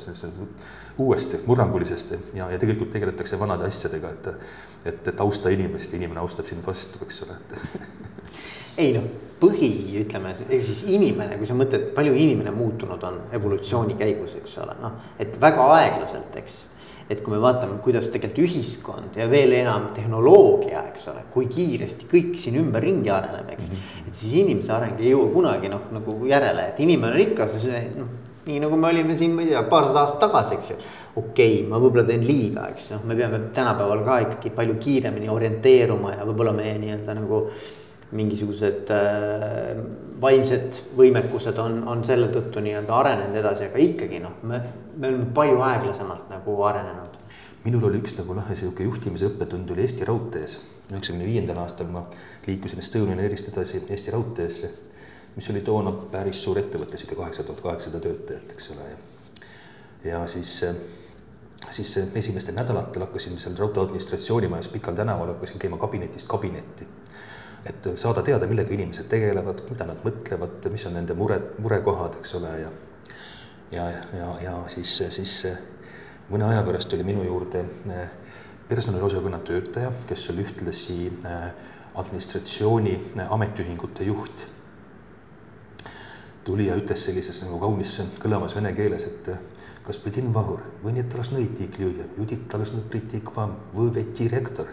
uuest, 1.02 1.38
murrangulisest 1.48 2.16
ja, 2.38 2.50
ja 2.52 2.62
tegelikult 2.62 2.94
tegeletakse 2.94 3.40
vanade 3.40 3.70
asjadega, 3.70 4.14
et 4.18 4.32
et, 4.86 5.08
et 5.08 5.20
austa 5.22 5.52
inimest, 5.54 5.94
inimene 5.94 6.22
austab 6.24 6.48
sind 6.50 6.66
vastu, 6.66 6.98
eks 7.06 7.22
ole, 7.26 7.36
et 7.38 7.60
ei 8.82 8.96
noh, 8.96 9.06
põhi, 9.42 9.70
ütleme, 10.02 10.34
ehk 10.48 10.66
siis 10.66 10.84
inimene, 10.90 11.38
kui 11.38 11.50
sa 11.50 11.58
mõtled, 11.58 11.92
palju 11.98 12.14
inimene 12.18 12.54
muutunud 12.56 13.04
on 13.06 13.20
evolutsiooni 13.34 13.98
käigus, 14.00 14.36
eks 14.42 14.58
ole, 14.64 14.78
noh, 14.82 15.00
et 15.22 15.34
väga 15.42 15.68
aeglaselt, 15.78 16.38
eks 16.42 16.60
et 17.12 17.22
kui 17.24 17.34
me 17.34 17.42
vaatame, 17.44 17.78
kuidas 17.84 18.08
tegelikult 18.14 18.48
ühiskond 18.48 19.20
ja 19.20 19.28
veel 19.32 19.54
enam 19.58 19.90
tehnoloogia, 19.96 20.86
eks 20.92 21.10
ole, 21.12 21.26
kui 21.34 21.50
kiiresti 21.52 22.08
kõik 22.12 22.34
siin 22.40 22.60
ümberringi 22.62 23.12
areneb, 23.12 23.50
eks 23.52 23.70
mm. 23.70 23.76
-hmm. 23.78 24.08
et 24.08 24.20
siis 24.22 24.40
inimese 24.44 24.74
areng 24.74 25.00
ei 25.00 25.12
jõua 25.12 25.32
kunagi 25.34 25.72
noh, 25.72 25.88
nagu 25.92 26.18
järele, 26.30 26.68
et 26.72 26.80
inimene 26.80 27.18
on 27.18 27.26
ikka 27.26 27.48
see 27.58 27.82
noh, 27.98 28.14
nii 28.46 28.62
nagu 28.64 28.78
me 28.78 28.88
olime 28.90 29.18
siin, 29.18 29.36
ma 29.36 29.44
ei 29.44 29.52
tea, 29.52 29.62
paarsada 29.70 30.06
aastat 30.06 30.24
tagasi, 30.24 30.56
eks 30.58 30.72
ju. 30.72 30.78
okei 31.16 31.60
okay,, 31.60 31.68
ma 31.70 31.82
võib-olla 31.82 32.08
teen 32.08 32.26
liiga, 32.26 32.70
eks 32.72 32.90
noh, 32.96 33.04
me 33.06 33.16
peame 33.20 33.42
tänapäeval 33.54 34.02
ka 34.08 34.18
ikkagi 34.26 34.56
palju 34.56 34.80
kiiremini 34.82 35.30
orienteeruma 35.30 36.16
ja 36.16 36.26
võib-olla 36.26 36.56
meie 36.58 36.78
nii-öelda 36.82 37.18
nagu 37.20 37.44
mingisugused 38.16 38.92
äh, 38.92 39.80
vaimsed 40.22 40.82
võimekused 40.98 41.60
on, 41.64 41.82
on 41.88 42.04
selle 42.06 42.28
tõttu 42.34 42.64
nii-öelda 42.64 42.94
arenenud 42.98 43.40
edasi, 43.40 43.70
aga 43.70 43.82
ikkagi 43.82 44.20
noh, 44.24 44.36
me, 44.44 44.60
me 44.98 45.10
oleme 45.10 45.28
palju 45.36 45.62
aeglasemalt 45.66 46.30
nagu 46.32 46.58
arenenud. 46.68 47.18
minul 47.64 47.88
oli 47.90 48.02
üks 48.02 48.18
nagu 48.18 48.36
noh, 48.36 48.48
sihuke 48.58 48.84
juhtimise 48.84 49.30
õppetund 49.32 49.72
oli 49.72 49.86
Eesti 49.86 50.08
Raudtees. 50.08 50.58
üheksakümne 50.92 51.26
viiendal 51.26 51.62
aastal 51.64 51.88
ma 51.88 52.04
liikusin 52.48 52.80
Estonian 52.84 53.20
Airist 53.20 53.48
edasi 53.48 53.84
Eesti 53.88 54.12
Raudteesse, 54.12 54.72
mis 55.36 55.50
oli 55.50 55.62
toona 55.64 55.94
päris 56.12 56.44
suur 56.44 56.60
ettevõte, 56.60 57.00
sihuke 57.00 57.16
kaheksa 57.16 57.48
tuhat 57.48 57.62
kaheksasada 57.64 58.04
töötajat, 58.04 58.52
eks 58.52 58.74
ole. 58.76 58.90
ja 60.04 60.26
siis 60.28 60.58
siis 61.72 61.94
esimestel 62.16 62.58
nädalatel 62.58 63.06
hakkasin 63.06 63.40
seal 63.40 63.56
raudtee 63.56 63.84
administratsioonimajas 63.84 64.68
Pikal 64.74 64.98
tänaval 64.98 65.30
hakkasin 65.36 65.62
käima 65.62 65.78
kabinetist 65.78 66.28
kabinetti 66.28 66.88
et 67.66 67.92
saada 67.96 68.24
teada, 68.26 68.48
millega 68.50 68.74
inimesed 68.74 69.10
tegelevad, 69.12 69.66
mida 69.70 69.86
nad 69.86 70.00
mõtlevad, 70.06 70.70
mis 70.74 70.86
on 70.90 70.96
nende 70.98 71.14
mure, 71.18 71.38
murekohad, 71.62 72.18
eks 72.22 72.40
ole, 72.40 72.56
ja 72.64 72.72
ja, 73.72 73.90
ja, 74.18 74.30
ja 74.44 74.56
siis, 74.68 75.04
siis 75.10 75.36
mõne 76.32 76.48
aja 76.48 76.64
pärast 76.64 76.92
tuli 76.92 77.06
minu 77.08 77.24
juurde 77.24 77.64
eh, 77.92 78.10
personaliosakonna 78.70 79.42
töötaja, 79.48 79.92
kes 80.08 80.30
oli 80.34 80.46
ühtlasi 80.46 80.98
eh, 81.12 81.46
administratsiooni 82.00 82.96
eh, 82.96 83.26
ametiühingute 83.30 84.08
juht. 84.08 84.48
tuli 86.44 86.66
ja 86.68 86.76
ütles 86.76 87.04
sellises 87.06 87.38
nagu 87.44 87.60
kaunis 87.62 88.00
kõlamas 88.20 88.56
vene 88.58 88.72
keeles, 88.74 89.04
et 89.06 89.28
kas 89.86 90.00
pidin 90.02 90.32
vahur, 90.34 90.64
või 90.82 90.96
nii, 90.96 91.04
et 91.06 91.14
alles 91.14 91.30
nõid 91.30 91.52
tiik 91.58 91.78
lüüa, 91.78 92.08
lüüdi 92.18 92.40
alles 92.54 92.72
nõid 92.74 93.06
tiik 93.12 93.30
vam, 93.36 93.54
või 93.76 93.92
veti 93.94 94.26
rektor 94.28 94.72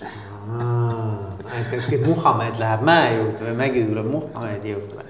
et 0.00 2.06
Muhamed 2.06 2.58
läheb 2.60 2.84
mäe 2.86 3.10
juurde 3.16 3.44
või 3.44 3.56
mägi 3.58 3.82
tuleb 3.88 4.06
Muhamedi 4.10 4.72
juurde. 4.72 5.04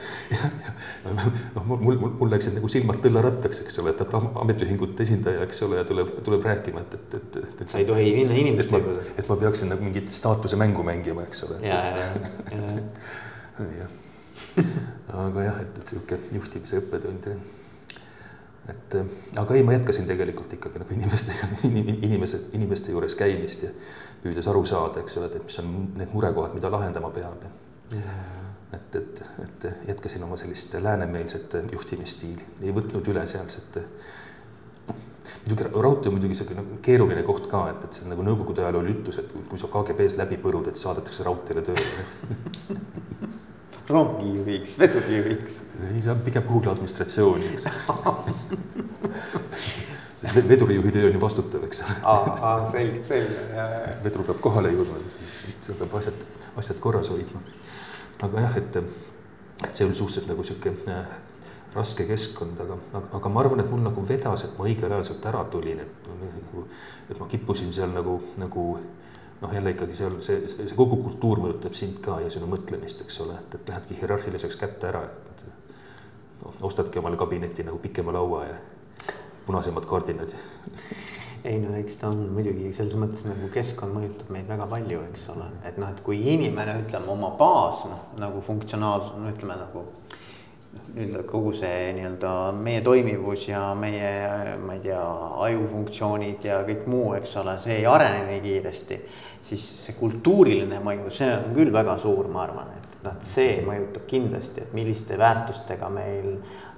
noh, 1.54 1.64
mul, 1.64 1.98
mul, 2.00 2.10
mul 2.18 2.32
läksid 2.32 2.56
nagu 2.56 2.70
silmad 2.72 3.00
tõllarattaks, 3.04 3.62
eks 3.64 3.80
ole, 3.82 3.94
et, 3.94 4.02
et 4.04 4.16
ametiühingute 4.18 5.06
esindaja, 5.06 5.44
eks 5.46 5.62
ole, 5.66 5.84
tuleb, 5.88 6.12
tuleb 6.26 6.48
rääkima, 6.50 6.84
et, 6.86 6.98
et, 6.98 7.16
et, 7.20 7.40
et. 7.60 7.66
sa 7.68 7.80
ei 7.80 7.88
tohi 7.88 8.10
minna 8.16 8.36
inimeste 8.42 8.82
juurde. 8.82 9.06
et 9.16 9.30
ma 9.30 9.38
peaksin 9.44 9.72
nagu 9.72 9.86
mingit 9.86 10.10
staatuse 10.14 10.58
mängu 10.60 10.84
mängima, 10.86 11.26
eks 11.28 11.46
ole. 11.48 11.62
ja, 11.66 11.80
ja, 11.94 12.10
ja. 12.58 13.70
jah, 13.78 13.96
aga 15.26 15.48
jah, 15.50 15.64
et, 15.64 15.82
et 15.82 15.94
sihuke 15.94 16.20
juhtimise 16.34 16.82
õppetund 16.82 17.32
et 18.68 18.96
aga 19.40 19.54
ei, 19.56 19.62
ma 19.66 19.72
jätkasin 19.72 20.06
tegelikult 20.06 20.52
ikkagi 20.52 20.82
nagu 20.82 20.94
inimeste, 20.94 21.34
inimesed, 22.08 22.50
inimeste 22.56 22.92
juures 22.92 23.16
käimist 23.18 23.64
ja 23.64 23.72
püüdes 24.22 24.48
aru 24.50 24.64
saada, 24.68 25.00
eks 25.00 25.16
ole, 25.18 25.30
et, 25.30 25.42
mis 25.44 25.58
on 25.62 25.72
need 25.96 26.12
murekohad, 26.12 26.54
mida 26.54 26.70
lahendama 26.72 27.10
peab 27.14 27.46
ja 27.46 28.00
et, 28.72 28.96
et, 28.96 29.22
et 29.44 29.88
jätkasin 29.88 30.22
oma 30.24 30.36
sellist 30.36 30.74
läänemeelset 30.74 31.56
juhtimisstiili, 31.72 32.44
ei 32.62 32.74
võtnud 32.74 33.08
üle 33.10 33.24
sealset. 33.26 33.80
muidugi 35.46 35.66
raudtee 35.72 36.10
on 36.10 36.14
muidugi 36.18 36.36
sihuke 36.38 36.54
nagu 36.54 36.78
keeruline 36.82 37.22
koht 37.26 37.48
ka, 37.50 37.64
et, 37.72 37.84
et 37.84 37.98
see 37.98 38.10
nagu 38.10 38.22
nõukogude 38.26 38.62
ajal 38.62 38.82
oli 38.82 38.94
ütlus, 38.94 39.18
et 39.18 39.32
kui 39.32 39.58
sa 39.58 39.70
KGB-s 39.72 40.18
läbi 40.20 40.38
põrud, 40.42 40.68
et 40.70 40.78
saadetakse 40.78 41.26
raudteele 41.26 41.64
tööle 41.66 41.86
rongijuhiks, 43.90 44.78
vedurijuhiks. 44.78 45.60
ei, 45.90 46.02
see 46.02 46.12
on 46.12 46.20
pigem 46.26 46.44
kuhugi 46.48 46.70
administratsiooni, 46.72 47.52
eks 47.54 47.68
vedurijuhi 50.48 50.92
töö 50.92 51.06
on 51.08 51.16
ju 51.16 51.20
vastutav, 51.20 51.64
eks 51.64 51.82
ole. 52.04 52.36
selge, 52.72 53.02
selge. 53.08 53.38
vedur 54.04 54.26
peab 54.28 54.40
kohale 54.44 54.72
jõudma, 54.74 55.00
seal 55.64 55.78
peab 55.78 55.96
asjad, 56.00 56.22
asjad 56.60 56.78
korras 56.82 57.08
hoidma. 57.12 57.40
aga 58.22 58.46
jah, 58.46 58.56
et, 58.60 58.76
et 58.76 59.74
see 59.74 59.86
oli 59.86 59.96
suhteliselt 59.96 60.28
nagu 60.28 60.44
sihuke 60.44 60.74
äh, 60.92 61.14
raske 61.74 62.04
keskkond, 62.08 62.60
aga, 62.60 62.76
aga, 62.92 63.06
aga 63.18 63.32
ma 63.32 63.44
arvan, 63.44 63.62
et 63.62 63.70
mul 63.70 63.82
nagu 63.84 64.04
vedas, 64.06 64.44
et 64.44 64.56
ma 64.58 64.66
õigel 64.68 64.90
ajal 64.90 65.06
sealt 65.08 65.28
ära 65.30 65.44
tulin, 65.52 65.80
et 65.84 66.08
nagu, 66.10 66.66
et 67.08 67.20
ma 67.20 67.28
kippusin 67.30 67.72
seal 67.72 67.94
nagu, 67.94 68.18
nagu 68.40 68.66
noh, 69.40 69.54
jälle 69.54 69.74
ikkagi 69.74 69.96
seal 69.96 70.18
see, 70.24 70.42
see, 70.48 70.68
see 70.68 70.78
kogu 70.78 71.00
kultuur 71.04 71.40
mõjutab 71.44 71.76
sind 71.76 72.00
ka 72.04 72.20
ja 72.24 72.30
sinu 72.32 72.48
mõtlemist, 72.50 73.04
eks 73.04 73.20
ole, 73.24 73.38
et, 73.40 73.56
et 73.60 73.72
lähedki 73.72 74.00
hierarhiliseks 74.02 74.58
kätte 74.60 74.90
ära, 74.90 75.04
et 75.08 75.46
noh, 76.42 76.58
ostadki 76.68 77.00
omale 77.00 77.20
kabineti 77.20 77.66
nagu 77.66 77.80
pikema 77.82 78.12
laua 78.16 78.44
ja 78.48 78.58
punasemad 79.46 79.88
kardinad 79.88 80.36
ei 81.44 81.58
no 81.58 81.74
eks 81.78 81.96
ta 82.00 82.10
on 82.12 82.26
muidugi 82.34 82.72
selles 82.76 82.96
mõttes 83.00 83.24
nagu 83.24 83.48
keskkond 83.52 83.94
mõjutab 83.96 84.32
meid 84.34 84.48
väga 84.50 84.66
palju, 84.68 85.00
eks 85.08 85.28
ole, 85.32 85.46
et 85.64 85.78
noh, 85.80 85.88
et 85.88 86.02
kui 86.04 86.20
inimene 86.34 86.76
ütleme 86.82 87.08
oma 87.14 87.32
baas 87.38 87.86
noh, 87.88 88.02
nagu 88.20 88.42
funktsionaalsus, 88.44 89.16
no 89.16 89.32
ütleme 89.32 89.56
nagu. 89.60 89.86
nii-öelda 90.70 91.24
kogu 91.26 91.50
see 91.54 91.90
nii-öelda 91.96 92.32
meie 92.54 92.80
toimivus 92.86 93.48
ja 93.48 93.62
meie, 93.74 94.10
ma 94.62 94.76
ei 94.76 94.84
tea, 94.84 95.00
ajufunktsioonid 95.46 96.46
ja 96.46 96.60
kõik 96.66 96.84
muu, 96.86 97.08
eks 97.16 97.32
ole, 97.42 97.56
see 97.58 97.80
ei 97.80 97.86
arene 97.90 98.22
nii 98.28 98.40
kiiresti. 98.44 99.00
Siis 99.42 99.64
see 99.84 99.96
kultuuriline 99.98 100.80
mõju, 100.84 101.10
see 101.14 101.30
on 101.34 101.52
küll 101.56 101.72
väga 101.74 101.96
suur, 101.98 102.28
ma 102.32 102.44
arvan, 102.44 102.72
et 102.76 103.04
noh, 103.04 103.14
et 103.14 103.26
see 103.26 103.60
mõjutab 103.66 104.04
kindlasti, 104.10 104.64
et 104.64 104.74
milliste 104.76 105.18
väärtustega 105.20 105.88
meil 105.92 106.34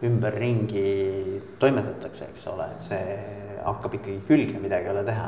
ümberringi 0.07 1.41
toimetatakse, 1.63 2.31
eks 2.33 2.47
ole, 2.53 2.69
et 2.75 2.87
see 2.87 3.17
hakkab 3.63 3.99
ikkagi 3.99 4.21
külge, 4.29 4.61
midagi 4.63 4.89
ei 4.89 4.95
ole 4.95 5.03
teha, 5.07 5.27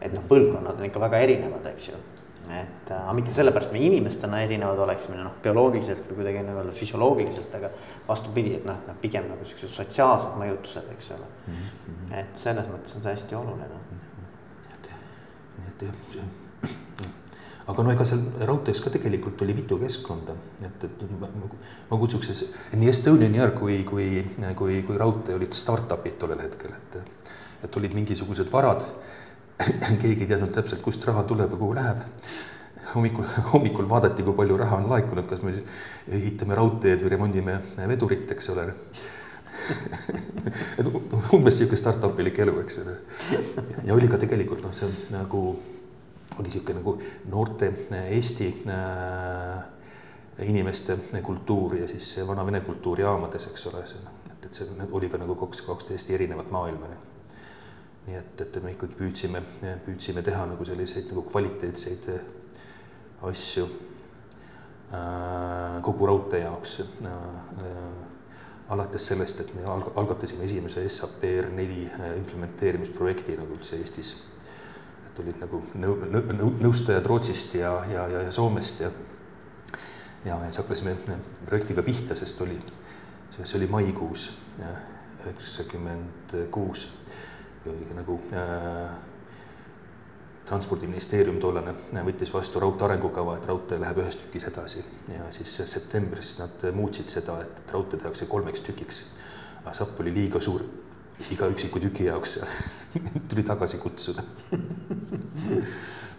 et 0.00 0.12
noh, 0.12 0.28
põlvkonnad 0.28 0.78
on 0.78 0.88
ikka 0.88 1.02
väga 1.02 1.24
erinevad, 1.26 1.66
eks 1.72 1.90
ju. 1.90 2.04
et 2.46 2.90
aga 2.94 3.10
mitte 3.16 3.32
sellepärast 3.34 3.72
me 3.74 3.80
inimestena 3.82 4.38
erinevad 4.44 4.78
oleksime 4.84 5.16
noh, 5.18 5.32
bioloogiliselt 5.42 6.04
või 6.06 6.20
kuidagi 6.20 6.44
nii-öelda 6.46 6.74
füsioloogiliselt, 6.78 7.56
aga 7.58 7.72
vastupidi, 8.06 8.52
et 8.60 8.68
noh, 8.68 8.78
noh 8.86 9.00
pigem 9.02 9.26
nagu 9.32 9.48
siuksed 9.48 9.72
sotsiaalsed 9.72 10.36
mõjutused, 10.38 10.86
eks 10.94 11.10
ole 11.16 11.26
mm. 11.26 11.56
-hmm. 11.56 12.14
et 12.20 12.38
selles 12.38 12.68
mõttes 12.70 12.94
on 12.94 13.02
see 13.02 13.16
hästi 13.16 13.38
oluline. 13.40 13.80
Et 15.82 16.18
aga 17.66 17.82
no 17.82 17.90
ega 17.90 18.06
seal 18.06 18.22
raudtees 18.48 18.80
ka 18.82 18.92
tegelikult 18.94 19.42
oli 19.42 19.54
mitu 19.58 19.78
keskkonda, 19.80 20.36
et, 20.62 20.84
et 20.86 21.04
ma, 21.18 21.28
ma 21.90 21.98
kutsuks, 21.98 22.44
nii 22.78 22.90
Estonian 22.92 23.34
Air 23.34 23.54
kui, 23.58 23.80
kui, 23.88 24.22
kui, 24.58 24.80
kui 24.86 24.98
raudtee 25.02 25.34
olid 25.34 25.56
startup'id 25.56 26.18
tollel 26.20 26.44
hetkel, 26.44 26.76
et, 26.78 26.98
et 27.66 27.80
olid 27.80 27.96
mingisugused 27.98 28.52
varad. 28.52 28.86
keegi 30.02 30.26
ei 30.26 30.28
teadnud 30.28 30.52
täpselt, 30.52 30.82
kust 30.84 31.04
raha 31.08 31.24
tuleb 31.26 31.54
ja 31.54 31.58
kuhu 31.58 31.74
läheb. 31.74 32.04
hommikul, 32.94 33.26
hommikul 33.52 33.88
vaadati, 33.88 34.22
kui 34.22 34.36
palju 34.36 34.56
raha 34.60 34.78
on 34.78 34.90
laekunud, 34.92 35.26
kas 35.26 35.42
me 35.42 35.56
ehitame 36.06 36.54
raudteed 36.54 37.02
või 37.02 37.10
remondime 37.16 37.58
vedurit, 37.88 38.30
eks 38.36 38.52
ole 38.54 38.68
et 40.78 40.90
umbes 41.34 41.56
sihuke 41.58 41.78
startup'ilik 41.78 42.38
elu, 42.44 42.58
eks 42.62 42.82
ole. 42.82 42.98
ja 43.84 43.94
oli 43.94 44.10
ka 44.10 44.20
tegelikult 44.22 44.62
noh, 44.66 44.74
see 44.76 44.90
nagu 45.14 45.42
oli 46.36 46.50
niisugune 46.50 46.80
nagu 46.80 46.98
noorte 47.32 47.72
äh, 47.92 48.12
Eesti 48.16 48.50
äh, 48.68 49.64
inimeste 50.48 50.98
kultuur 51.22 51.76
ja 51.76 51.88
siis 51.88 52.16
vana-vene 52.28 52.60
kultuur 52.60 53.00
jaamades, 53.00 53.46
eks 53.50 53.66
ole, 53.70 53.86
see, 53.88 54.00
et, 54.30 54.44
et 54.44 54.54
see 54.58 54.88
oli 54.92 55.08
ka 55.08 55.20
nagu 55.20 55.34
kaks, 55.40 55.62
kaks 55.66 55.90
täiesti 55.90 56.14
erinevat 56.14 56.50
maailma. 56.52 56.90
nii 58.06 58.14
et, 58.14 58.40
et 58.40 58.58
me 58.62 58.70
ikkagi 58.70 58.94
püüdsime, 58.94 59.40
püüdsime 59.86 60.22
teha 60.22 60.44
nagu 60.46 60.64
selliseid 60.64 61.08
nagu 61.10 61.24
kvaliteetseid 61.26 62.10
äh, 62.12 62.20
asju 63.26 63.64
äh, 64.92 65.80
kogu 65.82 66.06
raudtee 66.06 66.44
jaoks 66.44 66.80
äh,. 66.80 67.08
Äh, 67.10 68.05
alates 68.68 69.06
sellest, 69.06 69.40
et 69.40 69.52
me 69.54 69.64
algatasime 69.66 70.44
esimese 70.44 70.82
SAP 70.88 71.22
R4 71.28 72.08
implementeerimisprojekti 72.16 73.36
nagu 73.38 73.58
üldse 73.58 73.78
Eestis. 73.80 74.16
Tulid 75.16 75.38
nagu 75.40 75.62
nõu-, 75.80 76.00
nõu-, 76.12 76.56
nõustajad 76.60 77.06
Rootsist 77.08 77.54
ja, 77.56 77.72
ja, 77.92 78.08
ja, 78.12 78.24
ja 78.26 78.32
Soomest 78.34 78.82
ja 78.84 78.90
ja, 80.26 80.38
siis 80.44 80.58
hakkasime 80.58 80.96
projektiga 81.46 81.82
pihta, 81.86 82.14
sest 82.18 82.40
oli, 82.42 82.56
see 83.36 83.58
oli 83.60 83.68
maikuus 83.70 84.30
üheksakümmend 85.26 86.34
kuus. 86.54 86.86
Nagu 87.94 88.20
äh, 88.30 88.90
transpordiministeerium 90.46 91.40
tollane 91.42 91.74
võttis 92.06 92.30
vastu 92.34 92.60
raudtee 92.62 92.86
arengukava, 92.86 93.36
et 93.36 93.48
raudtee 93.48 93.80
läheb 93.82 93.98
ühes 94.04 94.18
tükis 94.20 94.46
edasi. 94.46 94.84
Ja 95.10 95.26
siis 95.34 95.56
septembris 95.72 96.36
nad 96.38 96.62
muutsid 96.76 97.10
seda, 97.10 97.40
et 97.42 97.74
raudtee 97.74 98.00
tehakse 98.00 98.28
kolmeks 98.30 98.62
tükiks. 98.66 99.04
aga 99.64 99.74
sapp 99.74 100.00
oli 100.00 100.14
liiga 100.14 100.40
suur. 100.40 100.62
Iga 101.32 101.48
üksiku 101.48 101.80
tüki 101.80 102.04
jaoks 102.06 102.36
ja 102.36 102.46
tuli 103.28 103.42
tagasi 103.42 103.78
kutsuda. 103.82 104.22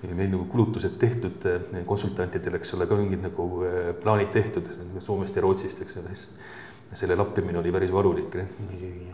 Meil 0.07 0.29
nagu 0.29 0.45
kulutused 0.49 0.97
tehtud 0.99 1.45
konsultantidel, 1.85 2.57
eks 2.57 2.73
ole, 2.73 2.87
ka 2.87 2.97
mingid 2.97 3.21
nagu 3.21 3.47
äh, 3.65 3.91
plaanid 4.01 4.31
tehtud. 4.33 4.69
Soomest 5.05 5.35
ja 5.35 5.41
Rootsist, 5.45 5.81
eks 5.81 5.97
ole, 6.01 6.15
siis 6.15 6.29
selle 6.93 7.15
lappimine 7.15 7.59
oli 7.59 7.71
päris 7.71 7.93
valulik. 7.93 8.35
muidugi, 8.59 9.11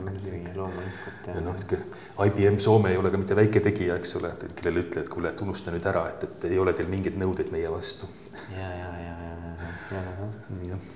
muidugi, 0.00 0.42
loomulikult. 0.56 1.26
ja 1.26 1.40
noh, 1.40 1.56
sihuke 1.56 1.78
IBM 2.26 2.58
Soome 2.58 2.90
ei 2.90 2.96
ole 2.96 3.10
ka 3.10 3.18
mitte 3.18 3.36
väike 3.36 3.60
tegija, 3.64 3.96
eks 3.96 4.16
ole, 4.20 4.32
et 4.34 4.52
kellele 4.60 4.84
ütle, 4.84 5.04
et 5.04 5.08
kuule, 5.12 5.32
et 5.32 5.42
unusta 5.44 5.72
nüüd 5.74 5.88
ära, 5.88 6.04
et, 6.12 6.28
et 6.28 6.48
ei 6.50 6.58
ole 6.58 6.74
teil 6.76 6.90
mingeid 6.90 7.18
nõudeid 7.20 7.52
meie 7.54 7.70
vastu. 7.72 8.08
ja, 8.52 8.68
ja, 8.68 8.92
ja, 9.02 9.16
ja, 9.24 9.34
ja, 9.34 9.72
ja, 9.96 10.04
ja. 10.04 10.70
jah, 10.72 10.86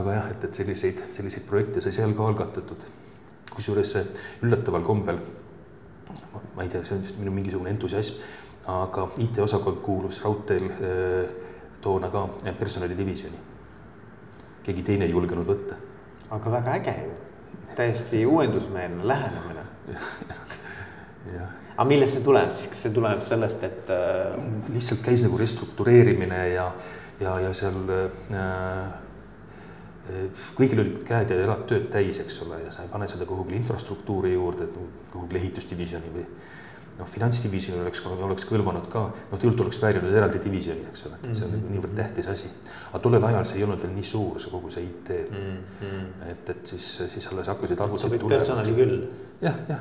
aga 0.00 0.18
jah, 0.18 0.30
et, 0.34 0.48
et 0.48 0.62
selliseid, 0.62 1.02
selliseid 1.14 1.48
projekte 1.48 1.84
sai 1.84 1.94
seal 1.96 2.14
ka 2.16 2.30
algatatud. 2.32 2.86
kusjuures 3.54 3.94
üllataval 4.44 4.82
kombel, 4.84 5.20
ma 6.56 6.64
ei 6.64 6.68
tea, 6.68 6.82
see 6.84 6.96
on 6.96 7.04
vist 7.04 7.18
minu 7.20 7.32
mingisugune 7.32 7.70
entusiasm, 7.72 8.18
aga 8.66 9.10
IT-osakond 9.22 9.78
kuulus 9.84 10.18
raudteel 10.24 10.72
eh, 10.74 11.28
toona 11.80 12.10
ka 12.10 12.26
personalidivisjoni 12.58 13.55
keegi 14.66 14.82
teine 14.86 15.06
ei 15.06 15.14
julgenud 15.14 15.46
võtta. 15.46 15.78
aga 16.34 16.52
väga 16.58 16.76
äge 16.80 16.96
ju, 17.04 17.14
täiesti 17.76 18.26
uuendusmeelne 18.26 19.06
lähenemine 19.06 19.64
aga 21.76 21.88
millest 21.88 22.16
see 22.16 22.24
tuleb 22.24 22.52
siis, 22.54 22.70
kas 22.72 22.86
see 22.86 22.94
tuleb 22.96 23.24
sellest, 23.26 23.64
et 23.66 23.90
äh...? 23.92 24.36
lihtsalt 24.74 25.02
käis 25.04 25.24
nagu 25.24 25.38
restruktureerimine 25.40 26.40
ja, 26.54 26.70
ja, 27.20 27.34
ja 27.44 27.52
seal 27.56 27.78
äh, 27.92 28.86
kõigil 30.56 30.82
olid 30.82 31.00
käed 31.06 31.32
ja 31.32 31.40
jalad 31.40 31.66
tööd 31.68 31.88
täis, 31.92 32.20
eks 32.22 32.38
ole, 32.46 32.60
ja 32.64 32.72
sa 32.74 32.86
ei 32.86 32.92
pane 32.92 33.08
seda 33.10 33.26
kuhugile 33.28 33.58
infrastruktuuri 33.60 34.34
juurde, 34.36 34.68
kuhugile 35.12 35.42
ehitusdivisjoni 35.42 36.12
või 36.14 36.26
noh, 36.98 37.08
finantsdivisjon 37.10 37.80
oleks, 37.82 38.02
oleks 38.06 38.46
kõlvanud 38.48 38.88
ka, 38.92 39.02
noh, 39.12 39.36
tegelikult 39.36 39.66
oleks 39.66 39.80
väärinud 39.82 40.14
eraldi 40.16 40.40
divisjoni, 40.44 40.86
eks 40.90 41.06
ole, 41.08 41.18
et 41.20 41.34
see 41.34 41.44
on 41.44 41.52
mm 41.52 41.60
-hmm. 41.60 41.74
niivõrd 41.74 41.94
tähtis 41.96 42.28
asi. 42.32 42.50
aga 42.90 42.98
tollel 43.04 43.24
ajal 43.24 43.44
see 43.44 43.58
ei 43.58 43.64
olnud 43.64 43.82
veel 43.82 43.94
nii 43.94 44.08
suur, 44.12 44.40
see 44.40 44.50
kogu 44.50 44.70
see 44.70 44.84
IT 44.84 45.10
mm. 45.30 45.52
-hmm. 45.82 46.30
et, 46.30 46.50
et 46.50 46.66
siis, 46.66 47.02
siis 47.06 47.26
alles 47.32 47.48
hakkasid 47.52 47.80
arvutid 47.80 48.18
tulema. 48.18 48.38
personali 48.38 48.74
küll. 48.74 49.06
jah, 49.40 49.54
jah 49.68 49.80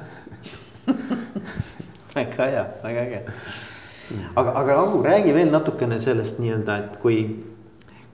väga 2.15 2.45
hea, 2.45 2.65
väga 2.83 3.01
äge. 3.01 3.21
aga, 4.35 4.51
aga 4.51 4.79
Agu, 4.81 5.03
räägi 5.03 5.33
veel 5.33 5.51
natukene 5.51 5.99
sellest 6.01 6.39
nii-öelda, 6.39 6.77
et 6.77 6.97
kui, 7.01 7.43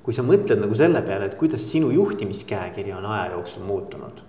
kui 0.03 0.13
sa 0.13 0.23
mõtled 0.23 0.61
nagu 0.61 0.75
selle 0.75 1.01
peale, 1.01 1.25
et 1.25 1.37
kuidas 1.37 1.65
sinu 1.71 1.91
juhtimiskäekiri 1.91 2.93
on 2.93 3.05
aja 3.05 3.31
jooksul 3.31 3.63
muutunud. 3.63 4.21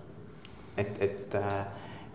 et, 0.76 0.96
et 1.00 1.34
äh, 1.34 1.66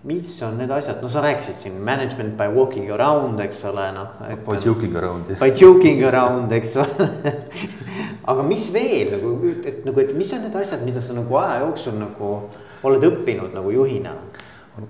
mis 0.04 0.42
on 0.46 0.58
need 0.60 0.72
asjad, 0.72 1.02
no 1.02 1.10
sa 1.10 1.22
rääkisid 1.26 1.62
siin 1.64 1.80
management 1.84 2.38
by 2.38 2.48
walking 2.54 2.92
around, 2.94 3.40
eks 3.44 3.64
ole, 3.66 3.88
noh. 3.96 4.14
By 4.46 4.60
joking 4.66 4.96
around. 4.96 5.32
By 5.40 5.52
joking 5.58 6.04
around, 6.06 6.52
eks 6.52 6.76
ole 6.78 7.10
aga 8.32 8.44
mis 8.44 8.68
veel 8.74 9.14
nagu, 9.16 9.32
et 9.66 9.86
nagu, 9.88 10.02
et 10.04 10.12
mis 10.18 10.34
on 10.36 10.44
need 10.44 10.56
asjad, 10.60 10.84
mida 10.86 11.02
sa 11.04 11.16
nagu 11.16 11.40
aja 11.40 11.62
jooksul 11.64 11.96
nagu 12.00 12.34
oled 12.88 13.08
õppinud 13.10 13.56
nagu 13.56 13.72
juhina? 13.74 14.18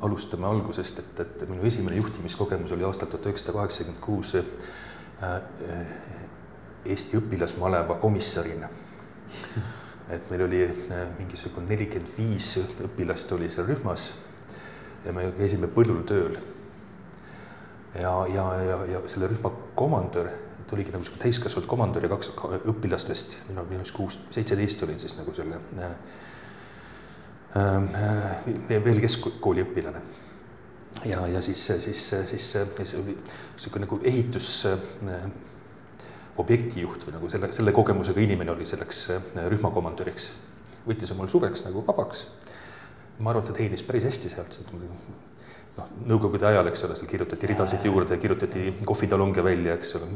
alustame 0.04 0.44
algusest, 0.50 0.98
et, 1.00 1.20
et 1.24 1.44
minu 1.48 1.64
esimene 1.64 1.96
juhtimiskogemus 1.96 2.74
oli 2.76 2.84
aastal 2.84 3.08
tuhat 3.08 3.30
üheksasada 3.30 3.54
kaheksakümmend 3.56 4.02
kuus 4.04 4.34
äh, 4.36 5.38
Eesti 6.88 7.16
õpilasmaleva 7.22 7.96
komissarina. 8.02 8.68
et 10.12 10.28
meil 10.32 10.44
oli 10.44 10.60
äh, 10.66 11.08
mingisugune 11.20 11.72
nelikümmend 11.72 12.12
viis 12.18 12.50
õpilast 12.60 13.32
oli 13.38 13.48
seal 13.52 13.70
rühmas 13.70 14.10
ja 15.08 15.16
me 15.16 15.30
käisime 15.38 15.70
põllul 15.72 16.04
tööl. 16.08 16.38
ja, 17.96 18.12
ja, 18.30 18.46
ja, 18.62 18.78
ja 18.92 19.02
selle 19.10 19.30
rühma 19.32 19.52
komandör, 19.76 20.30
ta 20.68 20.76
oligi 20.76 20.94
nagu 20.94 21.08
sihuke 21.08 21.24
täiskasvanud 21.24 21.70
komandör 21.70 22.04
ja 22.06 22.12
kaks 22.12 22.34
õpilastest, 22.68 23.40
mina 23.48 23.64
minu 23.66 23.82
arust 23.82 23.96
kuus, 23.96 24.20
seitseteist 24.36 24.84
olin 24.86 25.00
siis 25.02 25.16
nagu 25.18 25.34
selle 25.34 25.62
äh, 25.80 25.96
äh, 27.58 28.82
veel 28.86 29.02
keskkooli 29.02 29.64
õpilane. 29.66 30.04
ja, 31.08 31.24
ja 31.32 31.42
siis, 31.42 31.64
siis, 31.88 32.04
siis, 32.34 32.52
sihuke 33.56 33.82
nagu 33.82 34.02
ehitus 34.04 34.52
äh, 34.68 35.30
objektijuht 36.38 37.08
või 37.08 37.16
nagu 37.16 37.32
selle, 37.32 37.50
selle 37.56 37.74
kogemusega 37.74 38.22
inimene 38.22 38.54
oli 38.54 38.68
selleks 38.70 39.08
äh, 39.16 39.32
rühmakomandöriks. 39.56 40.32
võttis 40.88 41.12
omal 41.16 41.32
suveks 41.32 41.66
nagu 41.66 41.82
vabaks 41.88 42.28
ma 43.20 43.32
arvan, 43.32 43.44
et 43.44 43.52
ta 43.52 43.58
teenis 43.58 43.84
päris 43.84 44.06
hästi 44.08 44.30
sealt, 44.30 44.60
noh, 44.74 45.16
nõukogude 46.10 46.48
ajal, 46.50 46.70
eks 46.72 46.84
ole, 46.88 46.98
seal 46.98 47.10
kirjutati 47.10 47.50
ridasid 47.52 47.86
juurde, 47.86 48.18
kirjutati 48.22 48.72
kohvitalonge 48.86 49.44
välja, 49.46 49.78
eks 49.78 49.96
ole. 50.00 50.10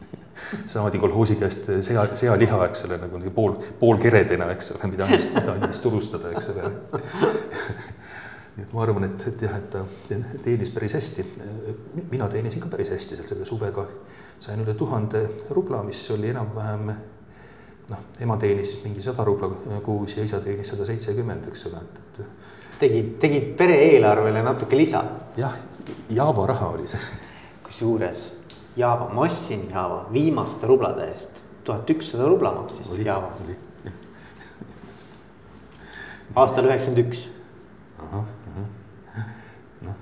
saadi 0.72 0.98
kolhoosi 0.98 1.36
käest 1.40 1.68
sea, 1.86 2.06
sealiha, 2.16 2.62
eks 2.70 2.86
ole, 2.88 2.98
nagu 3.02 3.20
pool, 3.34 3.58
poolkeredena, 3.80 4.50
eks 4.54 4.74
ole, 4.74 4.90
mida 4.92 5.06
andis, 5.06 5.28
mida 5.34 5.54
andis 5.56 5.82
turustada, 5.82 6.32
eks 6.34 6.50
ole. 6.54 6.72
nii 8.56 8.66
et 8.66 8.72
ma 8.74 8.82
arvan, 8.84 9.06
et, 9.06 9.26
et 9.30 9.46
jah, 9.46 9.54
et 9.56 9.70
ta 9.72 9.84
teenis 10.42 10.72
päris 10.74 10.96
hästi. 10.98 11.26
mina 12.10 12.28
teenisin 12.28 12.62
ka 12.62 12.70
päris 12.72 12.90
hästi 12.90 13.18
seal 13.18 13.30
selle 13.30 13.46
suvega, 13.48 13.86
sain 14.42 14.60
üle 14.62 14.74
tuhande 14.74 15.22
rubla, 15.50 15.82
mis 15.86 16.02
oli 16.14 16.32
enam-vähem 16.34 16.92
noh, 17.90 17.98
ema 18.20 18.36
teenis 18.40 18.76
mingi 18.84 19.02
sada 19.02 19.24
rubla 19.24 19.48
kuus 19.84 20.16
ja 20.16 20.24
isa 20.24 20.40
teenis 20.40 20.68
sada 20.70 20.86
seitsekümmend, 20.88 21.48
eks 21.50 21.66
ole, 21.70 21.82
et, 21.82 22.00
et. 22.20 22.26
tegid, 22.80 23.10
tegid 23.22 23.48
pere 23.58 23.78
eelarvele 23.90 24.42
natuke 24.46 24.78
lisa. 24.78 25.02
jah, 25.36 25.56
Java 26.10 26.46
raha 26.46 26.68
oli 26.76 26.86
see. 26.90 27.00
kusjuures 27.66 28.28
Java, 28.76 29.08
ma 29.14 29.26
ostsin 29.26 29.66
Java 29.70 30.04
viimaste 30.12 30.66
rublade 30.70 31.08
eest, 31.10 31.42
tuhat 31.64 31.90
ükssada 31.90 32.28
rubla 32.28 32.52
maksis 32.60 32.90
oli, 32.92 33.06
Java. 33.06 33.32
aastal 36.36 36.70
üheksakümmend 36.70 37.06
üks. 37.06 37.26
ahah, 37.98 38.24
ahah, 38.52 39.24
noh 39.88 39.98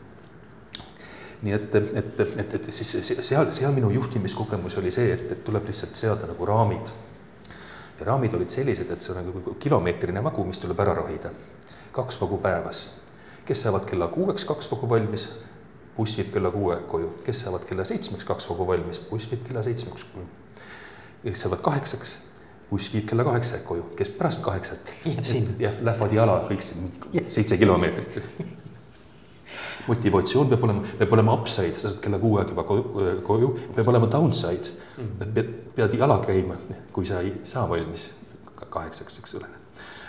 nii 1.42 1.54
et, 1.54 1.74
et, 1.74 2.20
et, 2.20 2.54
et 2.58 2.72
siis 2.74 2.96
seal, 3.22 3.52
seal 3.54 3.72
minu 3.72 3.92
juhtimiskogemus 3.94 4.74
oli 4.80 4.90
see, 4.90 5.12
et, 5.14 5.30
et 5.32 5.44
tuleb 5.46 5.70
lihtsalt 5.70 5.94
seada 5.94 6.26
nagu 6.26 6.46
raamid 6.50 6.90
ja 8.00 8.06
raamid 8.06 8.34
olid 8.34 8.50
sellised, 8.50 8.90
et 8.90 9.02
see 9.02 9.14
on 9.14 9.26
nagu 9.26 9.54
kilomeetrine 9.60 10.22
vagu, 10.24 10.44
mis 10.44 10.58
tuleb 10.62 10.80
ära 10.80 10.94
rohida. 10.94 11.30
kaks 11.92 12.20
vagu 12.20 12.38
päevas. 12.38 12.88
kes 13.44 13.62
saavad 13.62 13.84
kella 13.84 14.08
kuueks 14.08 14.44
kaks 14.44 14.70
vagu 14.70 14.88
valmis, 14.88 15.28
buss 15.96 16.18
viib 16.18 16.32
kella 16.32 16.50
kuue 16.50 16.76
koju, 16.76 17.14
kes 17.24 17.40
saavad 17.40 17.64
kella 17.64 17.84
seitsmeks 17.84 18.24
kaks 18.24 18.48
vagu 18.50 18.66
valmis, 18.66 19.00
buss 19.10 19.30
viib 19.30 19.46
kella 19.46 19.62
seitsmeks 19.62 20.04
koju. 20.12 20.26
kes 21.22 21.40
saavad 21.40 21.60
kaheksaks, 21.60 22.16
buss 22.70 22.92
viib 22.92 23.08
kella 23.08 23.24
kaheksa 23.24 23.58
koju, 23.64 23.90
kes 23.96 24.08
pärast 24.08 24.44
kaheksat 24.44 24.92
jääb, 25.04 25.82
lähevad 25.90 26.12
jala 26.12 26.42
kõik 26.50 26.62
siin 26.62 26.92
seitse 27.28 27.56
kilomeetrit 27.56 28.20
motivatsioon 29.88 30.52
peab 30.52 30.64
olema, 30.68 30.96
peab 31.00 31.18
olema 31.18 31.36
upside, 31.40 31.74
sa 31.76 31.88
saad 31.88 32.00
kella 32.04 32.20
kuue 32.22 32.42
aega 32.42 32.54
juba 32.54 32.66
koju, 33.26 33.52
peab 33.76 33.92
olema 33.94 34.10
downside 34.12 34.74
mm.. 34.96 35.30
pead, 35.34 35.54
pead 35.76 36.00
jala 36.00 36.20
käima, 36.24 36.58
kui 36.92 37.08
sa 37.08 37.22
ei 37.24 37.38
saa 37.48 37.68
valmis 37.70 38.10
kaheksaks, 38.68 39.22
eks 39.22 39.40
ole 39.40 39.58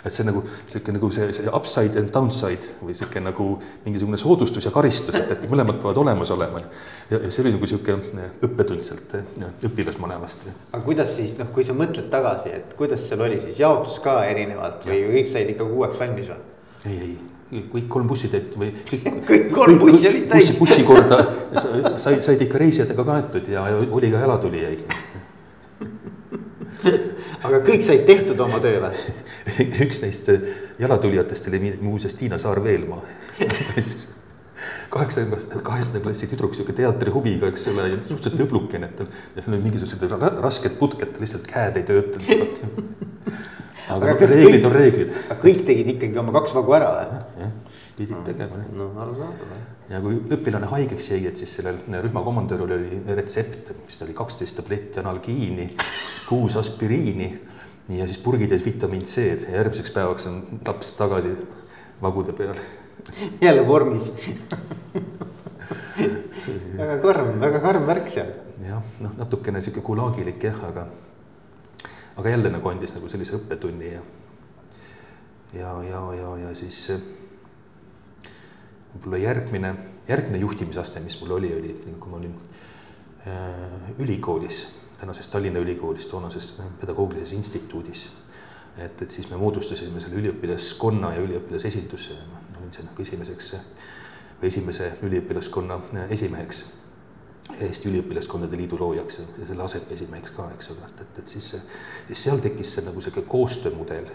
et 0.04 0.14
see 0.14 0.24
nagu 0.24 0.42
sihuke 0.68 0.92
nagu 0.94 1.10
see, 1.12 1.28
see 1.36 1.52
upside 1.56 1.98
and 2.00 2.12
downside 2.14 2.64
või 2.80 2.94
sihuke 2.96 3.22
nagu 3.22 3.48
mingisugune 3.84 4.18
soodustus 4.20 4.66
ja 4.66 4.72
karistus, 4.74 5.16
et, 5.18 5.32
et 5.34 5.46
mõlemad 5.50 5.80
peavad 5.82 6.00
olemas 6.00 6.32
olema. 6.34 6.62
ja, 7.10 7.18
ja 7.18 7.30
see 7.30 7.44
oli 7.44 7.54
nagu 7.56 7.68
sihuke 7.68 7.96
õppetund 8.48 8.84
sealt 8.86 9.16
õpilasmalevast. 9.68 10.46
aga 10.72 10.84
kuidas 10.86 11.12
siis 11.16 11.36
noh, 11.40 11.50
kui 11.54 11.66
sa 11.68 11.76
mõtled 11.76 12.08
tagasi, 12.12 12.54
et 12.60 12.76
kuidas 12.78 13.04
seal 13.08 13.26
oli 13.26 13.40
siis 13.44 13.60
jaotus 13.60 14.00
ka 14.04 14.22
erinevalt 14.30 14.88
või 14.88 15.02
kõik 15.18 15.34
said 15.34 15.52
ikka 15.52 15.68
kuueks 15.68 16.00
valmis 16.00 16.32
või? 16.32 16.40
ei, 16.86 16.96
ei 16.96 17.29
kõik 17.50 17.88
kolm 17.90 18.08
bussitäit 18.10 18.54
või 18.58 18.70
kõik, 18.90 19.06
kõik 19.30 19.48
kolm 19.54 19.74
kõik, 19.74 19.80
bussi 19.86 20.08
olid 20.10 20.28
täis. 20.30 20.52
bussikorda 20.58 21.18
sai, 21.98 22.20
said 22.22 22.44
ikka 22.46 22.60
reisijatega 22.62 23.06
kaetud 23.06 23.50
ja 23.50 23.64
oli 23.90 24.12
ka 24.12 24.22
jalatulijaid 24.22 24.80
aga 27.46 27.60
kõik 27.66 27.84
said 27.86 28.06
tehtud 28.08 28.40
oma 28.40 28.62
töö 28.62 28.80
või? 28.86 28.94
üks 29.86 30.00
neist 30.04 30.30
jalatulijatest 30.80 31.50
oli 31.50 31.76
muuseas 31.82 32.14
Tiina 32.18 32.38
Saar-Veelmaa 32.38 33.02
kaheksanda, 34.90 35.38
kaheksanda 35.64 36.02
klassi 36.04 36.28
tüdruk, 36.30 36.54
sihuke 36.56 36.74
teatrihuviga, 36.76 37.48
eks 37.50 37.68
ole, 37.72 37.86
suhteliselt 38.08 38.42
õblukene, 38.44 38.90
et 38.90 39.02
ja 39.36 39.44
seal 39.44 39.54
olid 39.54 39.66
mingisugused 39.68 40.02
rasked 40.42 40.76
putked, 40.80 41.20
lihtsalt 41.22 41.46
käed 41.48 41.78
ei 41.80 41.86
töötanud. 41.88 42.60
Aga, 43.96 44.14
aga 44.14 44.30
reeglid 44.30 44.60
kõik, 44.60 44.68
on 44.70 44.76
reeglid. 44.76 45.12
kõik 45.42 45.66
tegid 45.66 45.92
ikkagi 45.96 46.22
oma 46.22 46.34
kaks 46.40 46.56
vagu 46.56 46.78
ära 46.78 46.94
või? 46.96 47.20
jah, 47.42 47.52
pidid 47.98 48.16
no, 48.16 48.24
tegema. 48.26 48.64
no 48.76 48.88
arusaadav 49.04 49.54
jah 49.56 49.68
ja 49.90 49.98
kui 50.02 50.20
õpilane 50.36 50.68
haigeks 50.70 51.10
jäi, 51.10 51.24
et 51.26 51.40
siis 51.40 51.52
sellel 51.58 51.80
rühmakomandöril 52.04 52.74
oli 52.76 53.00
retsept, 53.16 53.72
mis 53.86 53.98
ta 53.98 54.06
oli 54.06 54.14
kaksteist 54.16 54.60
tabletti 54.60 55.00
analgiini, 55.02 55.66
kuus 56.28 56.56
aspiriini 56.60 57.30
ja 57.96 58.06
siis 58.06 58.20
purgitäis 58.22 58.62
vitamiin 58.64 59.02
C-d 59.02 59.48
ja 59.48 59.58
järgmiseks 59.58 59.90
päevaks 59.94 60.28
on 60.30 60.44
laps 60.66 60.94
tagasi 60.98 61.34
vagude 62.02 62.32
peal 62.38 62.60
jälle 63.42 63.66
vormis 63.66 64.10
väga 66.80 66.98
karm, 67.02 67.34
väga 67.40 67.60
karm 67.60 67.86
värk 67.86 68.12
seal. 68.14 68.30
jah, 68.62 68.82
noh, 69.02 69.16
natukene 69.18 69.62
sihuke 69.64 69.82
gulaagilik 69.84 70.44
jah, 70.44 70.58
aga, 70.70 70.86
aga 72.20 72.34
jälle 72.34 72.52
nagu 72.52 72.68
andis 72.68 72.92
nagu 72.94 73.08
sellise 73.08 73.38
õppetunni 73.38 73.94
ja, 73.94 74.02
ja, 75.56 75.72
ja, 75.86 76.00
ja, 76.18 76.32
ja 76.44 76.54
siis 76.58 76.82
võib-olla 78.90 79.20
järgmine, 79.22 79.74
järgmine 80.08 80.42
juhtimisaste, 80.42 81.00
mis 81.00 81.16
mul 81.20 81.38
oli, 81.38 81.52
oli, 81.56 81.76
kui 81.98 82.12
ma 82.12 82.18
olin 82.18 82.34
äh, 83.26 83.92
ülikoolis, 84.02 84.66
tänases 85.00 85.30
Tallinna 85.32 85.62
Ülikoolis, 85.62 86.08
toonases 86.10 86.52
pedagoogilises 86.80 87.32
instituudis. 87.38 88.10
et, 88.78 89.02
et 89.02 89.10
siis 89.10 89.30
me 89.30 89.36
moodustasime 89.36 90.00
selle 90.00 90.20
üliõpilaskonna 90.20 91.14
ja 91.14 91.22
üliõpilasesinduse 91.24 92.14
ja 92.14 92.26
ma 92.28 92.60
olin 92.60 92.72
seal 92.72 92.86
nagu 92.86 93.02
esimeseks 93.02 93.54
või 94.40 94.46
esimese 94.48 94.92
üliõpilaskonna 95.02 95.80
esimeheks. 96.08 96.64
Eesti 97.60 97.90
Üliõpilaskondade 97.90 98.58
Liidu 98.58 98.78
loojaks 98.80 99.20
ja 99.20 99.46
selle 99.48 99.64
aseesimeheks 99.64 100.34
ka, 100.36 100.50
eks 100.54 100.70
ole, 100.74 100.86
et, 100.86 101.00
et, 101.04 101.22
et 101.22 101.32
siis, 101.34 101.52
siis 102.08 102.26
seal 102.26 102.42
tekkis 102.42 102.76
see 102.76 102.84
nagu 102.86 103.00
sihuke 103.00 103.24
koostöömudel. 103.28 104.10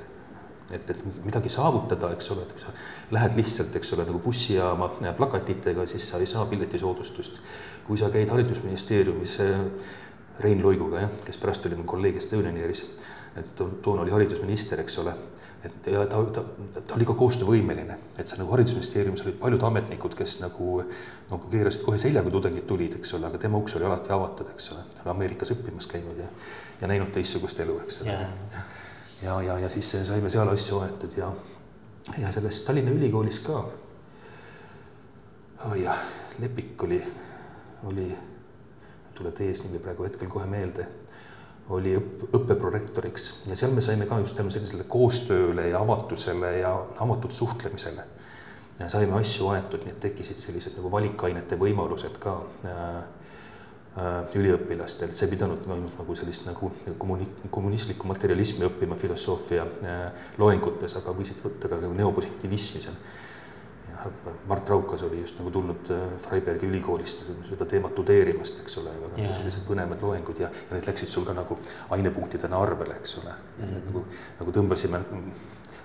Et, 0.74 0.90
et 0.90 1.02
midagi 1.22 1.50
saavutada, 1.54 2.10
eks 2.16 2.32
ole, 2.34 2.42
et 2.42 2.54
kui 2.56 2.64
sa 2.64 2.72
lähed 3.14 3.36
lihtsalt, 3.38 3.76
eks 3.78 3.94
ole, 3.94 4.08
nagu 4.08 4.20
bussijaama 4.24 4.90
plakatitega, 5.18 5.86
siis 5.92 6.08
sa 6.10 6.18
ei 6.18 6.26
saa 6.26 6.46
piletisoodustust. 6.50 7.38
kui 7.86 7.98
sa 8.02 8.10
käid 8.10 8.32
haridusministeeriumis 8.34 9.38
Rein 10.40 10.62
Luiguga, 10.62 11.04
jah, 11.06 11.12
kes 11.26 11.38
pärast 11.38 11.66
oli 11.70 11.78
mu 11.78 11.86
kolleeg 11.88 12.18
Estonianieris, 12.18 12.82
et 13.38 13.52
toona 13.56 14.02
oli 14.02 14.12
haridusminister, 14.12 14.82
eks 14.82 14.98
ole, 15.04 15.14
et 15.66 15.90
ja 15.92 16.06
ta, 16.10 16.22
ta, 16.36 16.44
ta 16.80 16.96
oli 16.96 17.08
ka 17.08 17.16
koostöövõimeline, 17.18 17.98
et 18.20 18.28
see 18.30 18.40
nagu 18.40 18.54
haridusministeeriumis 18.54 19.26
olid 19.26 19.38
paljud 19.42 19.66
ametnikud, 19.68 20.16
kes 20.18 20.40
nagu 20.44 20.80
nagu 21.32 21.52
keerasid 21.52 21.84
kohe 21.86 22.00
selja, 22.02 22.24
kui 22.24 22.34
tudengid 22.34 22.68
tulid, 22.70 23.00
eks 23.00 23.18
ole, 23.18 23.30
aga 23.30 23.42
tema 23.42 23.60
uks 23.62 23.76
oli 23.80 23.88
alati 23.90 24.14
avatud, 24.14 24.54
eks 24.54 24.72
ole, 24.76 24.88
Ameerikas 25.14 25.54
õppimas 25.58 25.90
käinud 25.92 26.22
ja 26.22 26.32
ja 26.82 26.90
näinud 26.92 27.14
teistsugust 27.16 27.60
elu, 27.64 27.80
eks 27.86 28.04
ole. 28.04 28.18
Yeah 28.18 28.66
ja, 29.24 29.42
ja, 29.42 29.60
ja 29.60 29.70
siis 29.70 29.92
saime 30.04 30.30
seal 30.30 30.50
asju 30.52 30.80
aetud 30.84 31.18
ja, 31.18 31.32
ja 32.18 32.32
selles 32.32 32.62
Tallinna 32.66 32.92
Ülikoolis 32.92 33.40
ka. 33.46 33.66
Oh. 35.66 35.74
jah, 35.80 36.02
Lepik 36.40 36.84
oli, 36.84 37.00
oli, 37.90 38.10
tuleb 39.16 39.40
eesnimi 39.42 39.80
praegu 39.80 40.04
hetkel 40.06 40.30
kohe 40.30 40.46
meelde, 40.52 40.86
oli 41.74 41.96
õpp, 41.98 42.28
õppeprorektoriks 42.38 43.32
ja 43.50 43.56
seal 43.58 43.72
me 43.74 43.82
saime 43.82 44.06
ka 44.06 44.20
just 44.22 44.38
tänu 44.38 44.52
sellisele 44.54 44.86
koostööle 44.90 45.70
ja 45.72 45.80
avatusele 45.82 46.52
ja 46.60 46.76
avatud 47.02 47.32
suhtlemisele. 47.32 48.04
saime 48.88 49.18
asju 49.20 49.48
aetud, 49.50 49.82
nii 49.86 49.96
et 49.96 50.00
tekkisid 50.00 50.38
sellised 50.38 50.76
nagu 50.78 50.92
valikainete 50.92 51.58
võimalused 51.58 52.20
ka 52.22 52.36
äh, 52.68 53.04
Äh, 53.96 54.26
üliõpilastel, 54.36 55.14
see 55.16 55.24
ei 55.24 55.32
pidanud 55.32 55.62
ainult 55.72 55.94
nagu 55.96 56.16
sellist 56.20 56.44
nagu 56.44 56.68
kommuni-, 57.00 57.30
kommunistlikku 57.48 58.10
materialismi 58.10 58.66
õppima 58.68 58.98
filosoofia 59.00 59.64
äh, 59.64 60.26
loengutes, 60.36 60.98
aga 61.00 61.14
võisid 61.16 61.40
võtta 61.40 61.70
ka 61.72 61.80
nagu 61.80 61.96
neopositiivismi 61.96 62.82
seal. 62.84 62.98
Mart 64.48 64.70
Raukas 64.70 65.04
oli 65.04 65.22
just 65.22 65.40
nagu 65.40 65.52
tulnud 65.52 65.90
äh, 65.92 66.06
Freibergi 66.28 66.68
ülikoolist 66.68 67.24
seda 67.50 67.66
teemat 67.70 67.96
tudeerimast, 67.98 68.60
eks 68.62 68.78
ole, 68.82 68.94
väga 69.02 69.22
yeah. 69.22 69.36
sellised 69.38 69.66
põnevad 69.68 70.02
loengud 70.02 70.40
ja, 70.42 70.50
ja 70.50 70.78
need 70.78 70.88
läksid 70.90 71.12
sul 71.12 71.26
ka 71.28 71.34
nagu 71.38 71.58
ainepunktidena 71.96 72.60
arvele, 72.62 72.98
eks 73.02 73.18
ole 73.22 73.34
mm. 73.34 73.66
-hmm. 73.66 73.86
nagu, 73.90 74.06
nagu 74.40 74.56
tõmbasime, 74.60 75.02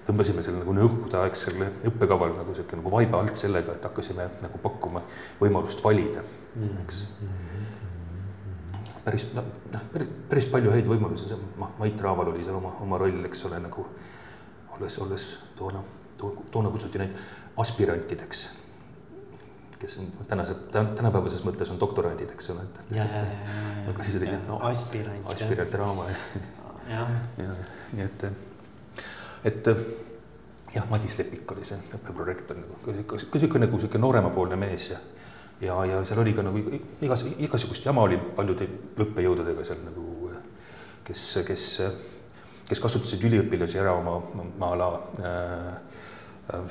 tõmbasime 0.09 0.45
selle 0.45 0.63
nagu 0.63 0.77
nõukogudeaegsel 0.77 1.65
õppekaval 1.93 2.37
nagu 2.37 2.55
sihuke 2.55 2.81
nagu 2.81 2.93
vaiba 2.93 3.23
alt 3.25 3.37
sellega, 3.37 3.79
et 3.79 3.89
hakkasime 3.89 4.29
nagu 4.43 4.63
pakkuma 4.63 5.05
võimalust 5.41 5.85
valida 5.85 6.23
mm, 6.23 6.63
-hmm. 6.63 6.83
eks. 6.85 7.07
-hmm 7.21 7.51
päris 9.05 9.27
noh, 9.35 9.45
päris, 9.93 10.09
päris 10.29 10.47
palju 10.47 10.71
häid 10.71 10.89
võimalusi, 10.89 11.29
see 11.29 11.39
noh, 11.59 11.73
Mait 11.79 12.03
Raaval 12.05 12.33
oli 12.35 12.45
seal 12.45 12.59
oma, 12.59 12.75
oma 12.85 12.99
roll, 13.01 13.25
eks 13.25 13.45
ole, 13.49 13.61
nagu 13.63 13.87
olles, 14.77 14.99
olles 14.99 15.27
toona, 15.57 15.83
toona 16.53 16.71
kutsuti 16.71 17.01
neid 17.01 17.17
aspirantideks, 17.61 18.43
kes 19.81 19.97
on 20.01 20.11
tänase, 20.29 20.57
tänapäevases 20.73 21.45
mõttes 21.47 21.71
on 21.73 21.81
doktorandid, 21.81 22.33
eks 22.35 22.51
ole, 22.55 22.67
et. 22.67 22.83
aga 23.93 24.07
siis 24.07 24.19
olid 24.21 24.37
no, 24.49 24.61
aspirant. 24.71 25.33
aspirant 25.35 25.79
Raama 25.81 26.11
ja, 26.11 26.21
ja, 27.45 27.55
nii 27.93 28.07
et, 28.07 28.27
et 29.53 29.73
jah, 30.75 30.87
Madis 30.91 31.17
Lepik 31.19 31.57
oli 31.57 31.65
see 31.67 31.81
õppeprorektor 31.99 32.61
nagu, 32.61 32.79
niisugune 32.93 33.67
nagu 33.67 33.81
sihuke 33.81 34.01
nooremapoolne 34.03 34.61
mees 34.61 34.91
ja 34.93 35.01
ja, 35.61 35.85
ja 35.85 36.05
seal 36.05 36.21
oli 36.23 36.33
ka 36.37 36.45
nagu 36.45 36.61
igas, 37.05 37.25
igasugust 37.39 37.85
jama 37.85 38.05
oli 38.09 38.19
paljude 38.37 38.69
õppejõududega 39.01 39.65
seal 39.67 39.83
nagu, 39.85 40.31
kes, 41.05 41.25
kes, 41.47 41.67
kes 42.69 42.83
kasutasid 42.83 43.25
üliõpilasi 43.29 43.81
ära 43.83 43.93
oma 43.99 44.17
maa-ala 44.61 44.91
äh, 45.21 45.90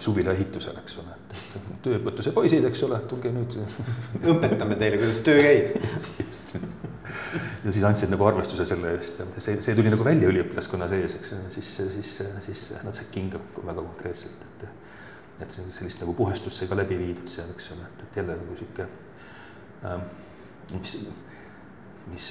suvila 0.01 0.33
ehitusel, 0.35 0.77
eks 0.81 0.97
ole, 1.01 1.15
et 1.15 1.57
tööõpetuse 1.85 2.33
poisid, 2.35 2.65
eks 2.69 2.83
ole, 2.87 2.99
tulge 3.09 3.31
nüüd. 3.35 3.55
õpetame 4.33 4.77
teile, 4.79 4.99
kuidas 4.99 5.21
töö 5.25 5.43
käib. 5.43 6.67
Ja 7.63 7.73
siis 7.75 7.83
andsid 7.85 8.11
nagu 8.11 8.25
arvestuse 8.25 8.65
selle 8.65 8.93
eest 8.95 9.19
ja 9.19 9.25
see, 9.37 9.57
see 9.65 9.75
tuli 9.77 9.91
nagu 9.91 10.05
välja 10.05 10.29
üliõpilaskonna 10.31 10.87
sees, 10.89 11.17
eks 11.19 11.33
siis, 11.53 11.71
siis, 11.95 12.13
siis 12.45 12.61
nad 12.85 12.95
said 12.95 13.09
kinga 13.13 13.41
väga 13.57 13.81
konkreetselt, 13.81 14.45
et 14.47 14.69
et 15.39 15.53
see 15.53 15.63
sellist 15.71 16.01
nagu 16.03 16.13
puhastust 16.17 16.59
sai 16.59 16.67
ka 16.67 16.77
läbi 16.79 16.97
viidud 16.99 17.29
seal, 17.31 17.51
eks 17.53 17.71
ole, 17.75 17.85
et, 17.87 18.01
et 18.03 18.17
jälle 18.19 18.35
nagu 18.35 18.55
sihuke 18.59 18.87
ähm,, 19.87 20.07
mis, 20.73 20.95
mis, 22.11 22.25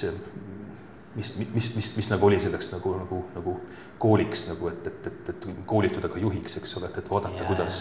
mis, 1.15 1.33
mis, 1.37 1.69
mis, 1.75 1.89
mis 1.95 2.09
nagu 2.11 2.25
oli 2.25 2.39
selleks 2.39 2.71
nagu, 2.73 2.93
nagu, 2.99 3.23
nagu 3.35 3.55
kooliks 4.01 4.47
nagu, 4.49 4.69
et, 4.71 4.87
et, 4.87 5.07
et, 5.07 5.31
et 5.33 5.47
koolituda 5.69 6.11
ka 6.11 6.21
juhiks, 6.21 6.57
eks 6.61 6.77
ole, 6.77 6.91
et, 6.91 7.01
et 7.01 7.11
vaadata 7.11 7.43
yeah., 7.43 7.47
kuidas, 7.49 7.79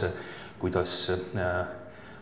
kuidas 0.58 0.96
äh, 1.12 1.58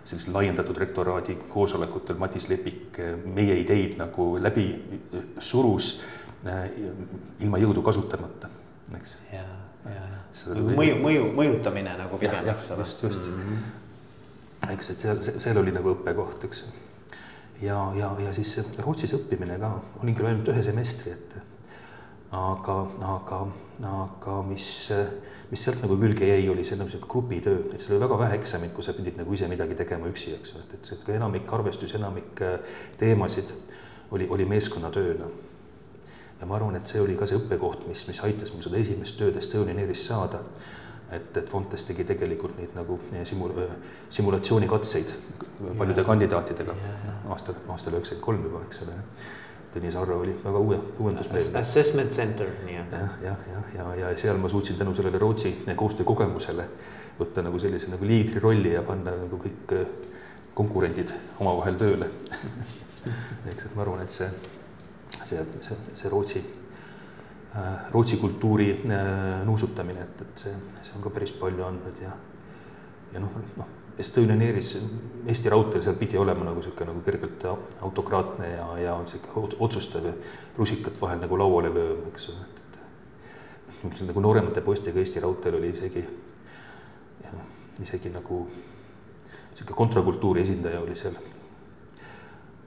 sellisel 0.04 0.34
laiendatud 0.34 0.78
rektoraadi 0.78 1.38
koosolekutel 1.52 2.18
Madis 2.18 2.48
Lepik 2.50 3.00
äh, 3.02 3.14
meie 3.24 3.58
ideid 3.62 3.98
nagu 4.00 4.34
läbi 4.42 4.68
surus 5.38 5.94
äh, 6.46 6.66
ilma 7.40 7.62
jõudu 7.62 7.86
kasutamata, 7.86 8.50
eks 8.98 9.16
yeah 9.32 9.66
mõju, 10.44 10.96
mõju, 11.00 11.28
mõjutamine 11.36 11.96
nagu 11.98 12.18
pigem, 12.20 12.48
eks 12.52 12.70
ole. 12.70 12.84
just, 12.84 13.02
just 13.02 13.30
mm. 13.30 13.42
-hmm. 13.42 14.72
eks, 14.74 14.90
et 14.90 15.04
seal, 15.06 15.22
seal 15.38 15.60
oli 15.62 15.72
nagu 15.74 15.94
õppekoht, 15.94 16.44
eks. 16.48 16.64
Ja, 17.62 17.92
ja, 17.96 18.10
ja 18.20 18.32
siis 18.36 18.56
Rootsis 18.78 19.14
õppimine 19.16 19.58
ka, 19.60 19.72
olin 20.02 20.16
küll 20.16 20.28
ainult 20.30 20.50
ühe 20.52 20.62
semestri, 20.64 21.14
et 21.14 21.36
aga, 22.36 22.76
aga, 23.14 23.40
aga 23.90 24.36
mis, 24.46 24.68
mis 25.50 25.64
sealt 25.64 25.82
nagu 25.84 25.96
külge 26.00 26.28
jäi, 26.28 26.44
oli 26.52 26.64
see 26.66 26.78
nagu 26.78 26.90
sihuke 26.92 27.10
grupitöö, 27.10 27.64
et 27.72 27.80
seal 27.80 27.96
oli 27.96 28.04
väga 28.04 28.20
vähe 28.24 28.38
eksameid, 28.40 28.74
kus 28.76 28.90
sa 28.90 28.96
pidid 28.96 29.18
nagu 29.20 29.34
ise 29.34 29.48
midagi 29.50 29.78
tegema 29.78 30.10
üksi, 30.10 30.34
eks 30.36 30.54
ju, 30.54 30.62
et, 30.64 30.78
et 30.78 30.90
see 30.90 31.16
enamik 31.16 31.52
arvestus, 31.52 31.94
enamik 31.98 32.44
teemasid 33.00 33.54
oli, 34.10 34.28
oli 34.30 34.48
meeskonnatööna. 34.48 35.28
Ja 36.40 36.46
ma 36.46 36.58
arvan, 36.58 36.76
et 36.76 36.90
see 36.90 37.00
oli 37.00 37.16
ka 37.16 37.28
see 37.28 37.38
õppekoht, 37.38 37.86
mis, 37.88 38.02
mis 38.10 38.20
aitas 38.26 38.52
mul 38.52 38.64
seda 38.64 38.76
esimest 38.76 39.16
tööd 39.16 39.38
Estonian 39.40 39.78
Airis 39.80 40.04
saada. 40.04 40.42
Et, 41.12 41.36
et 41.36 41.50
Fontes 41.50 41.84
tegi 41.86 42.04
tegelikult 42.08 42.56
neid 42.58 42.74
nagu 42.76 42.98
eh, 43.12 43.24
simul-, 43.28 43.54
eh, 43.62 43.74
simulatsioonikatseid 44.10 45.12
paljude 45.78 46.02
ja. 46.02 46.06
kandidaatidega 46.06 46.76
aastal, 47.32 47.58
aastal 47.72 47.98
üheksakümmend 47.98 48.24
kolm 48.24 48.48
juba, 48.48 48.62
eks 48.66 48.82
ole. 48.86 48.96
Tõnis 49.76 49.96
Arro 50.00 50.20
oli 50.22 50.32
väga 50.40 50.60
uue, 50.62 50.76
uuendusmeelne. 51.04 51.60
Assessment 51.60 52.14
center 52.14 52.48
nii-öelda. 52.64 53.00
jah, 53.00 53.16
jah, 53.22 53.40
jah, 53.52 53.70
ja, 53.74 53.86
ja, 54.00 54.10
ja 54.10 54.16
seal 54.16 54.38
ma 54.40 54.48
suutsin 54.48 54.78
tänu 54.78 54.94
sellele 54.96 55.20
Rootsi 55.20 55.52
koostöökogemusele 55.76 56.68
võtta 57.18 57.44
nagu 57.44 57.60
sellise 57.60 57.90
nagu 57.92 58.08
liidri 58.08 58.40
rolli 58.40 58.72
ja 58.72 58.82
panna 58.86 59.12
nagu 59.20 59.40
kõik 59.42 59.76
eh, 59.76 60.12
konkurendid 60.56 61.12
omavahel 61.40 61.76
tööle 61.80 62.08
eks, 63.52 63.68
et 63.68 63.74
ma 63.76 63.84
arvan, 63.84 64.00
et 64.06 64.12
see 64.12 64.30
see, 65.26 65.44
see, 65.60 65.76
see 65.94 66.10
Rootsi, 66.10 66.42
Rootsi 67.90 68.16
kultuuri 68.16 68.70
äh, 68.90 69.44
nuusutamine, 69.44 70.02
et, 70.02 70.20
et 70.20 70.44
see, 70.44 70.52
see 70.82 70.96
on 70.96 71.04
ka 71.04 71.12
päris 71.14 71.32
palju 71.32 71.64
andnud 71.64 72.02
ja, 72.02 72.10
ja 73.14 73.22
noh, 73.22 73.38
noh, 73.56 73.70
Estonian 73.98 74.42
Airis, 74.44 74.74
Eesti 75.26 75.48
Raudteel, 75.48 75.80
seal 75.82 75.96
pidi 75.96 76.18
olema 76.20 76.44
nagu 76.44 76.60
sihuke 76.60 76.84
nagu 76.84 77.00
kergelt 77.06 77.46
autokraatne 77.80 78.50
ja, 78.50 78.66
ja 78.82 78.96
sihuke 79.08 79.56
otsustav 79.64 80.04
ja 80.04 80.12
rusikat 80.58 81.00
vahel 81.00 81.22
nagu 81.22 81.38
lauale 81.40 81.70
lööm, 81.72 82.02
eks 82.10 82.28
ole, 82.34 82.44
et, 82.44 82.80
et. 83.86 84.02
nagu 84.10 84.20
nooremate 84.20 84.60
poistega 84.60 85.00
Eesti 85.00 85.24
Raudteel 85.24 85.56
oli 85.56 85.72
isegi, 85.72 86.04
isegi 87.80 88.12
nagu 88.12 88.42
sihuke 89.54 89.72
kontrakultuuri 89.72 90.44
esindaja 90.44 90.84
oli 90.84 90.98
seal 90.98 91.16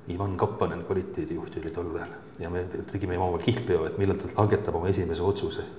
Ivan 0.10 0.38
Kappanen, 0.38 0.84
kvaliteedijuht 0.88 1.58
oli 1.62 1.72
tol 1.72 1.96
ajal. 1.96 2.10
Ja 2.40 2.50
me 2.50 2.64
tegime 2.92 3.18
omavahel 3.18 3.44
kihlveo, 3.44 3.86
et 3.90 3.98
millal 4.02 4.18
ta 4.18 4.28
langetab 4.38 4.76
oma 4.80 4.88
esimese 4.90 5.24
otsuse. 5.24 5.62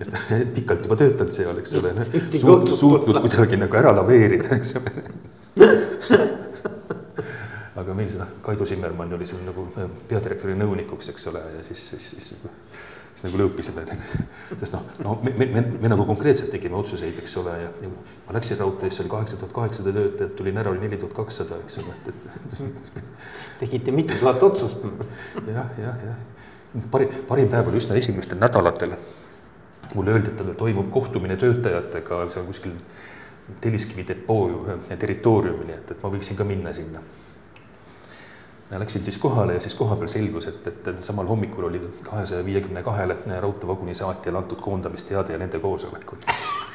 Et 0.00 0.10
pikalt 0.54 0.84
juba 0.86 0.96
töötanud 0.98 1.32
seal, 1.34 1.58
eks 1.60 1.74
ole, 1.78 1.90
noh, 1.94 2.06
suutnud, 2.34 2.76
suutnud 2.78 3.20
kuidagi 3.22 3.56
nagu 3.60 3.74
ära 3.78 3.90
laveerida, 3.94 4.48
eks 4.58 4.70
ole. 4.80 4.90
Aga 7.80 7.90
meil 7.96 8.10
seda 8.12 8.26
Kaido 8.44 8.64
Zimmermann 8.66 9.14
oli 9.16 9.26
seal 9.28 9.42
nagu 9.46 9.62
peadirektori 10.10 10.54
nõunikuks, 10.58 11.06
eks 11.12 11.22
ole, 11.30 11.42
ja 11.56 11.62
siis, 11.64 11.82
siis, 11.92 12.06
siis 12.16 12.28
siis 13.20 13.28
nagu 13.28 13.40
lõõpisime, 13.42 13.84
sest 14.60 14.72
noh, 14.72 14.86
no 15.04 15.16
me, 15.24 15.32
me, 15.36 15.46
me, 15.52 15.62
me 15.82 15.90
nagu 15.92 16.06
konkreetselt 16.08 16.50
tegime 16.54 16.78
otsuseid, 16.78 17.18
eks 17.20 17.36
ole, 17.42 17.52
ja, 17.60 17.68
ja 17.84 17.90
ma 17.90 18.36
läksin 18.36 18.58
raudteesse, 18.60 19.02
oli 19.04 19.12
kaheksa 19.12 19.36
tuhat 19.40 19.52
kaheksasada 19.58 19.92
töötajat, 19.96 20.34
tulin 20.38 20.60
ära, 20.62 20.72
oli 20.72 20.80
neli 20.84 20.98
tuhat 21.00 21.16
kakssada, 21.18 21.58
eks 21.64 21.80
ole, 21.82 21.96
et, 22.08 22.24
et. 22.32 23.04
tegite 23.60 23.94
mitu 23.94 24.16
tuhat 24.20 24.42
otsust. 24.48 24.88
jah, 25.46 25.68
jah, 25.78 26.04
jah, 26.06 26.82
parim, 26.92 27.20
parim 27.28 27.52
päev 27.52 27.68
oli 27.68 27.82
üsna 27.82 28.00
esimestel 28.00 28.40
nädalatel. 28.40 28.96
mulle 29.94 30.12
öeldi, 30.16 30.30
et 30.30 30.56
toimub 30.56 30.90
kohtumine 30.90 31.36
töötajatega 31.36 32.26
seal 32.30 32.46
kuskil 32.46 32.76
Telliskivi 33.60 34.04
depoo 34.06 34.76
territooriumil, 34.88 35.72
et, 35.74 35.90
et 35.90 36.02
ma 36.04 36.10
võiksin 36.12 36.36
ka 36.38 36.44
minna 36.46 36.70
sinna 36.72 37.00
Läksin 38.78 39.04
siis 39.04 39.18
kohale 39.18 39.54
ja 39.54 39.60
siis 39.60 39.74
kohapeal 39.74 40.08
selgus, 40.08 40.46
et, 40.46 40.66
et 40.66 40.90
samal 41.02 41.26
hommikul 41.26 41.66
oli 41.66 41.80
kahesaja 42.06 42.44
viiekümne 42.44 42.82
kahele 42.86 43.16
raudteevaguni 43.42 43.94
saatjale 43.98 44.38
antud 44.38 44.60
koondamisteade 44.62 45.32
ja 45.32 45.38
nende 45.42 45.58
koosolekul 45.58 46.22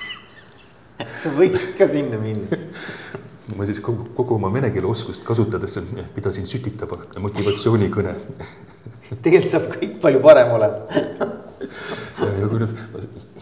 sa 1.24 1.32
võiksid 1.38 1.76
ka 1.80 1.88
sinna 1.92 2.20
minna. 2.22 2.60
ma 3.58 3.68
siis 3.68 3.82
kogu, 3.84 4.08
kogu 4.18 4.38
oma 4.38 4.52
vene 4.54 4.72
keele 4.74 4.90
oskust 4.90 5.26
kasutades 5.28 5.80
pidasin 6.16 6.48
sütitava 6.50 7.00
motivatsioonikõne. 7.22 8.16
Tegelikult 9.24 9.52
saab 9.52 9.68
kõik 9.76 10.00
palju 10.04 10.22
parem 10.24 10.54
olema. 10.56 11.28
Ja, 12.20 12.30
ja 12.42 12.48
kui 12.50 12.62
nüüd 12.62 12.74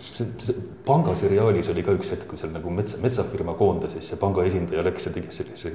see, 0.03 0.27
see 0.43 0.65
pangaseriaalis 0.87 1.69
oli 1.73 1.85
ka 1.85 1.95
üks 1.97 2.11
hetk, 2.13 2.27
kui 2.29 2.39
seal 2.39 2.51
nagu 2.53 2.73
metsa, 2.73 2.99
metsafirma 3.03 3.55
koondas, 3.59 3.95
siis 3.95 4.11
see 4.11 4.19
panga 4.21 4.45
esindaja 4.47 4.83
läks 4.85 5.07
ja 5.07 5.15
tegi 5.15 5.33
sellise 5.33 5.73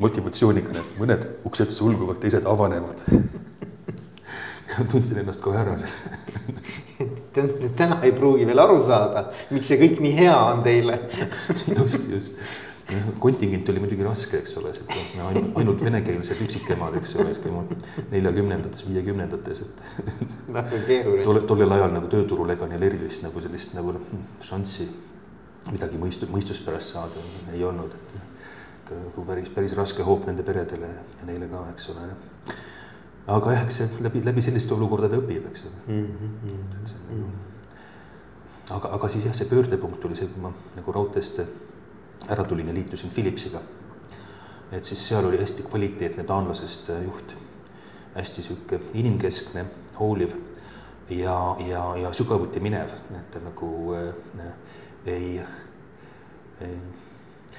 motivatsioonikõne, 0.00 0.80
et 0.80 0.98
mõned 1.00 1.28
uksed 1.48 1.72
sulguvad, 1.74 2.20
teised 2.22 2.46
avanevad 2.48 3.04
tundsin 4.90 5.18
ennast 5.20 5.42
kohe 5.44 5.58
ära 5.60 5.76
täna 7.76 8.00
ei 8.06 8.12
pruugi 8.16 8.46
veel 8.48 8.62
aru 8.62 8.80
saada, 8.86 9.26
miks 9.50 9.68
see 9.68 9.80
kõik 9.80 10.00
nii 10.04 10.12
hea 10.16 10.36
on 10.36 10.62
teile 10.64 10.98
just, 11.78 12.08
just 12.10 12.40
kontingent 13.22 13.68
oli 13.72 13.80
muidugi 13.80 14.04
raske, 14.04 14.40
eks 14.42 14.56
ole, 14.60 14.72
ainult, 15.24 15.52
ainult 15.60 15.84
venekeelsed 15.86 16.40
üksikemad, 16.44 16.96
eks 17.00 17.14
ole, 17.22 17.32
neljakümnendates, 18.10 18.84
viiekümnendates, 18.88 19.62
et. 19.64 20.34
keeruline. 20.86 21.24
tolle, 21.24 21.44
tollel 21.48 21.72
ajal 21.78 21.94
nagu 21.94 22.10
tööturul 22.12 22.52
ega 22.52 22.68
neil 22.68 22.84
erilist 22.90 23.24
nagu 23.24 23.44
sellist 23.44 23.76
nagu 23.78 23.96
šanssi 24.44 24.88
midagi 25.70 26.00
mõistu-, 26.00 26.28
mõistuspärast 26.32 26.96
saada 26.96 27.22
ei 27.54 27.64
olnud, 27.64 27.94
et 27.96 28.31
nagu 28.90 29.24
päris, 29.26 29.48
päris 29.54 29.76
raske 29.76 30.02
hoop 30.06 30.26
nende 30.26 30.42
peredele 30.46 30.88
ja 30.88 31.26
neile 31.28 31.48
ka, 31.50 31.64
eks 31.72 31.88
ole. 31.92 32.08
aga 33.26 33.54
jah, 33.54 33.64
eks 33.66 33.80
see 33.80 34.04
läbi, 34.04 34.22
läbi 34.24 34.42
selliste 34.42 34.74
olukordade 34.74 35.18
õpib, 35.20 35.46
eks 35.50 35.66
ole 35.68 35.82
mm. 35.86 36.30
-hmm. 36.44 37.26
aga, 38.70 38.88
aga 38.88 39.08
siis 39.08 39.24
jah, 39.24 39.34
see 39.34 39.50
pöördepunkt 39.50 40.04
oli 40.04 40.16
see, 40.16 40.26
kui 40.32 40.42
ma 40.42 40.52
nagu 40.76 40.92
raudteest 40.92 41.42
ära 42.28 42.44
tulin 42.44 42.68
ja 42.68 42.74
liitusin 42.74 43.10
Philipsiga. 43.10 43.60
et 44.72 44.84
siis 44.84 45.08
seal 45.08 45.24
oli 45.24 45.38
hästi 45.38 45.62
kvaliteetne 45.62 46.24
taanlasest 46.24 46.88
juht, 47.04 47.34
hästi 48.14 48.42
sihuke 48.42 48.80
inimkeskne, 48.94 49.66
hooliv 49.98 50.32
ja, 51.10 51.56
ja, 51.68 51.96
ja 51.96 52.12
sügavuti 52.12 52.60
minev, 52.60 52.92
et 53.10 53.30
ta 53.30 53.38
nagu 53.38 53.94
äh, 53.94 54.52
ei, 55.06 55.42
ei 56.60 56.76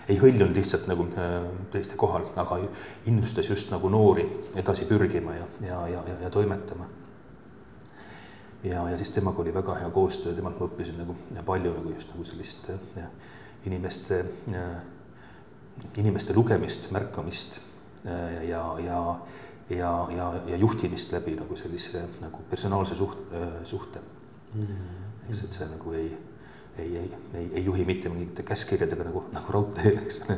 ei 0.09 0.17
hõljunud 0.19 0.55
lihtsalt 0.55 0.87
nagu 0.91 1.05
äh, 1.19 1.35
teiste 1.71 1.97
kohal, 1.99 2.25
aga 2.39 2.59
innustas 3.09 3.49
just 3.49 3.71
nagu 3.71 3.89
noori 3.91 4.25
edasi 4.59 4.87
pürgima 4.89 5.35
ja, 5.37 5.47
ja, 5.61 5.79
ja, 5.87 6.03
ja, 6.07 6.15
ja 6.25 6.31
toimetama. 6.33 6.87
ja, 8.63 8.89
ja 8.89 8.97
siis 8.97 9.11
temaga 9.15 9.41
oli 9.41 9.53
väga 9.53 9.75
hea 9.79 9.89
koostöö, 9.89 10.35
temalt 10.35 10.59
ma 10.59 10.67
õppisin 10.67 10.99
nagu 10.99 11.15
palju 11.45 11.75
nagu 11.77 11.93
just 11.95 12.11
nagu 12.11 12.25
sellist 12.27 12.69
äh, 12.69 12.81
ja, 12.97 13.07
inimeste, 13.65 14.25
äh, 14.51 14.81
inimeste 15.97 16.33
lugemist, 16.33 16.91
märkamist 16.91 17.61
ja, 18.03 18.73
ja, 18.83 18.99
ja, 19.69 20.07
ja, 20.11 20.33
ja 20.47 20.57
juhtimist 20.59 21.13
läbi 21.15 21.37
nagu 21.39 21.55
sellise 21.55 22.03
nagu 22.19 22.43
personaalse 22.49 22.97
suht-, 22.99 23.31
suhte 23.63 24.01
mm. 24.53 25.29
eks, 25.29 25.45
et 25.45 25.55
see 25.55 25.67
nagu 25.71 25.95
ei 25.95 26.09
ei, 26.77 26.97
ei, 26.97 27.11
ei, 27.33 27.51
ei 27.53 27.65
juhi 27.65 27.85
mitte 27.85 28.09
mingite 28.09 28.43
käskkirjadega 28.43 29.05
nagu, 29.05 29.23
nagu 29.33 29.53
raudteel, 29.53 29.99
eks 30.01 30.21
ole. 30.25 30.37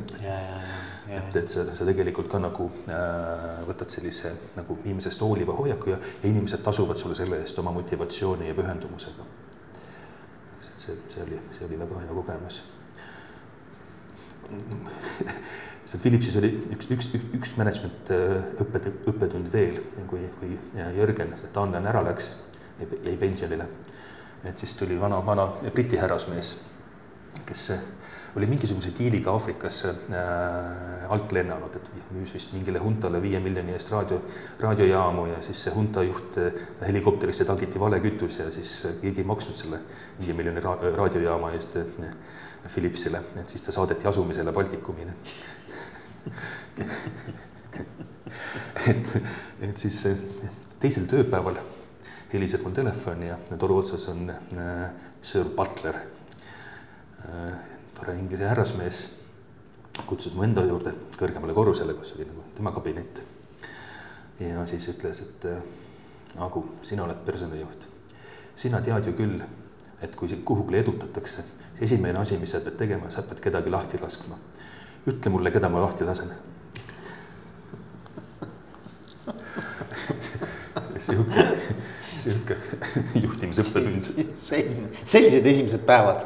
et, 1.08 1.36
et 1.36 1.50
sa, 1.52 1.64
sa 1.78 1.88
tegelikult 1.88 2.28
ka 2.32 2.42
nagu 2.44 2.68
äh, 2.92 3.62
võtad 3.70 3.92
sellise 3.94 4.34
nagu 4.58 4.78
inimesest 4.84 5.24
hooliva 5.24 5.56
hoiaku 5.56 5.94
ja, 5.94 6.00
ja 6.24 6.30
inimesed 6.32 6.64
tasuvad 6.66 7.00
sulle 7.00 7.16
selle 7.18 7.40
eest 7.44 7.60
oma 7.64 7.72
motivatsiooni 7.76 8.50
ja 8.50 8.58
pühendumusega. 8.58 9.28
eks, 10.58 10.72
et 10.74 10.88
see, 10.88 10.98
see 11.16 11.24
oli, 11.28 11.42
see 11.56 11.70
oli 11.70 11.80
väga 11.86 12.04
hea 12.04 12.20
kogemus 12.20 12.62
seal 15.90 16.02
Philipsis 16.02 16.36
oli 16.42 16.52
üks, 16.76 16.90
üks, 16.92 17.10
üks, 17.16 17.32
üks 17.40 17.56
management 17.62 18.12
äh, 18.14 18.42
õppetund, 18.62 19.08
õppetund 19.14 19.52
veel, 19.54 19.80
kui, 20.12 20.28
kui 20.42 20.58
Jörgen, 20.98 21.34
see 21.40 21.50
taanlane 21.56 21.90
ära 21.90 22.04
läks, 22.06 22.34
jäi 22.82 23.16
pensionile 23.22 23.70
et 24.46 24.58
siis 24.58 24.74
tuli 24.78 25.00
vana, 25.02 25.20
vana 25.26 25.48
Briti 25.74 25.98
härrasmees, 25.98 26.56
kes 27.46 27.70
oli 28.36 28.48
mingisuguse 28.48 28.92
diiliga 28.98 29.32
Aafrikasse 29.32 29.90
äh, 29.90 31.12
alt 31.12 31.32
lennanud, 31.32 31.76
et 31.76 31.90
müüs 32.12 32.34
vist 32.36 32.52
mingile 32.52 32.82
huntale 32.84 33.22
viie 33.24 33.40
miljoni 33.40 33.72
eest 33.76 33.92
raadio, 33.94 34.18
raadiojaamu 34.60 35.28
ja 35.30 35.38
siis 35.46 35.62
see 35.66 35.74
hunta 35.76 36.04
juht 36.04 36.40
äh, 36.42 36.58
helikopterisse 36.84 37.48
tankiti 37.48 37.80
valekütus 37.80 38.40
ja 38.42 38.50
siis 38.52 38.74
keegi 39.02 39.24
ei 39.24 39.30
maksnud 39.30 39.56
selle 39.56 39.80
viie 40.20 40.36
miljoni 40.36 40.64
ra 40.64 40.76
raadiojaama 40.98 41.54
eest 41.56 41.80
äh, 41.80 42.12
Philipsile, 42.74 43.22
et 43.40 43.50
siis 43.50 43.64
ta 43.64 43.72
saadeti 43.72 44.08
asumisele 44.10 44.52
Baltikumile. 44.52 45.16
Et, 48.90 49.08
et 49.64 49.78
siis 49.80 49.96
teisel 50.82 51.06
tööpäeval 51.10 51.56
heliseb 52.36 52.64
mul 52.64 52.74
telefon 52.76 53.24
ja 53.24 53.38
toru 53.60 53.78
otsas 53.80 54.08
on 54.12 54.30
äh, 54.30 54.92
Sir 55.22 55.46
Butler 55.56 55.96
äh,. 55.96 57.54
tore 57.96 58.16
inglise 58.20 58.44
härrasmees, 58.48 59.06
kutsus 60.06 60.34
mu 60.36 60.44
enda 60.44 60.66
juurde 60.68 60.92
kõrgemale 61.16 61.54
korrusele, 61.56 61.94
kus 61.96 62.12
oli 62.18 62.26
nagu 62.28 62.44
tema 62.56 62.72
kabinet. 62.76 63.24
ja 64.40 64.66
siis 64.68 64.88
ütles, 64.92 65.22
et 65.22 65.46
äh, 65.46 65.62
Agu, 66.36 66.66
sina 66.84 67.04
oled 67.04 67.22
personalijuht. 67.26 67.88
sina 68.56 68.82
tead 68.82 69.06
ju 69.08 69.14
küll, 69.14 69.40
et 70.02 70.16
kui 70.16 70.30
sind 70.30 70.44
kuhugile 70.44 70.80
edutatakse, 70.80 71.44
siis 71.74 71.92
esimene 71.92 72.20
asi, 72.20 72.38
mis 72.38 72.52
sa 72.52 72.60
pead 72.60 72.76
tegema, 72.78 73.10
sa 73.10 73.22
pead 73.22 73.40
kedagi 73.40 73.72
lahti 73.72 73.98
laskma. 74.02 74.38
ütle 75.08 75.32
mulle, 75.32 75.52
keda 75.52 75.70
ma 75.70 75.82
lahti 75.82 76.04
lasen 76.04 76.32
sihuke 81.06 81.44
sihuke 82.26 82.58
juhtimisõppetund. 83.26 84.10
sellised 85.06 85.46
esimesed 85.46 85.86
päevad. 85.88 86.26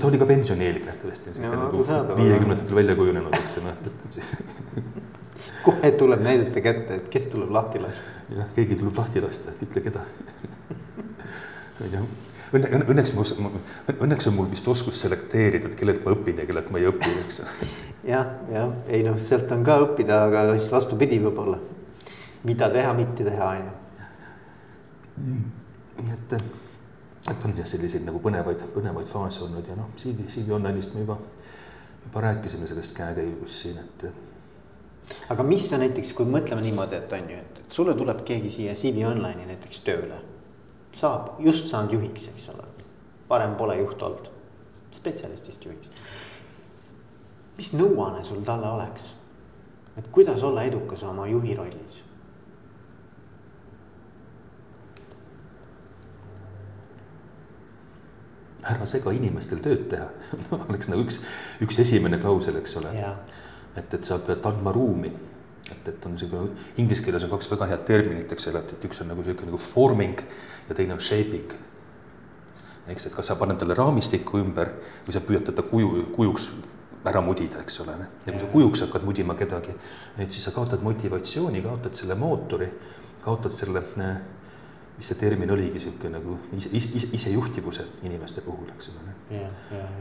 ta 0.00 0.06
oli 0.08 0.20
ka 0.20 0.26
pensionieelik 0.26 0.86
nähtavasti 0.88 1.36
no,, 1.42 1.54
nagu 1.54 1.86
viiekümnendatel 2.18 2.80
välja 2.80 2.98
kujunenud, 2.98 3.38
eks 3.40 3.56
ju, 3.58 3.64
noh, 3.66 3.78
et, 3.78 3.86
et. 4.08 4.82
kohe 5.64 5.90
tuleb 6.00 6.24
näidete 6.24 6.60
kätte, 6.64 7.00
et 7.00 7.08
kes 7.12 7.30
tuleb 7.32 7.54
lahti 7.54 7.82
lasta. 7.82 8.18
jah, 8.38 8.52
keegi 8.56 8.80
tuleb 8.82 9.02
lahti 9.02 9.24
lasta, 9.24 9.56
ütle 9.64 9.84
keda. 9.88 10.06
jah 11.94 12.06
õnne, 12.54 12.82
õnneks 12.92 13.14
ma, 13.16 13.52
õnneks 13.96 14.28
on 14.30 14.36
mul 14.36 14.50
vist 14.50 14.68
oskus 14.70 15.00
selekteerida, 15.02 15.70
et 15.70 15.78
kellelt 15.78 16.04
ma 16.04 16.14
õpin 16.14 16.38
ja 16.38 16.48
kellelt 16.48 16.68
ma 16.70 16.80
ei 16.80 16.86
õpi, 16.90 17.10
eks. 17.24 17.40
jah, 18.06 18.34
jah, 18.52 18.74
ei 18.88 19.02
noh, 19.06 19.18
sealt 19.28 19.50
on 19.54 19.64
ka 19.66 19.80
õppida, 19.88 20.20
aga 20.28 20.44
just 20.52 20.70
vastupidi 20.74 21.18
võib-olla. 21.22 21.58
mida 22.44 22.68
teha, 22.70 22.92
mitte 22.94 23.24
teha, 23.24 23.48
on 23.48 23.64
ju 23.64 23.72
nii 25.18 26.12
et 26.12 26.38
et 27.30 27.44
on 27.44 27.56
jah, 27.56 27.66
selliseid 27.68 28.04
nagu 28.04 28.20
põnevaid, 28.20 28.66
põnevaid 28.74 29.08
faase 29.08 29.44
olnud 29.46 29.68
ja 29.68 29.76
noh, 29.78 29.92
CV, 30.00 30.26
CV 30.28 30.52
Online'ist 30.58 30.94
me 30.94 31.04
juba, 31.04 31.16
juba 32.04 32.24
rääkisime 32.26 32.68
sellest 32.68 32.92
käekäigust 32.96 33.62
siin, 33.62 33.80
et. 33.80 34.04
aga 35.32 35.46
mis 35.46 35.68
sa 35.70 35.80
näiteks, 35.80 36.12
kui 36.12 36.28
mõtleme 36.28 36.64
niimoodi, 36.66 37.00
et 37.00 37.16
on 37.16 37.32
ju, 37.32 37.40
et, 37.40 37.62
et 37.64 37.78
sulle 37.78 37.96
tuleb 37.96 38.20
keegi 38.28 38.52
siia 38.58 38.76
CV 38.76 39.06
Online'i 39.08 39.48
näiteks 39.48 39.80
tööle. 39.86 40.20
saab, 40.94 41.40
just 41.42 41.72
saanud 41.72 41.96
juhiks, 41.96 42.28
eks 42.34 42.48
ole, 42.52 42.68
varem 43.28 43.56
pole 43.58 43.80
juht 43.80 44.02
olnud, 44.02 44.28
spetsialistist 44.92 45.64
juhiks. 45.64 45.88
mis 47.56 47.72
nõuanne 47.72 48.24
sul 48.24 48.44
talle 48.44 48.68
oleks? 48.68 49.14
et 49.96 50.08
kuidas 50.12 50.42
olla 50.42 50.62
edukas 50.66 51.02
oma 51.06 51.26
juhi 51.26 51.54
rollis 51.54 52.02
ära 58.72 58.86
sega 58.88 59.12
inimestel 59.14 59.60
tööd 59.64 59.86
teha 59.90 60.08
oleks 60.64 60.90
nagu 60.90 61.04
üks, 61.04 61.20
üks 61.64 61.78
esimene 61.84 62.20
klausel, 62.22 62.58
eks 62.60 62.76
ole. 62.80 62.92
et, 63.76 63.94
et 63.94 64.04
sa 64.04 64.18
pead 64.24 64.44
andma 64.48 64.72
ruumi, 64.74 65.12
et, 65.70 65.88
et 65.90 66.06
on 66.08 66.18
sihuke, 66.20 66.46
inglise 66.80 67.04
keeles 67.04 67.26
on 67.26 67.32
kaks 67.32 67.50
väga 67.52 67.70
head 67.72 67.86
terminit, 67.88 68.32
eks 68.32 68.50
ole, 68.50 68.64
et, 68.64 68.76
et 68.76 68.88
üks 68.88 69.02
on 69.04 69.10
nagu 69.12 69.24
sihuke 69.26 69.48
nagu 69.48 69.60
forming 69.60 70.24
ja 70.68 70.76
teine 70.76 70.96
on 70.96 71.02
shaping. 71.02 71.56
eks, 72.88 73.08
et 73.08 73.14
kas 73.16 73.32
sa 73.32 73.36
paned 73.40 73.58
talle 73.60 73.76
raamistiku 73.76 74.40
ümber 74.42 74.74
või 75.06 75.16
sa 75.16 75.24
püüad 75.24 75.46
teda 75.48 75.64
kuju, 75.68 76.08
kujuks 76.14 76.50
ära 77.04 77.20
mudida, 77.24 77.60
eks 77.60 77.80
ole. 77.84 77.96
ja 78.24 78.32
kui 78.32 78.40
sa 78.40 78.48
kujuks 78.52 78.84
hakkad 78.86 79.04
mudima 79.04 79.36
kedagi, 79.36 79.74
et 80.18 80.30
siis 80.30 80.44
sa 80.46 80.54
kaotad 80.56 80.84
motivatsiooni, 80.84 81.62
kaotad 81.64 81.96
selle 81.96 82.16
mootori, 82.16 82.68
kaotad 83.24 83.52
selle 83.56 83.84
äh, 84.00 84.16
mis 84.96 85.10
see 85.10 85.18
termin 85.18 85.50
oligi, 85.50 85.80
sihuke 85.82 86.10
nagu 86.10 86.36
ise, 86.54 86.70
ise, 86.72 87.08
isejuhtivuse 87.18 87.86
inimeste 88.06 88.44
puhul, 88.46 88.70
eks 88.76 88.90
ole. 88.92 89.46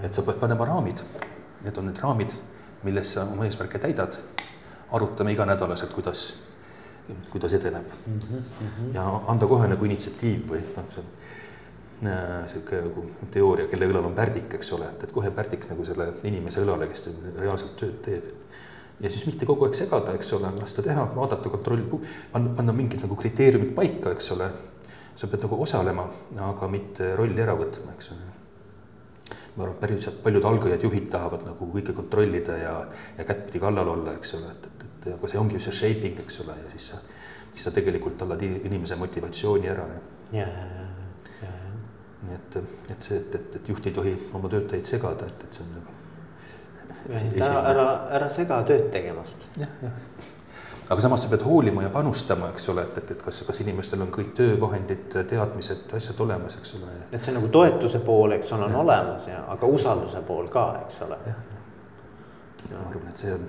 et 0.06 0.14
sa 0.14 0.22
pead 0.26 0.40
panema 0.42 0.68
raamid, 0.70 1.02
need 1.64 1.78
on 1.82 1.90
need 1.90 2.02
raamid, 2.04 2.34
milles 2.86 3.14
sa 3.16 3.26
oma 3.32 3.48
eesmärke 3.50 3.82
täidad. 3.82 4.20
arutame 4.94 5.32
iganädalaselt, 5.34 5.94
kuidas, 5.94 6.44
kuidas 7.30 7.54
edeneb 7.54 7.86
mm. 8.08 8.20
-hmm. 8.20 8.94
ja 8.94 9.22
anda 9.28 9.48
kohe 9.48 9.68
nagu 9.68 9.86
initsiatiiv 9.86 10.44
või 10.52 10.60
noh, 10.76 10.86
see 10.94 11.04
äh, 12.12 12.46
sihuke 12.52 12.82
nagu 12.82 13.06
teooria, 13.32 13.68
kelle 13.68 13.88
õlal 13.90 14.06
on 14.06 14.14
pärdik, 14.14 14.54
eks 14.54 14.72
ole, 14.74 14.86
et, 14.86 15.04
et 15.04 15.12
kohe 15.12 15.32
pärdik 15.32 15.66
nagu 15.70 15.86
selle 15.86 16.14
inimese 16.24 16.62
õlale, 16.62 16.88
kes 16.88 17.10
reaalselt 17.40 17.76
tööd 17.80 17.98
teeb 18.06 18.30
ja 19.00 19.10
siis 19.10 19.26
mitte 19.26 19.46
kogu 19.46 19.66
aeg 19.66 19.74
segada, 19.74 20.14
eks 20.14 20.34
ole, 20.38 20.52
lasta 20.60 20.86
teha, 20.86 21.08
vaadata, 21.16 21.50
kontroll, 21.50 21.82
panna, 22.32 22.54
panna 22.56 22.74
mingid 22.74 23.02
nagu 23.02 23.16
kriteeriumid 23.16 23.74
paika, 23.74 24.12
eks 24.12 24.32
ole 24.38 24.52
sa 25.24 25.30
pead 25.32 25.46
nagu 25.46 25.58
osalema, 25.64 26.04
aga 26.50 26.68
mitte 26.68 27.14
rolli 27.16 27.40
ära 27.40 27.56
võtma, 27.56 27.94
eks 27.96 28.10
ole. 28.12 28.32
ma 29.56 29.64
arvan, 29.64 29.78
päris 29.80 30.10
paljud 30.24 30.46
algajad 30.50 30.84
juhid 30.84 31.06
tahavad 31.14 31.46
nagu 31.48 31.68
kõike 31.76 31.94
kontrollida 31.96 32.58
ja, 32.60 32.74
ja 33.18 33.26
kättpidi 33.30 33.62
kallal 33.64 33.94
olla, 33.94 34.18
eks 34.18 34.34
ole, 34.36 34.50
et, 34.52 34.68
et, 34.68 34.84
et 34.90 35.08
aga 35.14 35.30
see 35.32 35.40
ongi 35.40 35.56
ju 35.56 35.64
see 35.64 35.78
shaping, 35.78 36.20
eks 36.26 36.42
ole, 36.44 36.58
ja 36.60 36.74
siis 36.74 36.90
sa, 36.92 37.00
siis 37.54 37.70
sa 37.70 37.72
tegelikult 37.72 38.26
annad 38.26 38.44
inimese 38.44 39.00
motivatsiooni 39.00 39.72
ära. 39.72 39.88
ja, 40.34 40.44
ja, 40.44 40.50
ja, 40.50 40.86
ja, 41.46 41.54
ja. 41.54 41.74
nii 42.28 42.38
et, 42.42 42.60
et 42.98 43.10
see, 43.10 43.22
et, 43.22 43.40
et, 43.40 43.58
et 43.62 43.72
juht 43.72 43.88
ei 43.88 43.96
tohi 43.96 44.18
oma 44.34 44.52
töötajaid 44.52 44.92
segada, 44.92 45.32
et, 45.32 45.48
et 45.48 45.60
see 45.60 45.64
on 45.64 45.74
nagu. 45.80 45.98
ära, 47.48 47.66
ära, 47.72 47.90
ära 48.20 48.32
sega 48.42 48.60
tööd 48.68 48.90
tegemast. 48.92 49.48
jah, 49.62 49.80
jah 49.88 50.33
aga 50.90 51.02
samas 51.02 51.24
sa 51.24 51.30
pead 51.32 51.44
hoolima 51.46 51.84
ja 51.84 51.90
panustama, 51.90 52.50
eks 52.52 52.70
ole, 52.74 52.84
et, 52.84 52.98
et, 52.98 53.12
et 53.16 53.24
kas, 53.24 53.42
kas 53.48 53.60
inimestel 53.64 54.02
on 54.04 54.12
kõik 54.14 54.34
töövahendid, 54.38 55.06
teadmised, 55.30 55.86
asjad 55.98 56.24
olemas, 56.26 56.58
eks 56.60 56.76
ole. 56.80 56.96
et 57.12 57.20
see 57.22 57.36
nagu 57.36 57.50
toetuse 57.54 58.02
pool, 58.04 58.36
eks 58.38 58.52
ole, 58.56 58.68
on 58.68 58.76
ja. 58.76 58.82
olemas 58.86 59.28
ja, 59.30 59.44
aga 59.56 59.70
usalduse 59.78 60.24
pool 60.28 60.50
ka, 60.54 60.66
eks 60.84 61.04
ole. 61.08 61.20
jah, 61.28 61.44
ja 62.72 62.80
ma 62.80 62.90
arvan, 62.90 63.12
et 63.12 63.24
see 63.24 63.36
on, 63.36 63.46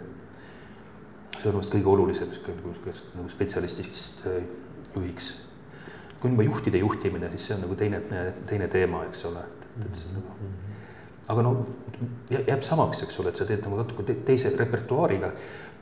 see 1.38 1.50
on 1.50 1.58
vast 1.58 1.74
kõige 1.74 1.90
olulisem 1.94 2.30
nagu, 2.34 2.76
nagu 3.16 3.32
spetsialistist 3.32 4.26
äh, 4.30 4.44
juhiks. 4.94 5.34
kui 6.20 6.30
on 6.30 6.38
juba 6.38 6.46
juhtide 6.50 6.78
juhtimine, 6.84 7.32
siis 7.34 7.50
see 7.50 7.58
on 7.58 7.66
nagu 7.66 7.74
teine, 7.78 8.00
teine 8.46 8.70
teema, 8.70 9.04
eks 9.10 9.26
ole, 9.30 9.42
et, 9.42 9.66
et 9.84 9.90
see 9.92 10.12
on 10.12 10.22
nagu 10.22 10.38
mm. 10.38 10.54
-hmm 10.54 10.73
aga 11.28 11.42
no 11.42 11.54
jääb 12.30 12.62
samaks, 12.62 13.02
eks 13.06 13.20
ole, 13.20 13.32
et 13.32 13.40
sa 13.40 13.46
teed 13.48 13.64
nagu 13.64 13.78
natuke 13.80 14.16
teise 14.26 14.52
repertuaariga 14.58 15.32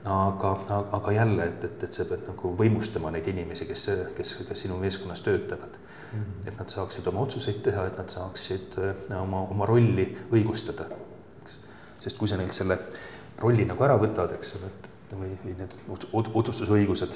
aga, 0.05 0.53
aga 0.93 1.13
jälle, 1.13 1.45
et, 1.45 1.65
et, 1.65 1.83
et 1.83 1.95
sa 1.95 2.05
pead 2.09 2.25
nagu 2.27 2.53
võimustama 2.59 3.13
neid 3.15 3.27
inimesi, 3.31 3.67
kes, 3.69 3.89
kes, 4.17 4.35
kes 4.49 4.65
sinu 4.65 4.79
meeskonnas 4.81 5.23
töötavad 5.23 5.79
mm. 5.79 6.19
-hmm. 6.19 6.49
et 6.49 6.59
nad 6.59 6.69
saaksid 6.69 7.07
oma 7.07 7.21
otsuseid 7.21 7.63
teha, 7.63 7.87
et 7.87 7.99
nad 7.99 8.09
saaksid 8.09 8.79
äh, 8.79 9.23
oma, 9.23 9.43
oma 9.43 9.67
rolli 9.67 10.09
õigustada. 10.33 10.85
sest 12.01 12.19
kui 12.19 12.29
sa 12.29 12.37
neilt 12.37 12.53
selle 12.53 12.79
rolli 13.39 13.65
nagu 13.65 13.85
ära 13.85 13.95
võtad, 13.99 14.33
eks 14.35 14.57
ole, 14.57 14.67
et 14.67 14.89
või, 15.15 15.37
või 15.45 15.55
need 15.59 15.77
otsustusõigused, 16.13 17.15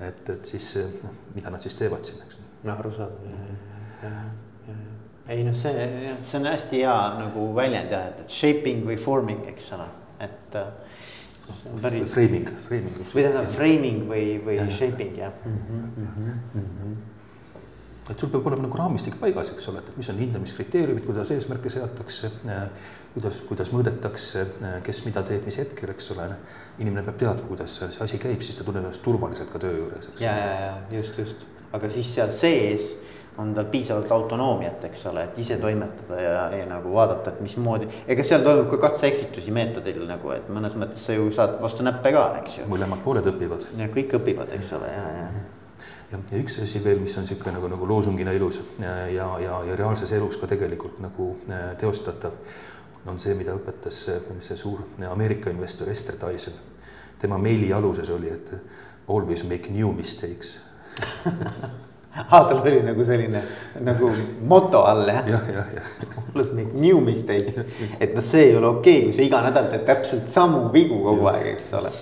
et, 0.00 0.28
et 0.28 0.44
siis 0.44 0.76
noh, 1.02 1.16
mida 1.34 1.50
nad 1.50 1.60
siis 1.60 1.74
teevad 1.74 2.04
siin, 2.04 2.22
eks. 2.26 2.38
arusaadav 2.64 3.24
mm, 3.24 3.56
-hmm. 4.02 4.49
Ei 5.30 5.44
noh, 5.46 5.54
see, 5.54 5.88
see 6.26 6.38
on 6.40 6.48
hästi 6.50 6.82
hea 6.82 6.96
nagu 7.20 7.50
väljend 7.54 7.92
jah, 7.94 8.08
et 8.10 8.32
shaping 8.34 8.82
või 8.88 8.96
forming, 9.00 9.44
eks 9.52 9.68
ole, 9.76 9.86
et 10.26 10.56
äh, 10.58 10.72
päris. 11.82 12.08
Framing, 12.10 12.50
framing. 12.66 12.96
või 12.98 13.24
tähendab 13.24 13.52
framing 13.54 14.02
või, 14.10 14.24
või 14.44 14.58
ja, 14.58 14.66
shaping 14.74 15.18
jah 15.18 15.44
mm. 15.44 15.60
-hmm, 15.68 16.40
mm 16.54 16.64
-hmm. 16.64 16.96
et 18.10 18.18
sul 18.18 18.30
peab 18.32 18.48
olema 18.50 18.66
nagu 18.66 18.80
raamistik 18.80 19.20
paigas, 19.20 19.52
eks 19.54 19.68
ole, 19.70 19.82
et 19.84 19.92
mis 19.96 20.08
on 20.10 20.18
hindamiskriteeriumid, 20.18 21.04
kuidas 21.06 21.30
eesmärke 21.30 21.70
seatakse, 21.70 22.30
kuidas, 23.14 23.38
kuidas 23.46 23.70
mõõdetakse, 23.74 24.46
kes 24.82 25.04
mida 25.04 25.22
teeb, 25.22 25.44
mis 25.46 25.58
hetkel, 25.58 25.94
eks 25.94 26.10
ole. 26.16 26.26
inimene 26.78 27.06
peab 27.06 27.18
teadma, 27.22 27.46
kuidas 27.52 27.76
see 27.76 28.02
asi 28.06 28.18
käib, 28.18 28.42
siis 28.42 28.58
ta 28.58 28.64
tunneb 28.64 28.82
ennast 28.82 29.02
turvaliselt 29.02 29.50
ka 29.52 29.58
töö 29.58 29.76
juures. 29.76 30.10
ja, 30.20 30.34
ja, 30.36 30.50
ja 30.90 30.98
just, 30.98 31.18
just, 31.18 31.46
aga 31.72 31.90
siis 31.90 32.14
seal 32.14 32.32
sees 32.32 32.90
on 33.40 33.54
tal 33.54 33.64
piisavalt 33.64 34.12
autonoomiat, 34.12 34.84
eks 34.90 35.06
ole, 35.06 35.22
et 35.24 35.38
ise 35.40 35.56
toimetada 35.60 36.18
ja, 36.20 36.42
ja 36.58 36.66
nagu 36.68 36.92
vaadata, 36.94 37.32
et 37.32 37.40
mismoodi. 37.44 37.88
ega 38.08 38.24
seal 38.26 38.44
toimub 38.44 38.68
ka 38.72 38.80
katse-eksitusi 38.88 39.54
meetodil 39.54 40.02
nagu, 40.08 40.32
et 40.34 40.50
mõnes 40.52 40.76
mõttes 40.78 41.06
sa 41.08 41.16
ju 41.16 41.30
saad 41.34 41.56
vastu 41.62 41.86
näppe 41.86 42.12
ka, 42.14 42.26
eks 42.42 42.60
ju. 42.60 42.68
mõlemad 42.70 43.00
pooled 43.04 43.26
õpivad. 43.32 43.66
ja 43.78 43.88
kõik 43.94 44.16
õpivad, 44.20 44.52
eks 44.58 44.74
ole, 44.76 44.92
ja, 44.92 45.06
ja. 45.16 45.28
ja, 46.12 46.20
ja 46.20 46.42
üks 46.42 46.58
asi 46.62 46.82
veel, 46.84 47.00
mis 47.00 47.16
on 47.16 47.26
niisugune 47.26 47.56
nagu, 47.56 47.70
nagu 47.72 47.88
loosungina 47.88 48.34
ilus 48.36 48.60
ja, 48.82 48.96
ja, 49.14 49.28
ja, 49.46 49.60
reaalses 49.72 50.12
elus 50.18 50.36
ka 50.40 50.50
tegelikult 50.50 51.00
nagu 51.02 51.32
äh, 51.48 51.70
teostatav, 51.80 52.36
on 53.08 53.18
see, 53.18 53.32
mida 53.38 53.54
õpetas 53.56 54.02
see 54.04 54.56
suur 54.60 54.84
Ameerika 55.08 55.50
investor 55.50 55.88
Ester 55.88 56.20
Dyson. 56.20 56.58
tema 57.18 57.38
meili 57.38 57.72
aluses 57.72 58.10
oli, 58.10 58.28
et 58.28 58.52
always 59.08 59.44
make 59.44 59.72
new 59.72 59.92
mistakes 59.96 60.58
aa, 62.30 62.44
tal 62.44 62.60
oli 62.60 62.80
nagu 62.82 63.04
selline 63.06 63.40
nagu 63.86 64.10
moto 64.50 64.82
all 64.84 65.06
jah 65.06 65.26
ja,? 65.30 65.38
jah, 65.38 65.50
jah, 65.54 65.74
jah. 65.78 66.22
Always 66.30 66.52
make 66.54 66.74
new 66.74 67.00
mistakes, 67.00 67.58
et 68.00 68.14
noh, 68.16 68.24
see 68.24 68.48
ei 68.48 68.56
ole 68.58 68.66
okei 68.66 68.96
okay,, 68.98 69.04
kui 69.08 69.18
sa 69.18 69.26
iga 69.26 69.42
nädal 69.46 69.68
teed 69.70 69.84
täpselt 69.86 70.30
samu 70.32 70.64
vigu 70.74 70.98
kogu 71.04 71.28
ja. 71.28 71.36
aeg, 71.36 71.52
eks 71.54 71.74
ole. 71.78 71.92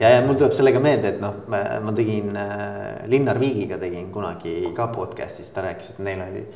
ja, 0.00 0.14
ja 0.14 0.22
mul 0.24 0.38
tuleb 0.40 0.56
sellega 0.56 0.80
meelde, 0.84 1.12
et 1.12 1.20
noh, 1.20 1.42
ma 1.52 1.96
tegin 1.96 2.32
äh, 2.40 3.02
Linnar 3.12 3.40
Viigiga 3.42 3.80
tegin 3.82 4.08
kunagi 4.14 4.72
ka 4.76 4.88
podcast'is, 4.94 5.52
ta 5.52 5.66
rääkis, 5.66 5.92
et 5.94 6.00
neil 6.08 6.24
oli. 6.28 6.46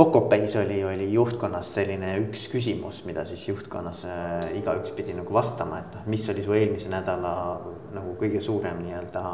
Pocopeis 0.00 0.54
oli, 0.56 0.78
oli 0.86 1.10
juhtkonnas 1.12 1.74
selline 1.76 2.14
üks 2.22 2.46
küsimus, 2.48 3.02
mida 3.04 3.26
siis 3.28 3.42
juhtkonnas 3.50 4.00
äh, 4.08 4.48
igaüks 4.56 4.94
pidi 4.96 5.12
nagu 5.12 5.34
vastama, 5.36 5.82
et 5.84 5.98
noh, 5.98 6.08
mis 6.08 6.24
oli 6.32 6.46
su 6.46 6.56
eelmise 6.56 6.88
nädala 6.88 7.34
nagu 7.92 8.16
kõige 8.16 8.40
suurem 8.40 8.80
nii-öelda 8.86 9.24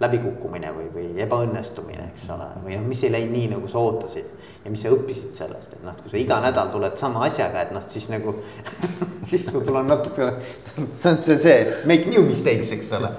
läbikukkumine 0.00 0.70
või, 0.74 0.86
või 0.94 1.06
ebaõnnestumine, 1.24 2.10
eks 2.12 2.28
ole, 2.30 2.46
või 2.62 2.76
noh, 2.76 2.86
mis 2.86 3.02
ei 3.02 3.10
läinud 3.14 3.34
nii, 3.34 3.48
nagu 3.54 3.70
sa 3.70 3.80
ootasid. 3.82 4.28
ja 4.64 4.70
mis 4.70 4.82
sa 4.82 4.92
õppisid 4.94 5.32
sellest, 5.34 5.72
et 5.74 5.82
noh, 5.86 5.96
kui 6.02 6.12
sa 6.12 6.20
iga 6.20 6.38
nädal 6.44 6.70
tuled 6.70 6.96
sama 7.00 7.24
asjaga, 7.26 7.64
et 7.66 7.74
noh, 7.74 7.82
siis 7.90 8.08
nagu 8.12 8.34
siis 9.30 9.48
võib-olla 9.50 9.82
on 9.82 9.92
natuke, 9.94 10.30
see 10.76 11.10
on 11.10 11.20
see, 11.24 11.38
see 11.42 11.58
make 11.90 12.06
new 12.10 12.22
mistakes, 12.28 12.72
eks 12.78 12.94
ole 12.98 13.12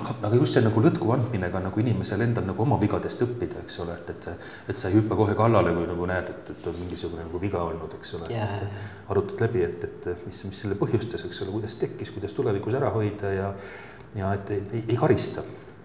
aga, 0.00 0.14
aga 0.28 0.38
just 0.38 0.56
see 0.56 0.62
nagu 0.64 0.82
lõtku 0.84 1.10
andmine 1.14 1.48
ka 1.52 1.60
nagu 1.62 1.80
inimesel 1.82 2.22
endal 2.26 2.46
nagu 2.48 2.62
oma 2.64 2.78
vigadest 2.80 3.22
õppida, 3.24 3.62
eks 3.64 3.78
ole, 3.84 3.96
et, 4.00 4.12
et, 4.14 4.46
et 4.72 4.80
sa 4.80 4.90
ei 4.90 4.98
hüppa 4.98 5.18
kohe 5.18 5.36
kallale, 5.38 5.74
kui 5.76 5.88
nagu 5.90 6.08
näed, 6.10 6.30
et, 6.34 6.52
et 6.54 6.68
on 6.70 6.78
mingisugune 6.80 7.26
nagu 7.26 7.40
viga 7.42 7.62
olnud, 7.64 7.96
eks 7.98 8.14
ole. 8.18 8.30
Yeah.. 8.32 8.64
arutad 9.12 9.44
läbi, 9.44 9.64
et, 9.66 9.84
et 9.88 10.26
mis, 10.26 10.40
mis 10.48 10.62
selle 10.64 10.78
põhjustas, 10.80 11.26
eks 11.28 11.42
ole, 11.44 11.54
kuidas 11.54 11.78
tekkis, 11.80 12.12
kuidas 12.14 12.34
tulevikus 12.36 12.78
ära 12.78 12.90
hoida 12.94 13.32
ja, 13.34 13.52
ja 14.18 14.32
et 14.38 14.54
ei, 14.54 14.64
ei, 14.72 14.84
ei 14.88 14.98
karista 15.00 15.44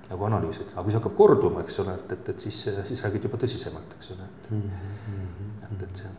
nagu 0.10 0.26
analüüsid, 0.26 0.74
aga 0.74 0.84
kui 0.84 0.94
see 0.94 1.02
hakkab 1.02 1.18
korduma, 1.18 1.64
eks 1.66 1.80
ole, 1.84 1.96
et, 2.00 2.18
et, 2.18 2.34
et 2.34 2.48
siis, 2.48 2.66
siis 2.90 3.06
räägid 3.06 3.30
juba 3.30 3.40
tõsisemalt, 3.42 3.96
eks 4.00 4.14
ole, 4.16 4.26
et 4.26 4.52
mm, 4.52 4.84
-hmm. 5.08 5.66
et, 5.70 5.88
et 5.88 6.04
see, 6.04 6.14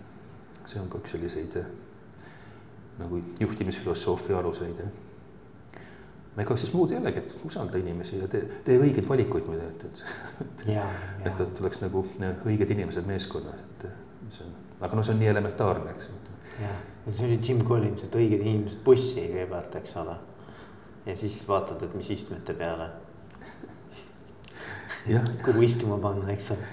see 0.74 0.82
on 0.82 0.90
ka 0.92 1.00
üks 1.02 1.16
selliseid 1.16 1.62
nagu 3.00 3.22
juhtimisfilosoofia 3.40 4.38
aluseid, 4.38 4.84
jah 4.84 4.98
ega 6.38 6.56
siis 6.56 6.72
muud 6.72 6.92
ei 6.94 6.98
olegi, 7.00 7.18
et 7.18 7.36
usalda 7.44 7.78
inimesi 7.80 8.18
ja 8.20 8.28
tee, 8.30 8.44
tee 8.64 8.78
õigeid 8.78 9.08
valikuid 9.08 9.48
muide, 9.50 9.66
et, 9.66 9.84
et. 9.84 10.02
et, 10.70 11.26
et, 11.26 11.40
et 11.46 11.62
oleks 11.62 11.82
nagu 11.82 12.04
õiged 12.22 12.74
inimesed 12.76 13.06
meeskonnas, 13.08 13.60
et 13.66 13.86
see 14.30 14.46
on, 14.46 14.54
aga 14.80 14.96
noh, 14.96 15.06
see 15.06 15.16
on 15.16 15.20
nii 15.22 15.30
elementaarne, 15.32 15.94
eks. 15.96 16.10
jah, 16.62 16.82
see 17.08 17.26
oli 17.26 17.38
Jim 17.42 17.64
Collins, 17.66 18.04
et 18.06 18.14
õiged 18.14 18.44
inimesed 18.44 18.82
bussi 18.86 19.26
kõigepealt, 19.26 19.74
eks 19.82 19.96
ole. 20.04 20.16
ja 21.08 21.16
siis 21.18 21.40
vaatad, 21.48 21.82
et 21.86 21.98
mis 21.98 22.10
istmete 22.14 22.54
peale. 22.54 22.90
kuhu 25.46 25.66
istuma 25.66 25.98
panna, 25.98 26.30
eks 26.36 26.52
ole. 26.54 26.70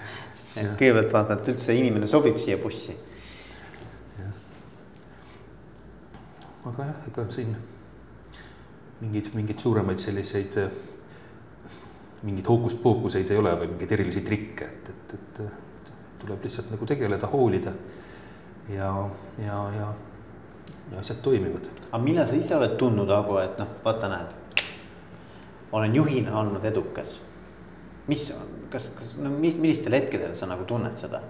et 0.53 0.73
kõigepealt 0.77 1.13
vaatad, 1.15 1.41
et 1.41 1.55
üldse 1.55 1.75
inimene 1.81 2.09
sobib 2.11 2.37
siia 2.41 2.59
bussi. 2.61 2.95
aga 6.67 6.83
jah, 6.83 6.95
ega 7.07 7.23
siin 7.31 7.55
mingeid, 9.01 9.31
mingeid 9.33 9.59
suuremaid 9.61 10.01
selliseid, 10.01 10.57
mingeid 12.25 12.49
hookuspookuseid 12.49 13.31
ei 13.31 13.39
ole 13.41 13.53
või 13.61 13.71
mingeid 13.73 13.93
erilisi 13.97 14.23
trikke, 14.25 14.65
et, 14.65 14.89
et, 14.93 15.15
et 15.17 15.91
tuleb 16.21 16.43
lihtsalt 16.43 16.71
nagu 16.73 16.89
tegeleda, 16.89 17.29
hoolida 17.31 17.73
ja, 18.73 18.89
ja, 19.43 19.59
ja, 19.77 19.93
ja 20.91 20.99
asjad 20.99 21.21
toimivad. 21.23 21.69
aga 21.91 22.03
millal 22.03 22.27
sa 22.27 22.35
ise 22.35 22.57
oled 22.57 22.75
tundnud, 22.79 23.11
Ago, 23.13 23.39
et 23.41 23.57
noh, 23.61 23.77
vaata, 23.85 24.09
näed, 24.11 24.63
olen 25.71 25.95
juhina 25.95 26.39
olnud 26.39 26.65
edukas. 26.65 27.19
mis 28.07 28.31
kas, 28.71 28.89
kas, 28.95 29.15
no 29.21 29.29
millistel 29.29 29.93
hetkedel 29.93 30.35
sa 30.35 30.47
nagu 30.49 30.65
tunned 30.67 30.97
seda? 30.99 31.21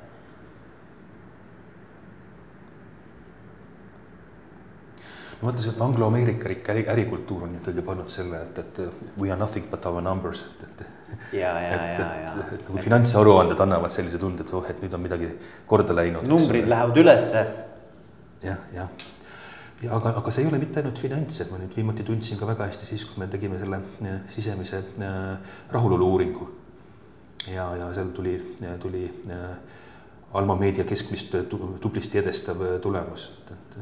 Ma 5.41 5.49
mõtlesin, 5.49 5.73
et 5.73 5.81
anglo-ameerika 5.85 6.49
äri, 6.73 6.85
ärikultuur 6.93 7.47
on 7.47 7.57
ikkagi 7.59 7.83
pannud 7.85 8.13
selle, 8.13 8.41
et, 8.47 8.61
et 8.63 9.17
we 9.19 9.31
are 9.31 9.39
nothing 9.39 9.67
but 9.71 9.85
our 9.85 10.01
numbers, 10.01 10.45
et, 10.45 10.63
et. 10.65 10.87
ja, 11.33 11.51
ja, 11.61 11.75
ja, 11.75 12.07
ja. 12.23 12.47
et 12.55 12.63
nagu 12.69 12.81
finantsaruanded 12.83 13.67
annavad 13.67 13.93
sellise 13.93 14.21
tunde, 14.21 14.45
et 14.45 14.55
oh, 14.57 14.65
et 14.69 14.81
nüüd 14.83 14.95
on 14.97 15.03
midagi 15.03 15.29
korda 15.69 15.95
läinud. 15.95 16.25
numbrid 16.29 16.69
lähevad 16.69 17.03
ülesse. 17.03 17.45
jah, 18.43 18.65
jah 18.73 18.89
ja 19.81 19.93
aga, 19.93 20.13
aga 20.17 20.33
see 20.33 20.43
ei 20.43 20.49
ole 20.49 20.59
mitte 20.61 20.81
ainult 20.81 20.99
finants, 21.01 21.41
et 21.43 21.51
ma 21.53 21.59
nüüd 21.61 21.75
viimati 21.77 22.05
tundsin 22.05 22.39
ka 22.39 22.47
väga 22.49 22.69
hästi 22.69 22.87
siis, 22.87 23.05
kui 23.05 23.21
me 23.21 23.27
tegime 23.31 23.59
selle 23.61 23.79
äh, 24.01 24.21
sisemise 24.33 24.81
äh, 24.81 25.57
rahulolu 25.73 26.07
uuringu. 26.15 26.47
ja, 27.47 27.69
ja 27.77 27.91
seal 27.93 28.09
tuli, 28.15 28.37
tuli 28.81 29.05
äh, 29.29 29.49
Alma 30.35 30.57
meedia 30.59 30.83
keskmist 30.83 31.31
tublisti 31.79 32.19
edestav 32.19 32.59
tulemus, 32.83 33.29
et, 33.47 33.51
et 33.53 33.77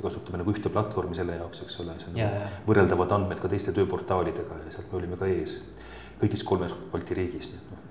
me 0.00 0.08
kasutame 0.08 0.40
nagu 0.40 0.54
ühte 0.54 0.72
platvormi 0.72 1.16
selle 1.18 1.36
jaoks, 1.36 1.62
eks 1.66 1.78
ole, 1.84 1.94
see 2.00 2.10
on 2.12 2.18
ja, 2.22 2.30
nagu 2.32 2.64
võrreldavad 2.70 3.12
andmed 3.18 3.40
ka 3.42 3.50
teiste 3.52 3.74
tööportaalidega 3.76 4.62
ja 4.64 4.72
sealt 4.72 4.88
me 4.92 5.00
olime 5.02 5.20
ka 5.20 5.28
ees. 5.28 5.58
kõigis 6.20 6.44
kolmes 6.44 6.74
Balti 6.92 7.16
riigis, 7.16 7.52
nii 7.52 7.60
et 7.60 7.70
noh. 7.70 7.86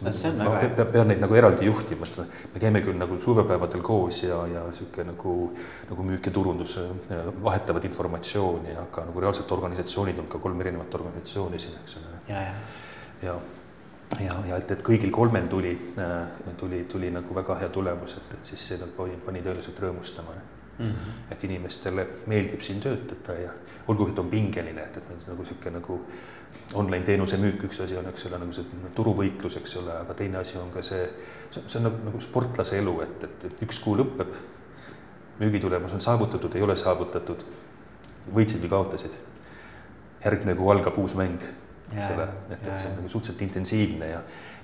Ma, 0.00 0.10
ma 0.44 0.50
pean, 0.60 0.90
pean 0.92 1.08
neid 1.10 1.18
nagu 1.20 1.34
eraldi 1.34 1.66
juhtima, 1.66 2.06
et 2.06 2.52
me 2.54 2.60
käime 2.62 2.80
küll 2.84 2.96
nagu 2.96 3.16
suvepäevadel 3.20 3.82
koos 3.84 4.20
ja, 4.22 4.38
ja 4.48 4.62
sihuke 4.76 5.02
nagu, 5.04 5.32
nagu 5.90 6.04
müük 6.06 6.28
ja 6.28 6.32
turundus 6.32 6.76
vahetavad 7.42 7.84
informatsiooni, 7.88 8.76
aga 8.84 9.06
nagu 9.08 9.24
reaalselt 9.24 9.50
organisatsioonid 9.56 10.20
on 10.22 10.28
ka 10.30 10.38
kolm 10.40 10.60
erinevat 10.62 10.94
organisatsiooni 11.00 11.60
siin, 11.60 11.80
eks 11.82 11.96
ole. 11.98 12.12
ja, 12.28 12.44
ja, 12.44 12.54
ja 13.24 13.34
ja, 14.20 14.36
ja 14.46 14.56
et, 14.58 14.70
et 14.74 14.80
kõigil 14.82 15.12
kolmel 15.14 15.46
tuli, 15.50 15.74
tuli, 16.58 16.84
tuli 16.90 17.10
nagu 17.14 17.34
väga 17.34 17.58
hea 17.60 17.68
tulemus, 17.72 18.16
et, 18.18 18.32
et 18.38 18.52
siis 18.52 18.64
see 18.70 18.88
pani, 18.96 19.18
pani 19.26 19.42
tõeliselt 19.44 19.78
rõõmustama 19.84 20.38
mm. 20.80 20.90
-hmm. 20.90 21.32
et 21.32 21.44
inimestele 21.44 22.06
meeldib 22.26 22.60
siin 22.60 22.80
töötada 22.80 23.38
ja 23.38 23.52
olgugi, 23.88 24.12
et 24.12 24.18
on 24.18 24.30
pingeline, 24.30 24.82
et, 24.82 24.96
et 24.96 25.08
meil 25.08 25.24
nagu 25.26 25.44
sihuke 25.44 25.70
nagu 25.70 26.00
online 26.74 27.04
teenuse 27.04 27.36
müük, 27.36 27.64
üks 27.66 27.80
asi 27.82 27.96
on, 27.96 28.06
eks 28.10 28.26
ole, 28.26 28.38
nagu 28.38 28.52
see 28.54 28.92
turuvõitlus, 28.94 29.56
eks 29.60 29.76
ole, 29.82 29.94
aga 30.04 30.14
teine 30.14 30.38
asi 30.38 30.58
on 30.58 30.70
ka 30.74 30.82
see, 30.82 31.08
see 31.50 31.78
on 31.80 31.88
nagu, 31.88 32.02
nagu 32.06 32.20
sportlase 32.20 32.78
elu, 32.78 32.94
et, 33.06 33.24
et 33.46 33.64
üks 33.66 33.80
kuu 33.82 33.96
lõpeb, 33.98 34.34
müügitulemus 35.40 35.94
on 35.96 36.04
saavutatud, 36.04 36.54
ei 36.54 36.62
ole 36.62 36.76
saavutatud, 36.76 37.44
võitsid 38.34 38.62
või 38.62 38.70
kaotasid. 38.76 39.18
järgmine 40.24 40.54
kuu 40.54 40.70
algab 40.70 40.98
uus 41.00 41.14
mäng, 41.16 41.42
eks 41.94 42.10
ole, 42.14 42.26
et, 42.50 42.60
et 42.60 42.78
see 42.78 42.90
on 42.90 42.98
nagu 43.00 43.08
suhteliselt 43.08 43.42
intensiivne 43.42 44.10
ja 44.10 44.20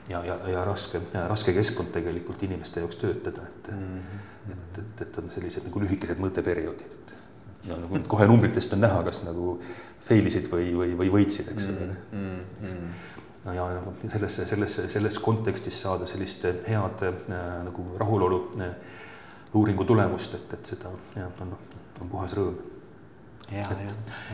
ja, 0.09 0.23
ja, 0.25 0.37
ja 0.51 0.65
raske, 0.65 1.01
raske 1.29 1.55
keskkond 1.57 1.93
tegelikult 1.95 2.43
inimeste 2.47 2.81
jaoks 2.83 2.99
töötada, 3.01 3.47
et 3.49 3.71
mm, 3.73 3.99
-hmm. 3.99 4.53
et, 4.53 4.79
et, 4.79 5.03
et 5.07 5.19
on 5.19 5.31
sellised 5.31 5.67
nagu 5.67 5.83
lühikesed 5.83 6.21
mõtteperioodid, 6.23 6.97
et 7.01 7.15
no 7.71 7.81
nagu 7.85 8.03
kohe 8.09 8.27
numbritest 8.27 8.73
on 8.77 8.85
näha, 8.85 9.03
kas 9.09 9.23
nagu 9.27 9.59
fail 10.09 10.27
isid 10.27 10.51
või, 10.53 10.71
või, 10.77 10.95
või 10.99 11.11
võitsid, 11.19 11.51
eks 11.53 11.67
ole 11.73 11.89
mm. 11.89 12.39
-hmm. 12.63 12.95
no 13.45 13.57
ja 13.57 13.67
noh, 13.81 13.91
selles, 14.13 14.41
selles, 14.53 14.79
selles 14.93 15.19
kontekstis 15.19 15.81
saada 15.81 16.07
sellist 16.07 16.47
head 16.69 17.03
äh, 17.09 17.43
nagu 17.65 17.91
rahulolu 17.99 18.41
äh, 18.61 18.75
uuringu 19.55 19.85
tulemust, 19.85 20.35
et, 20.35 20.53
et 20.53 20.75
seda 20.75 20.91
jah, 21.17 21.31
on, 21.41 21.57
on 22.01 22.09
puhas 22.09 22.35
rõõm 22.37 22.76
ja, 23.53 23.59
ja, 23.59 23.91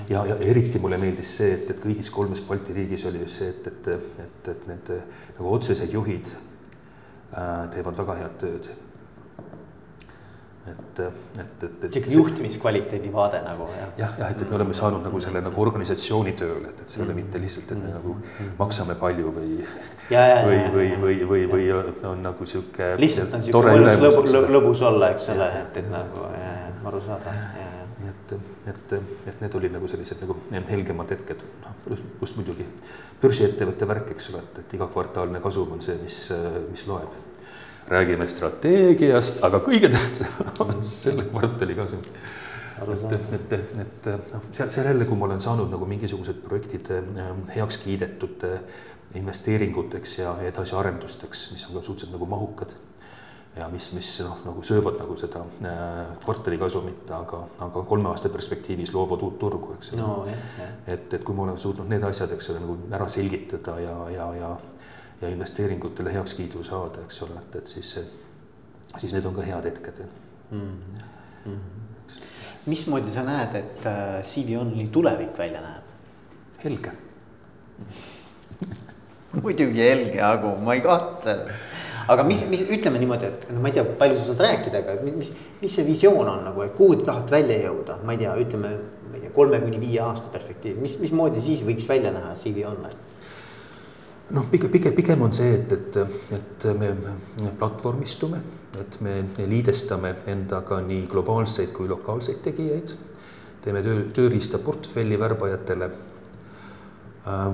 ja, 0.09 0.27
ja 0.27 0.37
eriti 0.51 0.81
mulle 0.81 0.99
meeldis 1.01 1.37
see, 1.39 1.57
et, 1.59 1.71
et 1.75 1.81
kõigis 1.83 2.09
kolmes 2.13 2.41
Balti 2.47 2.73
riigis 2.77 3.05
oli 3.09 3.21
just 3.25 3.43
see, 3.43 3.51
et, 3.53 3.67
et, 3.69 3.91
et, 4.25 4.55
et 4.55 4.63
need 4.71 4.95
nagu 4.95 5.51
otsesed 5.53 5.93
juhid 5.93 6.31
äh, 6.33 7.69
teevad 7.75 8.01
väga 8.01 8.17
head 8.23 8.39
tööd. 8.41 8.71
et, 10.73 10.99
et, 11.03 11.43
et, 11.43 11.65
et. 11.67 11.87
sihuke 11.91 12.13
juhtimiskvaliteedi 12.15 13.11
vaade 13.13 13.43
nagu 13.45 13.67
jah. 13.75 13.91
jah, 13.99 14.15
jah, 14.23 14.31
et, 14.31 14.45
et 14.47 14.49
me 14.49 14.57
oleme 14.61 14.77
saanud 14.79 15.05
nagu 15.05 15.21
selle 15.21 15.43
nagu 15.45 15.61
organisatsiooni 15.61 16.33
tööle, 16.39 16.71
et, 16.71 16.81
et 16.85 16.95
see 16.95 17.03
ei 17.03 17.07
ole 17.09 17.19
mitte 17.19 17.43
lihtsalt, 17.43 17.75
et 17.75 17.83
me 17.83 17.91
mm. 17.91 17.99
nagu 17.99 18.55
maksame 18.63 18.97
palju 19.03 19.35
või. 19.37 19.59
või, 20.09 20.63
või, 20.79 20.89
või, 21.05 21.19
või, 21.35 21.45
või 21.53 21.69
on 22.15 22.25
nagu 22.25 22.49
sihuke. 22.49 22.95
lihtsalt 23.03 23.37
on 23.37 23.45
sihuke 23.45 23.77
lõbus, 24.07 24.41
lõbus 24.57 24.87
olla, 24.89 25.13
eks 25.19 25.29
ole, 25.37 25.53
et, 25.67 25.83
et 25.83 25.93
nagu 25.93 26.25
arusaadav 26.89 27.72
et, 28.11 28.35
et, 28.71 28.95
et 29.31 29.41
need 29.45 29.55
olid 29.59 29.75
nagu 29.75 29.89
sellised 29.91 30.21
nagu 30.23 30.37
helgemad 30.69 31.11
hetked, 31.15 31.45
noh 31.63 31.73
pluss, 31.85 32.05
pluss 32.19 32.37
muidugi 32.39 32.67
börsiettevõtte 33.23 33.89
värk, 33.89 34.13
eks 34.15 34.31
ole, 34.33 34.45
et, 34.45 34.63
et 34.63 34.77
igakvartaalne 34.79 35.41
kasum 35.45 35.75
on 35.77 35.83
see, 35.85 35.97
mis, 36.03 36.19
mis 36.71 36.87
loeb. 36.91 37.19
räägime 37.93 38.29
strateegiast, 38.31 39.43
aga 39.45 39.59
kõige 39.61 39.91
tähtsam 39.93 40.53
on 40.63 40.79
selle 40.87 41.27
kvartali 41.29 41.75
kasum. 41.77 42.05
et, 42.83 43.35
et, 43.37 43.53
et, 43.83 44.07
noh, 44.33 44.47
seal, 44.53 44.71
seal 44.71 44.89
jälle, 44.93 45.05
kui 45.07 45.19
ma 45.19 45.27
olen 45.27 45.43
saanud 45.43 45.71
nagu 45.71 45.87
mingisugused 45.87 46.41
projektid 46.47 46.89
heaks 47.55 47.79
kiidetud 47.83 48.47
äh, 48.49 48.63
investeeringuteks 49.19 50.19
ja 50.19 50.37
edasiarendusteks, 50.49 51.51
mis 51.53 51.67
on 51.69 51.77
ka 51.77 51.85
suhteliselt 51.85 52.15
nagu 52.17 52.27
mahukad 52.27 52.73
ja 53.57 53.69
mis, 53.69 53.93
mis 53.93 54.09
noh, 54.25 54.39
nagu 54.47 54.63
söövad 54.65 54.97
nagu 55.01 55.17
seda 55.21 55.43
äh, 55.65 56.13
kvartali 56.25 56.57
kasumit, 56.59 57.11
aga, 57.13 57.43
aga 57.67 57.83
kolme 57.89 58.09
aasta 58.09 58.31
perspektiivis 58.33 58.95
loovad 58.95 59.25
uut 59.27 59.39
turgu, 59.41 59.75
eks 59.77 59.93
ole 59.93 60.01
no,. 60.01 60.15
et, 60.87 61.13
et 61.13 61.25
kui 61.25 61.37
ma 61.37 61.45
olen 61.45 61.59
suutnud 61.61 61.91
need 61.93 62.05
asjad, 62.09 62.33
eks 62.33 62.49
ole, 62.53 62.63
nagu 62.65 62.79
ära 62.97 63.09
selgitada 63.13 63.77
ja, 63.83 63.97
ja, 64.15 64.29
ja, 64.39 64.53
ja 65.21 65.33
investeeringutele 65.35 66.15
heakskiidu 66.17 66.65
saada, 66.65 67.05
eks 67.05 67.23
ole, 67.27 67.37
et, 67.45 67.61
et 67.61 67.75
siis, 67.75 67.93
siis 68.97 69.13
need 69.13 69.29
on 69.29 69.37
ka 69.37 69.45
head 69.45 69.69
hetked 69.69 70.01
mm. 70.51 70.73
-hmm. 71.45 71.59
mismoodi 72.67 73.13
sa 73.13 73.27
näed, 73.29 73.55
et 73.61 73.87
äh, 73.87 74.23
CV 74.25 74.57
Only 74.61 74.89
tulevik 74.89 75.39
välja 75.39 75.61
näeb? 75.61 75.93
helge 76.65 76.93
muidugi 79.43 79.81
helge, 79.81 80.23
Agu, 80.23 80.57
ma 80.57 80.75
ei 80.75 80.81
kahtle 80.81 81.39
aga 82.11 82.25
mis, 82.27 82.43
mis 82.51 82.65
ütleme 82.67 83.01
niimoodi, 83.03 83.29
et 83.29 83.47
no 83.53 83.61
ma 83.63 83.71
ei 83.71 83.77
tea, 83.77 83.85
palju 83.99 84.19
sa 84.19 84.31
saad 84.31 84.43
rääkida, 84.47 84.83
aga 84.83 84.97
mis, 85.07 85.31
mis 85.61 85.77
see 85.77 85.87
visioon 85.87 86.29
on 86.29 86.43
nagu, 86.49 86.65
et 86.65 86.75
kuhu 86.79 86.99
te 86.99 87.07
tahate 87.09 87.35
välja 87.35 87.61
jõuda, 87.69 88.01
ma 88.07 88.17
ei 88.17 88.25
tea, 88.25 88.35
ütleme, 88.43 88.75
ma 89.09 89.19
ei 89.19 89.25
tea, 89.27 89.33
kolme 89.37 89.61
kuni 89.63 89.81
viie 89.83 90.03
aasta 90.05 90.33
perspektiiv, 90.35 90.81
mis, 90.83 90.99
mismoodi 91.03 91.43
siis 91.45 91.65
võiks 91.67 91.89
välja 91.89 92.15
näha 92.15 92.35
CV 92.43 92.67
Online? 92.71 93.09
noh, 94.33 94.49
pigem, 94.49 94.71
pigem, 94.73 94.95
pigem 94.97 95.23
on 95.27 95.33
see, 95.37 95.53
et, 95.59 95.73
et, 95.77 95.97
et 96.39 96.67
me, 96.79 96.93
me 97.43 97.53
platvormistume, 97.59 98.41
et 98.81 98.99
me 99.05 99.17
liidestame 99.49 100.15
endaga 100.33 100.81
nii 100.85 101.05
globaalseid 101.11 101.75
kui 101.77 101.91
lokaalseid 101.91 102.41
tegijaid. 102.45 102.95
teeme 103.63 103.83
töö, 103.83 104.09
tööriistaportfelli 104.15 105.19
värbajatele. 105.21 105.91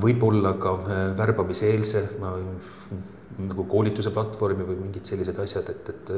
võib-olla 0.01 0.55
ka 0.57 0.71
värbamiseelse, 1.19 2.01
ma 2.21 2.31
nagu 3.39 3.65
koolituse 3.71 4.11
platvormi 4.15 4.67
või 4.67 4.79
mingid 4.83 5.09
sellised 5.09 5.39
asjad, 5.43 5.69
et, 5.73 5.91
et, 5.93 6.13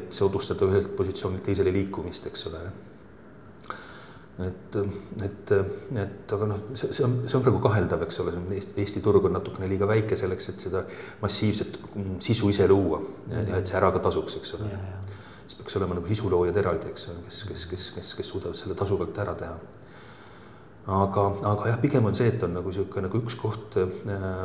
et 0.00 0.14
soodustada 0.14 0.68
ühelt 0.68 0.94
positsioonilt 0.96 1.44
teisele 1.46 1.72
liikumist, 1.74 2.26
eks 2.30 2.46
ole. 2.50 2.62
et, 4.46 4.78
et, 5.26 5.52
et 6.02 6.34
aga 6.36 6.48
noh, 6.50 6.64
see, 6.72 6.92
see 6.94 7.06
on, 7.06 7.16
see 7.26 7.38
on 7.38 7.44
praegu 7.44 7.62
kaheldav, 7.62 8.04
eks 8.06 8.20
ole, 8.24 8.34
Eesti, 8.56 9.02
turg 9.04 9.28
on 9.28 9.36
natukene 9.38 9.70
liiga 9.70 9.88
väike 9.90 10.18
selleks, 10.18 10.52
et 10.52 10.66
seda 10.68 10.84
massiivset 11.22 11.80
sisu 12.24 12.52
ise 12.54 12.68
luua 12.70 13.02
ja, 13.32 13.42
ja 13.52 13.58
et 13.60 13.70
see 13.70 13.78
ära 13.80 13.90
ka 13.94 14.02
tasuks, 14.08 14.38
eks 14.40 14.54
ole. 14.58 14.70
siis 15.44 15.58
peaks 15.58 15.76
olema 15.80 15.98
nagu 15.98 16.10
sisuloojad 16.10 16.62
eraldi, 16.62 16.94
eks 16.94 17.10
ole, 17.12 17.26
kes, 17.28 17.42
kes, 17.50 17.66
kes, 17.74 17.90
kes, 17.98 18.14
kes 18.20 18.32
suudavad 18.34 18.58
selle 18.58 18.78
tasuvalt 18.78 19.20
ära 19.26 19.36
teha 19.38 19.58
aga, 20.88 21.24
aga 21.52 21.70
jah, 21.72 21.78
pigem 21.82 22.08
on 22.08 22.16
see, 22.16 22.32
et 22.32 22.42
on 22.42 22.54
nagu 22.56 22.72
sihuke 22.72 23.02
nagu 23.04 23.20
üks 23.22 23.36
koht 23.38 23.76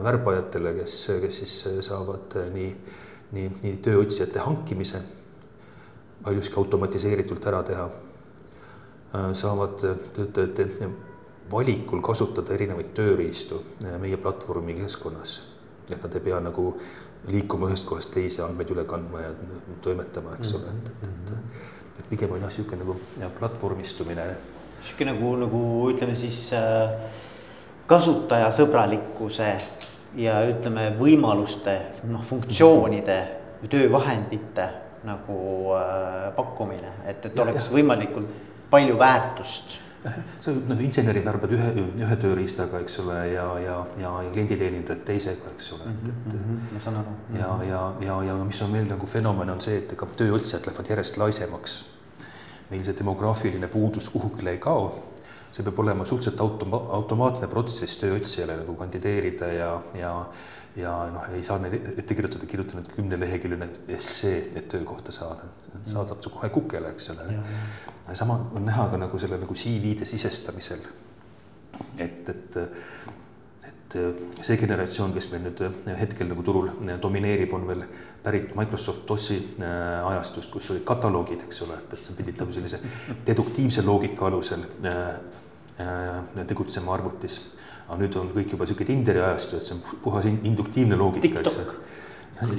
värbajatele, 0.04 0.76
kes, 0.82 1.00
kes 1.24 1.42
siis 1.44 1.58
saavad 1.88 2.38
nii, 2.54 2.70
nii, 3.36 3.50
nii 3.64 3.76
tööotsijate 3.86 4.44
hankimise 4.44 5.04
paljuski 6.24 6.60
automatiseeritult 6.60 7.48
ära 7.52 7.64
teha. 7.68 7.90
saavad 9.38 9.82
töötajate 10.14 10.88
valikul 11.52 12.02
kasutada 12.02 12.54
erinevaid 12.56 12.94
tööriistu 12.98 13.60
meie 14.02 14.18
platvormi 14.18 14.74
keskkonnas. 14.80 15.42
et 15.90 16.04
nad 16.04 16.16
ei 16.16 16.22
pea 16.24 16.40
nagu 16.40 16.78
liikuma 17.28 17.68
ühest 17.68 17.86
kohast 17.88 18.12
teise, 18.14 18.42
andmeid 18.44 18.70
üle 18.72 18.86
kandma 18.88 19.22
ja 19.22 19.32
toimetama, 19.84 20.38
eks 20.40 20.54
ole, 20.56 20.72
et, 20.72 21.08
et, 21.08 21.34
et, 22.00 22.06
pigem 22.10 22.32
on 22.32 22.40
jah, 22.40 22.50
niisugune 22.50 22.84
nagu 22.84 22.96
platvormistumine. 23.40 24.28
Niisugune 24.84 25.14
nagu, 25.14 25.34
nagu 25.46 25.62
ütleme 25.92 26.16
siis 26.20 26.46
äh, 26.54 26.94
kasutajasõbralikkuse 27.90 29.50
ja 30.20 30.40
ütleme, 30.48 30.92
võimaluste, 31.00 31.78
noh, 32.08 32.24
funktsioonide, 32.28 33.20
töövahendite 33.72 34.68
nagu 35.08 35.38
äh, 35.78 36.28
pakkumine, 36.36 37.00
et, 37.06 37.26
et 37.26 37.36
ja, 37.36 37.44
oleks 37.44 37.68
ja. 37.68 37.78
võimalikult 37.78 38.30
palju 38.72 39.00
väärtust 39.00 39.80
sa 40.40 40.52
noh, 40.52 40.80
inseneri 40.84 41.22
värbad 41.24 41.54
ühe, 41.56 41.70
ühe 42.04 42.16
tööriistaga, 42.20 42.82
eks 42.84 43.00
ole, 43.04 43.16
ja, 43.32 43.46
ja, 43.64 43.78
ja, 44.02 44.12
ja 44.26 44.32
klienditeenindajad 44.34 45.04
teisega, 45.08 45.54
eks 45.56 45.72
ole, 45.78 45.92
et, 45.92 46.10
et. 46.12 46.34
Mhm, 46.34 46.62
ma 46.74 46.84
saan 46.84 47.00
aru. 47.00 47.16
ja, 47.38 47.52
ja, 47.70 47.82
ja, 48.04 48.18
ja 48.30 48.38
mis 48.44 48.62
on 48.66 48.76
veel 48.76 48.90
nagu 48.90 49.08
fenomen, 49.10 49.54
on 49.54 49.64
see, 49.64 49.80
et 49.84 49.96
ega 49.96 50.08
tööotsijad 50.20 50.68
lähevad 50.68 50.92
järjest 50.94 51.20
laisemaks. 51.22 51.78
Meil 52.70 52.84
see 52.84 52.96
demograafiline 53.00 53.68
puudus 53.68 54.10
kuhugile 54.10 54.56
ei 54.56 54.62
kao. 54.62 54.92
see 55.54 55.64
peab 55.64 55.80
olema 55.80 56.06
suhteliselt 56.06 56.40
automa-, 56.42 56.88
automaatne 56.98 57.48
protsess 57.48 58.00
tööotsijale 58.02 58.56
nagu 58.64 58.74
kandideerida 58.80 59.52
ja, 59.54 59.72
ja 59.94 60.14
ja 60.76 60.94
noh, 61.14 61.26
ei 61.34 61.44
saa 61.46 61.60
neid 61.62 61.76
ette 61.94 62.16
kirjutada, 62.18 62.48
kirjuta 62.50 62.78
nüüd 62.80 62.90
kümneleheküljeline 62.96 63.68
essee, 63.94 64.40
et 64.58 64.68
töökohta 64.72 65.14
saada. 65.14 65.50
saadab 65.86 66.22
su 66.24 66.32
kohe 66.34 66.50
kukele, 66.50 66.94
eks 66.94 67.10
ole. 67.14 67.28
sama 68.16 68.40
on 68.56 68.66
näha 68.66 68.88
ka 68.92 68.98
nagu 68.98 69.20
selle 69.20 69.38
nagu 69.42 69.54
CV-de 69.54 70.06
sisestamisel. 70.06 70.86
et, 71.98 72.30
et, 72.30 72.58
et 73.96 74.46
see 74.46 74.58
generatsioon, 74.58 75.14
kes 75.16 75.30
meil 75.32 75.44
nüüd 75.46 75.62
hetkel 76.00 76.30
nagu 76.30 76.44
turul 76.46 76.70
domineerib, 77.02 77.54
on 77.54 77.66
veel 77.68 77.84
pärit 78.24 78.54
Microsoft 78.58 79.06
DOS-i 79.08 79.38
äh, 79.60 80.08
ajastust, 80.10 80.52
kus 80.54 80.70
olid 80.74 80.86
kataloogid, 80.88 81.44
eks 81.48 81.64
ole, 81.66 81.78
et, 81.82 81.98
et 81.98 82.06
sa 82.06 82.16
pidid 82.18 82.40
nagu 82.40 82.56
sellise 82.56 82.80
deduktiivse 83.28 83.84
loogika 83.86 84.30
alusel 84.30 84.64
äh, 84.88 85.02
äh, 85.84 86.46
tegutsema 86.48 86.96
arvutis. 86.96 87.42
Aga 87.84 88.00
nüüd 88.00 88.16
on 88.16 88.32
kõik 88.32 88.56
juba 88.56 88.66
sihuke 88.70 88.88
Tinderi 88.88 89.20
ajastu, 89.22 89.60
et 89.60 89.68
see 89.68 89.76
on 89.76 89.84
puhas 90.06 90.26
induktiivne 90.32 90.98
loogika, 90.98 91.44
eks 91.44 91.60
ju. 91.60 91.66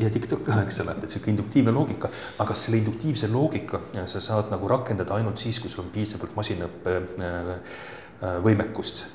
ja, 0.03 0.11
TikTok 0.12 0.45
ka, 0.47 0.61
eks 0.66 0.82
ole, 0.85 0.95
et 1.01 1.11
sihuke 1.16 1.32
induktiivne 1.32 1.72
loogika, 1.74 2.12
aga 2.45 2.57
selle 2.59 2.82
induktiivse 2.82 3.30
loogika 3.32 3.80
sa 4.11 4.20
saad 4.22 4.53
nagu 4.53 4.68
rakendada 4.70 5.16
ainult 5.16 5.41
siis, 5.41 5.59
kui 5.61 5.72
sul 5.72 5.87
on 5.87 5.93
piisavalt 5.95 6.37
masinõppe 6.37 6.99
äh, 7.01 7.53
äh, 8.20 8.41
võimekust 8.45 9.07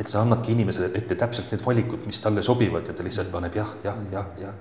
et 0.00 0.08
sa 0.08 0.22
annadki 0.24 0.54
inimesele 0.56 0.90
ette 0.96 1.16
täpselt 1.18 1.50
need 1.52 1.64
valikud, 1.64 2.06
mis 2.08 2.20
talle 2.24 2.42
sobivad 2.42 2.86
ja 2.88 2.94
ta 2.96 3.04
lihtsalt 3.04 3.30
paneb 3.32 3.58
jah, 3.60 3.74
jah, 3.84 3.98
jah, 4.12 4.30
jah 4.40 4.54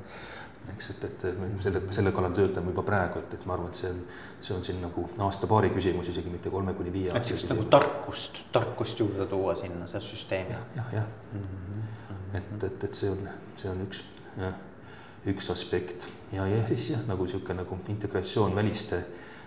eks, 0.74 0.90
et, 0.94 1.06
et 1.08 1.26
selle, 1.64 1.82
selle 1.96 2.12
kallal 2.16 2.34
töötame 2.36 2.74
juba 2.74 2.84
praegu, 2.88 3.22
et, 3.24 3.34
et 3.38 3.46
ma 3.48 3.56
arvan, 3.56 3.72
et 3.72 3.80
see 3.80 3.90
on, 3.92 4.02
see 4.46 4.56
on 4.56 4.66
siin 4.66 4.82
nagu 4.84 5.06
aasta-paari 5.26 5.72
küsimus, 5.74 6.10
isegi 6.12 6.32
mitte 6.34 6.52
kolme 6.54 6.76
kuni 6.78 6.94
viie 6.94 7.12
aasta 7.14 7.34
küsimus. 7.34 7.54
nagu 7.54 7.68
tarkust, 7.74 8.42
tarkust 8.56 9.02
juurde 9.02 9.28
tuua 9.32 9.56
sinna, 9.60 9.88
see 9.92 10.04
süsteemi 10.10 10.56
ja,. 10.56 10.62
jah, 10.76 10.94
jah, 11.00 11.10
jah 11.34 11.34
mm 11.34 11.46
-hmm. 11.48 12.38
et, 12.38 12.64
et, 12.72 12.84
et 12.90 13.02
see 13.02 13.12
on, 13.12 13.30
see 13.58 13.72
on 13.72 13.84
üks, 13.88 14.04
üks 15.34 15.52
aspekt 15.52 16.10
ja, 16.32 16.48
ja 16.48 16.66
siis 16.68 16.90
jah, 16.96 17.06
nagu 17.08 17.28
sihuke 17.28 17.54
nagu 17.54 17.80
integratsioon 17.88 18.56
väliste, 18.56 19.04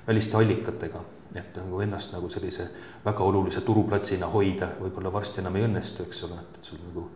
väliste 0.07 0.37
allikatega 0.37 1.05
et 1.35 1.57
nagu 1.57 1.81
ennast 1.81 2.13
nagu 2.13 2.29
sellise 2.31 2.69
väga 3.05 3.25
olulise 3.25 3.63
turuplatsina 3.65 4.29
hoida, 4.33 4.69
võib-olla 4.81 5.13
varsti 5.13 5.41
enam 5.41 5.57
ei 5.57 5.67
õnnestu, 5.67 6.07
eks 6.07 6.25
ole, 6.29 6.39
et 6.41 6.59
sul 6.69 6.81
nagu 6.87 7.07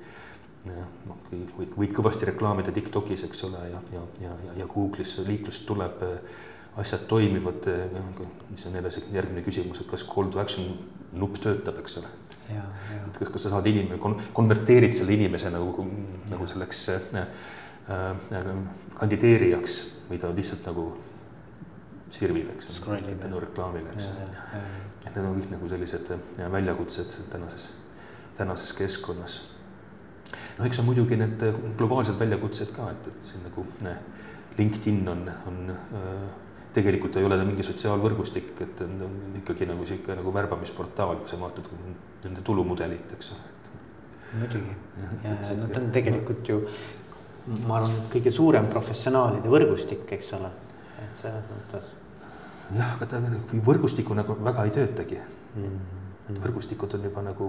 noh, 0.67 1.23
võid, 1.31 1.73
võid 1.77 1.95
kõvasti 1.95 2.29
reklaamida 2.31 2.73
Tiktokis, 2.75 3.25
eks 3.29 3.45
ole, 3.49 3.63
ja, 3.71 3.81
ja, 3.93 4.05
ja, 4.25 4.37
ja, 4.47 4.59
ja 4.63 4.69
Google'is 4.71 5.17
liiklust 5.27 5.67
tuleb, 5.69 6.03
asjad 6.77 7.07
toimivad, 7.09 7.65
siis 8.55 8.67
on 8.69 8.75
jälle 8.77 8.91
see 8.93 9.05
järgmine 9.13 9.45
küsimus, 9.45 9.81
et 9.81 9.89
kas 9.89 10.05
call 10.05 10.29
to 10.33 10.41
action 10.43 10.75
nupp 11.17 11.39
töötab, 11.41 11.79
eks 11.81 11.99
ole. 12.03 12.11
et 12.51 13.19
kas, 13.19 13.31
kas 13.33 13.47
sa 13.47 13.55
saad 13.55 13.67
inimene, 13.67 13.99
konverteerid 14.37 14.95
selle 14.95 15.17
inimese 15.17 15.51
nagu, 15.51 15.87
nagu 16.31 16.47
selleks 16.47 16.83
äh, 16.93 17.25
äh, 17.91 18.51
kandideerijaks 18.95 19.79
või 20.11 20.21
ta 20.23 20.31
lihtsalt 20.35 20.69
nagu 20.69 20.91
sirvib, 22.11 22.49
eks 22.55 22.81
ole, 22.87 23.01
tänu 23.21 23.41
reklaamile, 23.43 23.91
eks 23.97 24.09
ole. 24.13 24.29
et 25.07 25.13
need 25.15 25.25
on 25.25 25.37
kõik 25.41 25.51
nagu 25.57 25.69
sellised 25.69 26.15
väljakutsed 26.53 27.21
tänases, 27.33 27.69
tänases 28.39 28.73
keskkonnas 28.79 29.41
noh, 30.59 30.67
eks 30.67 30.81
on 30.81 30.89
muidugi 30.89 31.19
need 31.21 31.43
äh, 31.47 31.61
globaalsed 31.79 32.19
väljakutsed 32.21 32.73
ka, 32.77 32.91
et, 32.95 33.09
et 33.13 33.31
siin 33.31 33.45
nagu 33.47 33.65
ne, 33.85 33.95
LinkedIn 34.59 35.03
on, 35.13 35.25
on 35.51 35.63
äh, 35.73 36.27
tegelikult 36.77 37.17
ei 37.17 37.25
ole 37.25 37.39
ta 37.41 37.47
mingi 37.49 37.65
sotsiaalvõrgustik, 37.65 38.53
et 38.65 38.83
on 38.85 39.39
ikkagi 39.41 39.69
nagu 39.69 39.87
sihuke 39.89 40.17
nagu 40.19 40.33
värbamisportaal, 40.35 41.23
kui 41.23 41.31
sa 41.31 41.41
vaatad 41.41 41.71
nende 42.25 42.45
tulumudelit, 42.45 43.17
eks 43.17 43.33
ole. 43.37 43.55
muidugi 44.37 44.77
ja, 45.25 45.37
no 45.57 45.71
ta 45.73 45.81
on 45.81 45.91
tegelikult 45.95 46.53
ju, 46.53 46.61
ma 47.69 47.79
arvan, 47.81 47.97
kõige 48.13 48.33
suurem 48.35 48.69
professionaalide 48.73 49.53
võrgustik, 49.53 50.09
eks 50.19 50.33
ole, 50.37 50.51
selles 51.27 51.53
mõttes. 51.53 51.93
jah, 52.79 52.97
aga 52.97 53.11
ta 53.13 53.21
nagu 53.23 53.63
võrgustikuna 53.71 54.25
nagu 54.25 54.39
väga 54.45 54.67
ei 54.67 54.75
töötagi 54.81 55.21
mm. 55.21 55.63
-hmm 55.63 55.97
võrgustikud 56.35 56.95
on 56.97 57.05
juba 57.07 57.23
nagu 57.23 57.47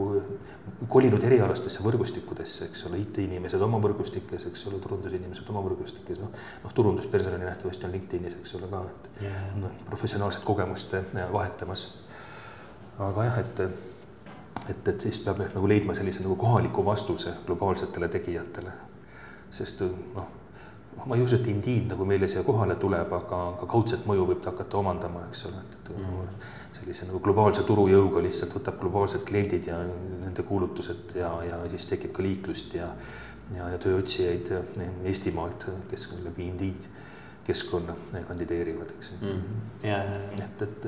kolinud 0.89 1.23
erialastesse 1.25 1.81
võrgustikudesse, 1.85 2.67
eks 2.69 2.83
ole, 2.85 2.99
IT-inimesed 3.01 3.61
oma 3.65 3.79
võrgustikes, 3.81 4.45
eks 4.51 4.65
ole, 4.69 4.79
turundusinimesed 4.83 5.49
oma 5.49 5.63
võrgustikes, 5.65 6.21
noh. 6.21 6.33
noh, 6.63 6.75
turunduspersonali 6.77 7.47
nähtavasti 7.47 7.87
on 7.87 7.95
LinkedInis, 7.95 8.37
eks 8.37 8.53
ole 8.59 8.69
ka, 8.69 8.83
et 8.91 9.23
yeah. 9.25 9.47
noh, 9.63 9.73
professionaalset 9.89 10.45
kogemust 10.45 10.93
eh, 10.99 11.23
vahetamas. 11.33 11.87
aga 13.09 13.25
jah, 13.31 13.39
et, 13.41 13.63
et, 14.69 14.91
et 14.93 15.07
siis 15.07 15.23
peab 15.25 15.41
nagu 15.47 15.69
leidma 15.69 15.97
sellise 15.97 16.21
nagu 16.21 16.37
kohaliku 16.37 16.85
vastuse 16.85 17.33
globaalsetele 17.49 18.11
tegijatele. 18.13 18.75
sest 19.57 19.81
noh, 19.81 20.29
ma 21.07 21.15
ei 21.15 21.23
usu, 21.23 21.39
et 21.39 21.47
Indeed 21.47 21.89
nagu 21.93 22.05
meile 22.05 22.27
siia 22.27 22.43
kohale 22.43 22.75
tuleb, 22.75 23.11
aga, 23.13 23.41
aga 23.55 23.67
kaudset 23.71 24.05
mõju 24.09 24.27
võib 24.31 24.41
ta 24.43 24.51
hakata 24.51 24.77
omandama, 24.81 25.25
eks 25.29 25.45
ole, 25.49 25.63
et, 25.63 25.77
et 25.81 25.97
mm 25.97 26.29
sellise 26.77 27.07
nagu 27.09 27.19
globaalse 27.23 27.63
turujõuga 27.67 28.21
lihtsalt 28.23 28.53
võtab 28.55 28.77
globaalsed 28.79 29.25
kliendid 29.27 29.67
ja 29.67 29.79
nende 29.83 30.43
kuulutused 30.47 31.17
ja, 31.19 31.31
ja 31.43 31.59
siis 31.71 31.87
tekib 31.89 32.13
ka 32.15 32.23
liiklust 32.23 32.77
ja, 32.77 32.87
ja, 33.55 33.69
ja 33.73 33.79
tööotsijaid 33.81 34.51
Eestimaalt, 35.03 35.67
kes 35.91 36.07
läbi 36.23 36.47
Indeed 36.47 36.87
keskkonna 37.47 37.95
kandideerivad, 38.27 38.91
eks 38.97 39.13
mm. 39.21 39.43
-hmm. 39.83 40.43
et, 40.43 40.61
et 40.61 40.87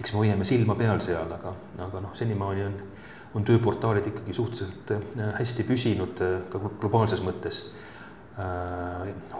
eks 0.00 0.12
me 0.12 0.18
hoiame 0.18 0.44
silma 0.44 0.74
peal 0.74 1.00
seal, 1.00 1.32
aga, 1.32 1.54
aga 1.88 2.02
noh, 2.04 2.14
senimaani 2.14 2.64
on, 2.64 2.74
on 3.34 3.44
tööportaalid 3.44 4.08
ikkagi 4.12 4.32
suhteliselt 4.32 4.92
hästi 5.38 5.64
püsinud 5.68 6.24
ka 6.52 6.60
globaalses 6.80 7.24
mõttes. 7.24 7.62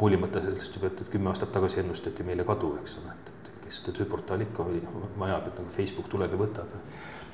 Hoolimata 0.01 0.40
sellest 0.40 0.77
juba, 0.77 0.89
et, 0.89 1.01
et 1.01 1.09
kümme 1.12 1.28
aastat 1.28 1.52
tagasi 1.52 1.82
ennustati 1.82 2.24
meile 2.24 2.47
kadu, 2.48 2.73
eks 2.81 2.97
ole, 3.01 3.12
et, 3.12 3.32
et 3.32 3.51
kes 3.66 3.81
seda 3.81 3.93
tööportaali 3.98 4.47
ikka 4.48 4.64
vajab, 5.20 5.51
et 5.51 5.60
nagu 5.60 5.73
Facebook 5.74 6.09
tuleb 6.12 6.32
ja 6.32 6.40
võtab. 6.40 6.77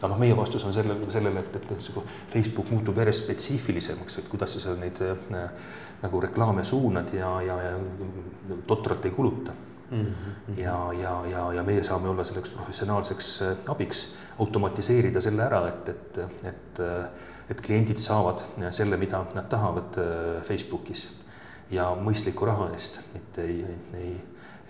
aga 0.02 0.10
noh, 0.10 0.18
meie 0.18 0.34
vastus 0.36 0.64
on 0.66 0.74
sellele, 0.74 1.06
sellele, 1.14 1.44
et, 1.44 1.56
et 1.60 1.84
see 1.84 2.02
Facebook 2.32 2.72
muutub 2.74 2.98
järjest 2.98 3.24
spetsiifilisemaks, 3.24 4.18
et 4.18 4.30
kuidas 4.32 4.56
sa 4.56 4.64
seal 4.64 4.80
neid 4.80 4.98
äh, 5.06 5.68
nagu 6.02 6.22
reklaame 6.24 6.64
suunad 6.66 7.14
ja, 7.14 7.36
ja, 7.46 7.60
ja 7.62 7.76
totralt 8.66 9.04
ei 9.04 9.14
kuluta 9.14 9.54
Mm 9.92 10.06
-hmm. 10.06 10.60
ja, 10.60 10.92
ja, 10.92 11.26
ja, 11.26 11.52
ja 11.52 11.62
meie 11.62 11.84
saame 11.84 12.08
olla 12.08 12.24
selleks 12.24 12.50
professionaalseks 12.50 13.42
äh, 13.42 13.56
abiks, 13.68 14.14
automatiseerida 14.38 15.20
selle 15.20 15.42
ära, 15.42 15.68
et, 15.68 15.88
et, 15.88 16.18
et, 16.44 16.80
äh, 16.80 17.04
et 17.50 17.60
kliendid 17.60 17.98
saavad 17.98 18.40
selle, 18.70 18.96
mida 18.96 19.26
nad 19.34 19.44
tahavad 19.44 19.98
Facebookis 20.42 21.21
ja 21.72 21.88
mõistliku 21.96 22.46
raha 22.48 22.70
eest, 22.76 23.00
mitte 23.14 23.46
ei, 23.48 23.64
ei, 23.64 23.80
ei 24.02 24.20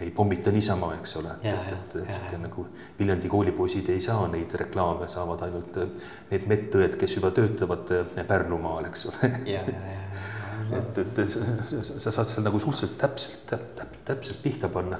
ei 0.03 0.11
pommita 0.11 0.51
niisama, 0.51 0.95
eks 0.99 1.16
ole, 1.20 1.35
et, 1.47 1.73
et, 1.73 1.97
et 2.11 2.33
nagu 2.41 2.65
Viljandi 2.99 3.29
koolipoisid 3.31 3.89
ei 3.93 4.01
saa 4.03 4.24
neid 4.33 4.55
reklaame, 4.59 5.09
saavad 5.11 5.45
ainult 5.47 5.79
äh, 5.79 6.09
need 6.33 6.47
medõed, 6.51 6.97
kes 6.99 7.16
juba 7.19 7.31
töötavad 7.37 7.93
äh, 7.95 8.24
Pärnumaal, 8.29 8.89
eks 8.89 9.07
ole. 9.11 9.31
et, 10.79 11.03
et 11.05 11.23
sa, 11.29 11.83
sa 11.85 12.15
saad 12.15 12.33
seal 12.33 12.47
nagu 12.49 12.61
suhteliselt 12.62 12.99
täpselt 13.01 13.45
täp,, 13.51 13.69
täp, 13.79 14.01
täpselt 14.09 14.43
pihta 14.43 14.73
panna. 14.73 14.99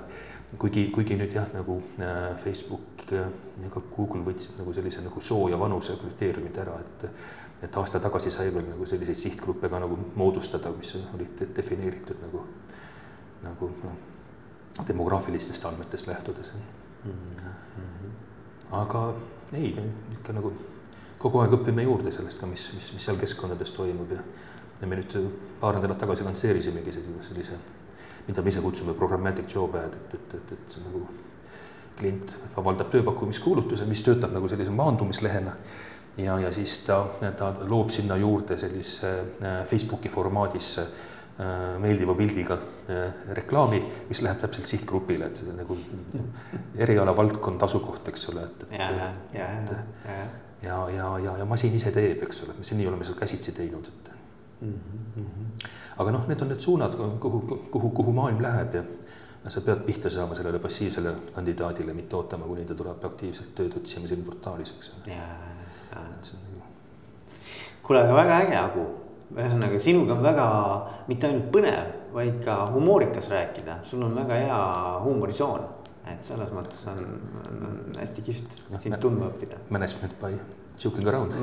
kuigi, 0.61 0.91
kuigi 0.93 1.17
nüüd 1.17 1.33
jah, 1.33 1.49
nagu 1.57 1.81
äh, 1.99 2.37
Facebook 2.45 3.09
ja 3.11 3.27
ka 3.73 3.81
Google 3.97 4.23
võtsid 4.27 4.59
nagu 4.61 4.73
sellise 4.73 5.03
nagu 5.05 5.21
soo 5.21 5.49
ja 5.51 5.59
vanuse 5.59 5.97
kriteeriumid 6.01 6.59
ära, 6.63 6.77
et 6.81 7.07
et 7.63 7.77
aasta 7.77 8.01
tagasi 8.03 8.31
sai 8.31 8.55
veel 8.55 8.67
nagu 8.69 8.87
selliseid 8.87 9.19
sihtgruppe 9.19 9.69
ka 9.69 9.79
nagu 9.83 9.99
moodustada, 10.15 10.73
mis 10.77 10.95
olid 11.15 11.45
defineeritud 11.57 12.19
nagu, 12.25 12.45
nagu 13.43 13.71
noh, 13.85 14.01
demograafilistest 14.89 15.65
andmetest 15.69 16.07
lähtudes 16.07 16.53
mm. 16.55 17.13
-hmm. 17.13 18.11
aga 18.71 19.15
ei, 19.53 19.77
ikka 20.13 20.33
nagu 20.33 20.53
kogu 21.19 21.39
aeg 21.39 21.53
õpime 21.53 21.83
juurde 21.83 22.13
sellest 22.13 22.41
ka, 22.41 22.47
mis, 22.47 22.73
mis, 22.75 22.93
mis 22.93 23.05
seal 23.05 23.17
keskkondades 23.17 23.71
toimub 23.71 24.11
ja 24.11 24.23
ja 24.83 24.89
me 24.91 24.99
nüüd 24.99 25.15
paar 25.61 25.77
nädalat 25.79 26.01
tagasi 26.03 26.25
lansseerisimegi 26.27 26.93
sellise, 26.93 27.59
mida 28.27 28.43
me 28.43 28.51
ise 28.51 28.63
kutsume 28.65 28.95
programmatic 28.99 29.55
job 29.55 29.77
ad, 29.79 29.95
et, 29.95 30.15
et, 30.19 30.35
et, 30.35 30.53
et 30.57 30.75
see 30.75 30.83
on 30.83 30.89
nagu 30.91 31.03
klient 31.99 32.35
avaldab 32.59 32.91
tööpakkumiskuulutuse, 32.91 33.87
mis 33.87 34.03
töötab 34.03 34.35
nagu 34.35 34.49
sellise 34.51 34.75
maandumislehena 34.75 35.55
ja, 36.17 36.39
ja 36.39 36.53
siis 36.53 36.79
ta, 36.87 37.07
ta 37.39 37.53
loob 37.69 37.91
sinna 37.91 38.17
juurde 38.17 38.57
sellise 38.59 39.11
äh, 39.19 39.65
Facebooki 39.67 40.09
formaadis 40.13 40.79
äh, 40.79 40.87
meeldiva 41.81 42.15
pildiga 42.15 42.59
äh, 42.59 43.13
reklaami, 43.39 43.83
mis 44.09 44.23
läheb 44.23 44.41
täpselt 44.43 44.69
sihtgrupile, 44.71 45.31
et 45.31 45.41
see 45.41 45.55
nagu 45.57 45.77
eriala 46.77 47.17
valdkond, 47.17 47.63
asukoht, 47.65 48.09
eks 48.13 48.29
ole, 48.33 48.47
et, 48.49 48.67
et. 48.71 48.81
ja, 48.81 48.91
ja, 48.99 49.13
ja, 49.41 50.19
ja, 50.63 50.81
ja, 50.97 51.13
ja, 51.27 51.37
ja 51.43 51.49
masin 51.49 51.75
ise 51.79 51.95
teeb, 51.95 52.27
eks 52.27 52.45
ole, 52.47 52.59
me 52.59 52.67
seni 52.67 52.87
oleme 52.89 53.09
seda 53.09 53.23
käsitsi 53.23 53.57
teinud, 53.57 53.89
et 53.89 54.13
mm. 54.61 54.75
-hmm. 55.17 55.71
aga 55.99 56.19
noh, 56.19 56.29
need 56.29 56.45
on 56.45 56.53
need 56.53 56.61
suunad, 56.61 56.99
kuhu, 57.21 57.41
kuhu, 57.71 57.91
kuhu 57.91 58.13
maailm 58.13 58.43
läheb 58.43 58.75
ja 58.75 59.51
sa 59.51 59.61
pead 59.61 59.81
pihta 59.87 60.11
saama 60.11 60.35
sellele 60.35 60.59
passiivsele 60.59 61.15
kandidaadile, 61.35 61.95
mitte 61.95 62.17
ootama, 62.17 62.47
kuni 62.47 62.65
ta 62.65 62.75
tuleb 62.75 63.05
aktiivselt 63.05 63.55
tööd 63.55 63.75
otsima 63.81 64.07
siin 64.07 64.23
portaalis, 64.23 64.71
eks 64.77 64.93
ole 64.93 65.17
kuule, 67.83 68.01
aga 68.03 68.15
väga 68.17 68.41
äge, 68.47 68.57
Agu. 68.59 68.87
ühesõnaga 69.33 69.79
sinuga 69.81 70.13
on 70.13 70.25
väga, 70.25 70.47
mitte 71.09 71.29
ainult 71.29 71.47
põnev, 71.55 71.93
vaid 72.13 72.43
ka 72.45 72.57
humoorikas 72.75 73.31
rääkida, 73.33 73.79
sul 73.89 74.03
on 74.05 74.13
väga 74.17 74.41
hea 74.45 74.59
huumorisoon. 75.05 75.71
et 76.11 76.25
selles 76.27 76.51
mõttes 76.51 76.81
on, 76.91 76.99
on, 77.47 77.77
hästi 77.95 78.25
kihvt 78.27 78.57
sind 78.83 78.97
tundma 79.01 79.29
õppida. 79.31 79.61
Management 79.71 80.17
by 80.19 80.33
joking 80.77 81.07
around 81.07 81.37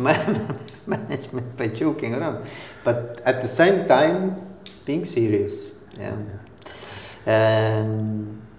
Management 0.93 1.55
by 1.57 1.69
joking 1.71 2.13
around, 2.15 2.45
but 2.84 3.21
at 3.26 3.39
the 3.39 3.47
same 3.47 3.85
time 3.88 4.35
being 4.85 5.05
serious, 5.05 5.63
jah 5.95 6.11
yeah. 6.11 6.43
yeah.. 7.26 7.88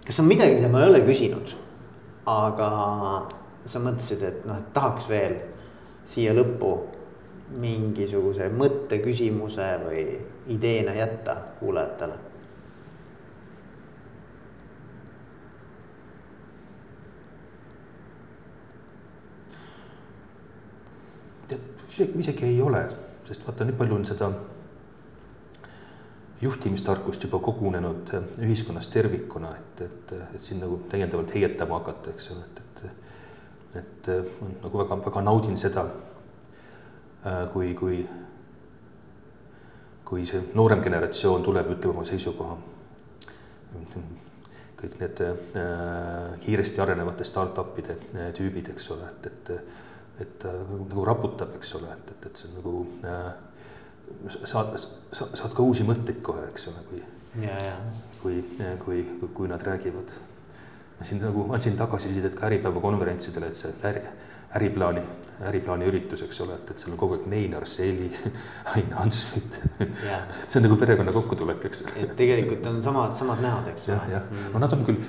kas 0.07 0.23
on 0.23 0.31
midagi, 0.31 0.57
mida 0.57 0.73
ma 0.73 0.83
ei 0.85 0.95
ole 0.95 1.05
küsinud, 1.05 1.53
aga 2.27 2.71
sa 3.69 3.83
mõtlesid, 3.85 4.25
et 4.25 4.45
noh, 4.49 4.57
et 4.57 4.73
tahaks 4.75 5.09
veel 5.11 5.37
siia 6.11 6.35
lõppu 6.35 6.73
mingisuguse 7.61 8.49
mõtte, 8.55 8.99
küsimuse 9.03 9.69
või 9.85 10.05
ideena 10.51 10.95
jätta 10.95 11.37
kuulajatele? 11.61 12.19
tead, 21.51 22.15
isegi 22.19 22.47
ei 22.47 22.63
ole, 22.63 22.85
sest 23.27 23.43
vaata, 23.47 23.67
nii 23.67 23.75
palju 23.79 23.97
on 23.97 24.05
seda 24.07 24.31
juhtimistarkust 26.41 27.27
juba 27.27 27.41
kogunenud 27.45 28.13
ühiskonnas 28.41 28.89
tervikuna, 28.93 29.51
et, 29.59 29.83
et, 29.87 30.15
et 30.37 30.43
siin 30.45 30.63
nagu 30.63 30.79
täiendavalt 30.89 31.35
heietama 31.35 31.81
hakata, 31.81 32.15
eks 32.15 32.31
ole, 32.33 32.47
et, 32.47 32.63
et 33.75 34.09
äh, 34.09 34.25
nagu 34.63 34.79
väga, 34.79 34.99
väga 35.05 35.23
naudin 35.23 35.59
seda, 35.59 35.85
äh, 37.25 37.45
kui, 37.53 37.75
kui, 37.79 38.01
kui 40.05 40.25
see 40.27 40.43
noorem 40.59 40.83
generatsioon 40.83 41.45
tuleb, 41.47 41.71
ütleb 41.77 41.95
oma 41.95 42.07
seisukoha. 42.09 42.59
kõik 44.81 44.97
need 44.97 45.21
äh, 45.21 46.41
kiiresti 46.41 46.81
arenevate 46.81 47.25
startup'ide 47.25 47.99
tüübid, 48.37 48.73
eks 48.73 48.91
ole, 48.95 49.11
et, 49.13 49.27
et, 49.29 49.51
et 50.25 50.47
nagu, 50.49 51.05
raputab, 51.05 51.53
eks 51.59 51.75
ole, 51.77 51.93
et, 51.93 52.15
et, 52.15 52.27
et 52.31 52.41
see 52.41 52.49
on 52.49 52.57
nagu 52.59 52.75
saad, 54.41 54.75
saad, 54.81 55.37
saad 55.37 55.55
ka 55.55 55.63
uusi 55.63 55.85
mõtteid 55.87 56.25
kohe, 56.25 56.49
eks 56.49 56.67
ole, 56.73 56.83
kui, 56.89 57.05
kui, 58.23 58.43
kui, 58.83 59.05
kui, 59.21 59.33
kui 59.37 59.53
nad 59.53 59.63
räägivad 59.63 60.17
ma 61.01 61.07
siin 61.07 61.23
nagu 61.23 61.47
andsin 61.55 61.77
tagasisidet 61.77 62.35
ka 62.37 62.47
Äripäeva 62.47 62.81
konverentsidele, 62.81 63.49
et 63.49 63.57
see 63.57 63.73
äri, 63.89 64.03
äriplaani, 64.59 65.03
äriplaani 65.49 65.87
üritus, 65.89 66.21
eks 66.27 66.43
ole, 66.45 66.59
et, 66.59 66.73
et 66.75 66.83
seal 66.83 66.93
on 66.93 67.01
kogu 67.01 67.17
aeg 67.17 67.25
Neinar 67.33 67.65
Seli, 67.71 68.11
Ain 68.75 68.93
Hansmit. 68.99 69.61
et 69.81 69.95
see 70.49 70.59
on 70.61 70.67
nagu 70.67 70.77
perekonna 70.81 71.15
kokkutulek, 71.17 71.65
eks. 71.71 71.87
et 72.03 72.13
tegelikult 72.19 72.69
on 72.69 72.83
samad, 72.85 73.17
samad 73.17 73.41
näod, 73.47 73.71
eks. 73.73 73.89
jah, 73.89 74.05
jah 74.13 74.27
mm., 74.29 74.51
no 74.53 74.63
nad 74.67 74.77
on 74.77 74.85
küll 74.91 75.01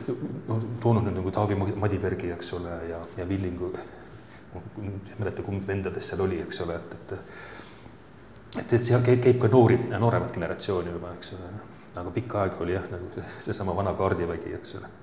no, 0.48 0.62
toonud 0.84 1.10
nüüd 1.10 1.20
nagu 1.20 1.36
Taavi 1.36 1.60
Madibergi, 1.60 2.32
eks 2.38 2.54
ole, 2.60 2.78
ja, 2.94 3.02
ja 3.20 3.28
Villingu. 3.28 3.74
ma 4.54 4.64
ei 4.80 5.20
mäleta, 5.20 5.44
kumb 5.44 5.68
vendadest 5.68 6.14
seal 6.14 6.24
oli, 6.24 6.40
eks 6.46 6.64
ole, 6.64 6.80
et, 6.80 6.96
et. 6.96 7.14
et, 8.64 8.74
et 8.80 8.80
seal 8.80 9.04
käib, 9.04 9.20
käib 9.28 9.44
ka 9.44 9.52
noori, 9.52 9.82
nooremat 9.92 10.32
generatsiooni 10.40 10.96
juba, 10.96 11.18
eks 11.20 11.36
ole, 11.36 11.54
aga 11.92 12.10
pikka 12.16 12.46
aega 12.46 12.64
oli 12.64 12.80
jah, 12.80 12.92
nagu 12.96 13.30
seesama 13.44 13.76
vana 13.76 13.92
kaardivägi, 14.00 14.56
eks 14.56 14.80
ole 14.80 15.01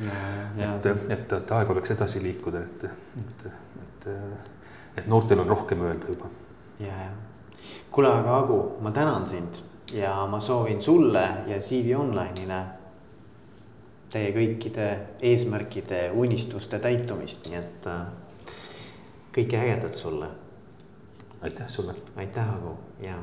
et, 0.00 0.86
et, 0.86 1.32
et 1.32 1.52
aeg 1.56 1.70
oleks 1.70 1.90
edasi 1.96 2.22
liikuda, 2.22 2.62
et, 2.66 2.84
et, 3.20 3.48
et, 3.82 4.06
et 5.02 5.10
noortel 5.10 5.42
on 5.42 5.48
rohkem 5.48 5.82
öelda 5.88 6.14
juba. 6.14 6.30
ja, 6.80 6.94
ja 7.04 7.10
kuule, 7.90 8.08
aga 8.08 8.36
Agu, 8.38 8.60
ma 8.80 8.90
tänan 8.90 9.26
sind 9.28 9.62
ja 9.92 10.26
ma 10.26 10.40
soovin 10.40 10.82
sulle 10.82 11.24
ja 11.46 11.58
CV 11.58 11.96
Online'ile 11.98 12.60
teie 14.10 14.30
kõikide 14.34 14.86
eesmärkide, 15.22 16.08
unistuste 16.18 16.78
täitumist, 16.82 17.46
nii 17.46 17.58
et 17.58 17.86
äh, 17.86 18.54
kõike 19.34 19.58
ägedat 19.58 19.94
sulle. 19.94 20.30
aitäh 21.42 21.68
sulle. 21.68 21.94
aitäh, 22.16 22.54
Agu 22.54 22.74
ja 23.02 23.16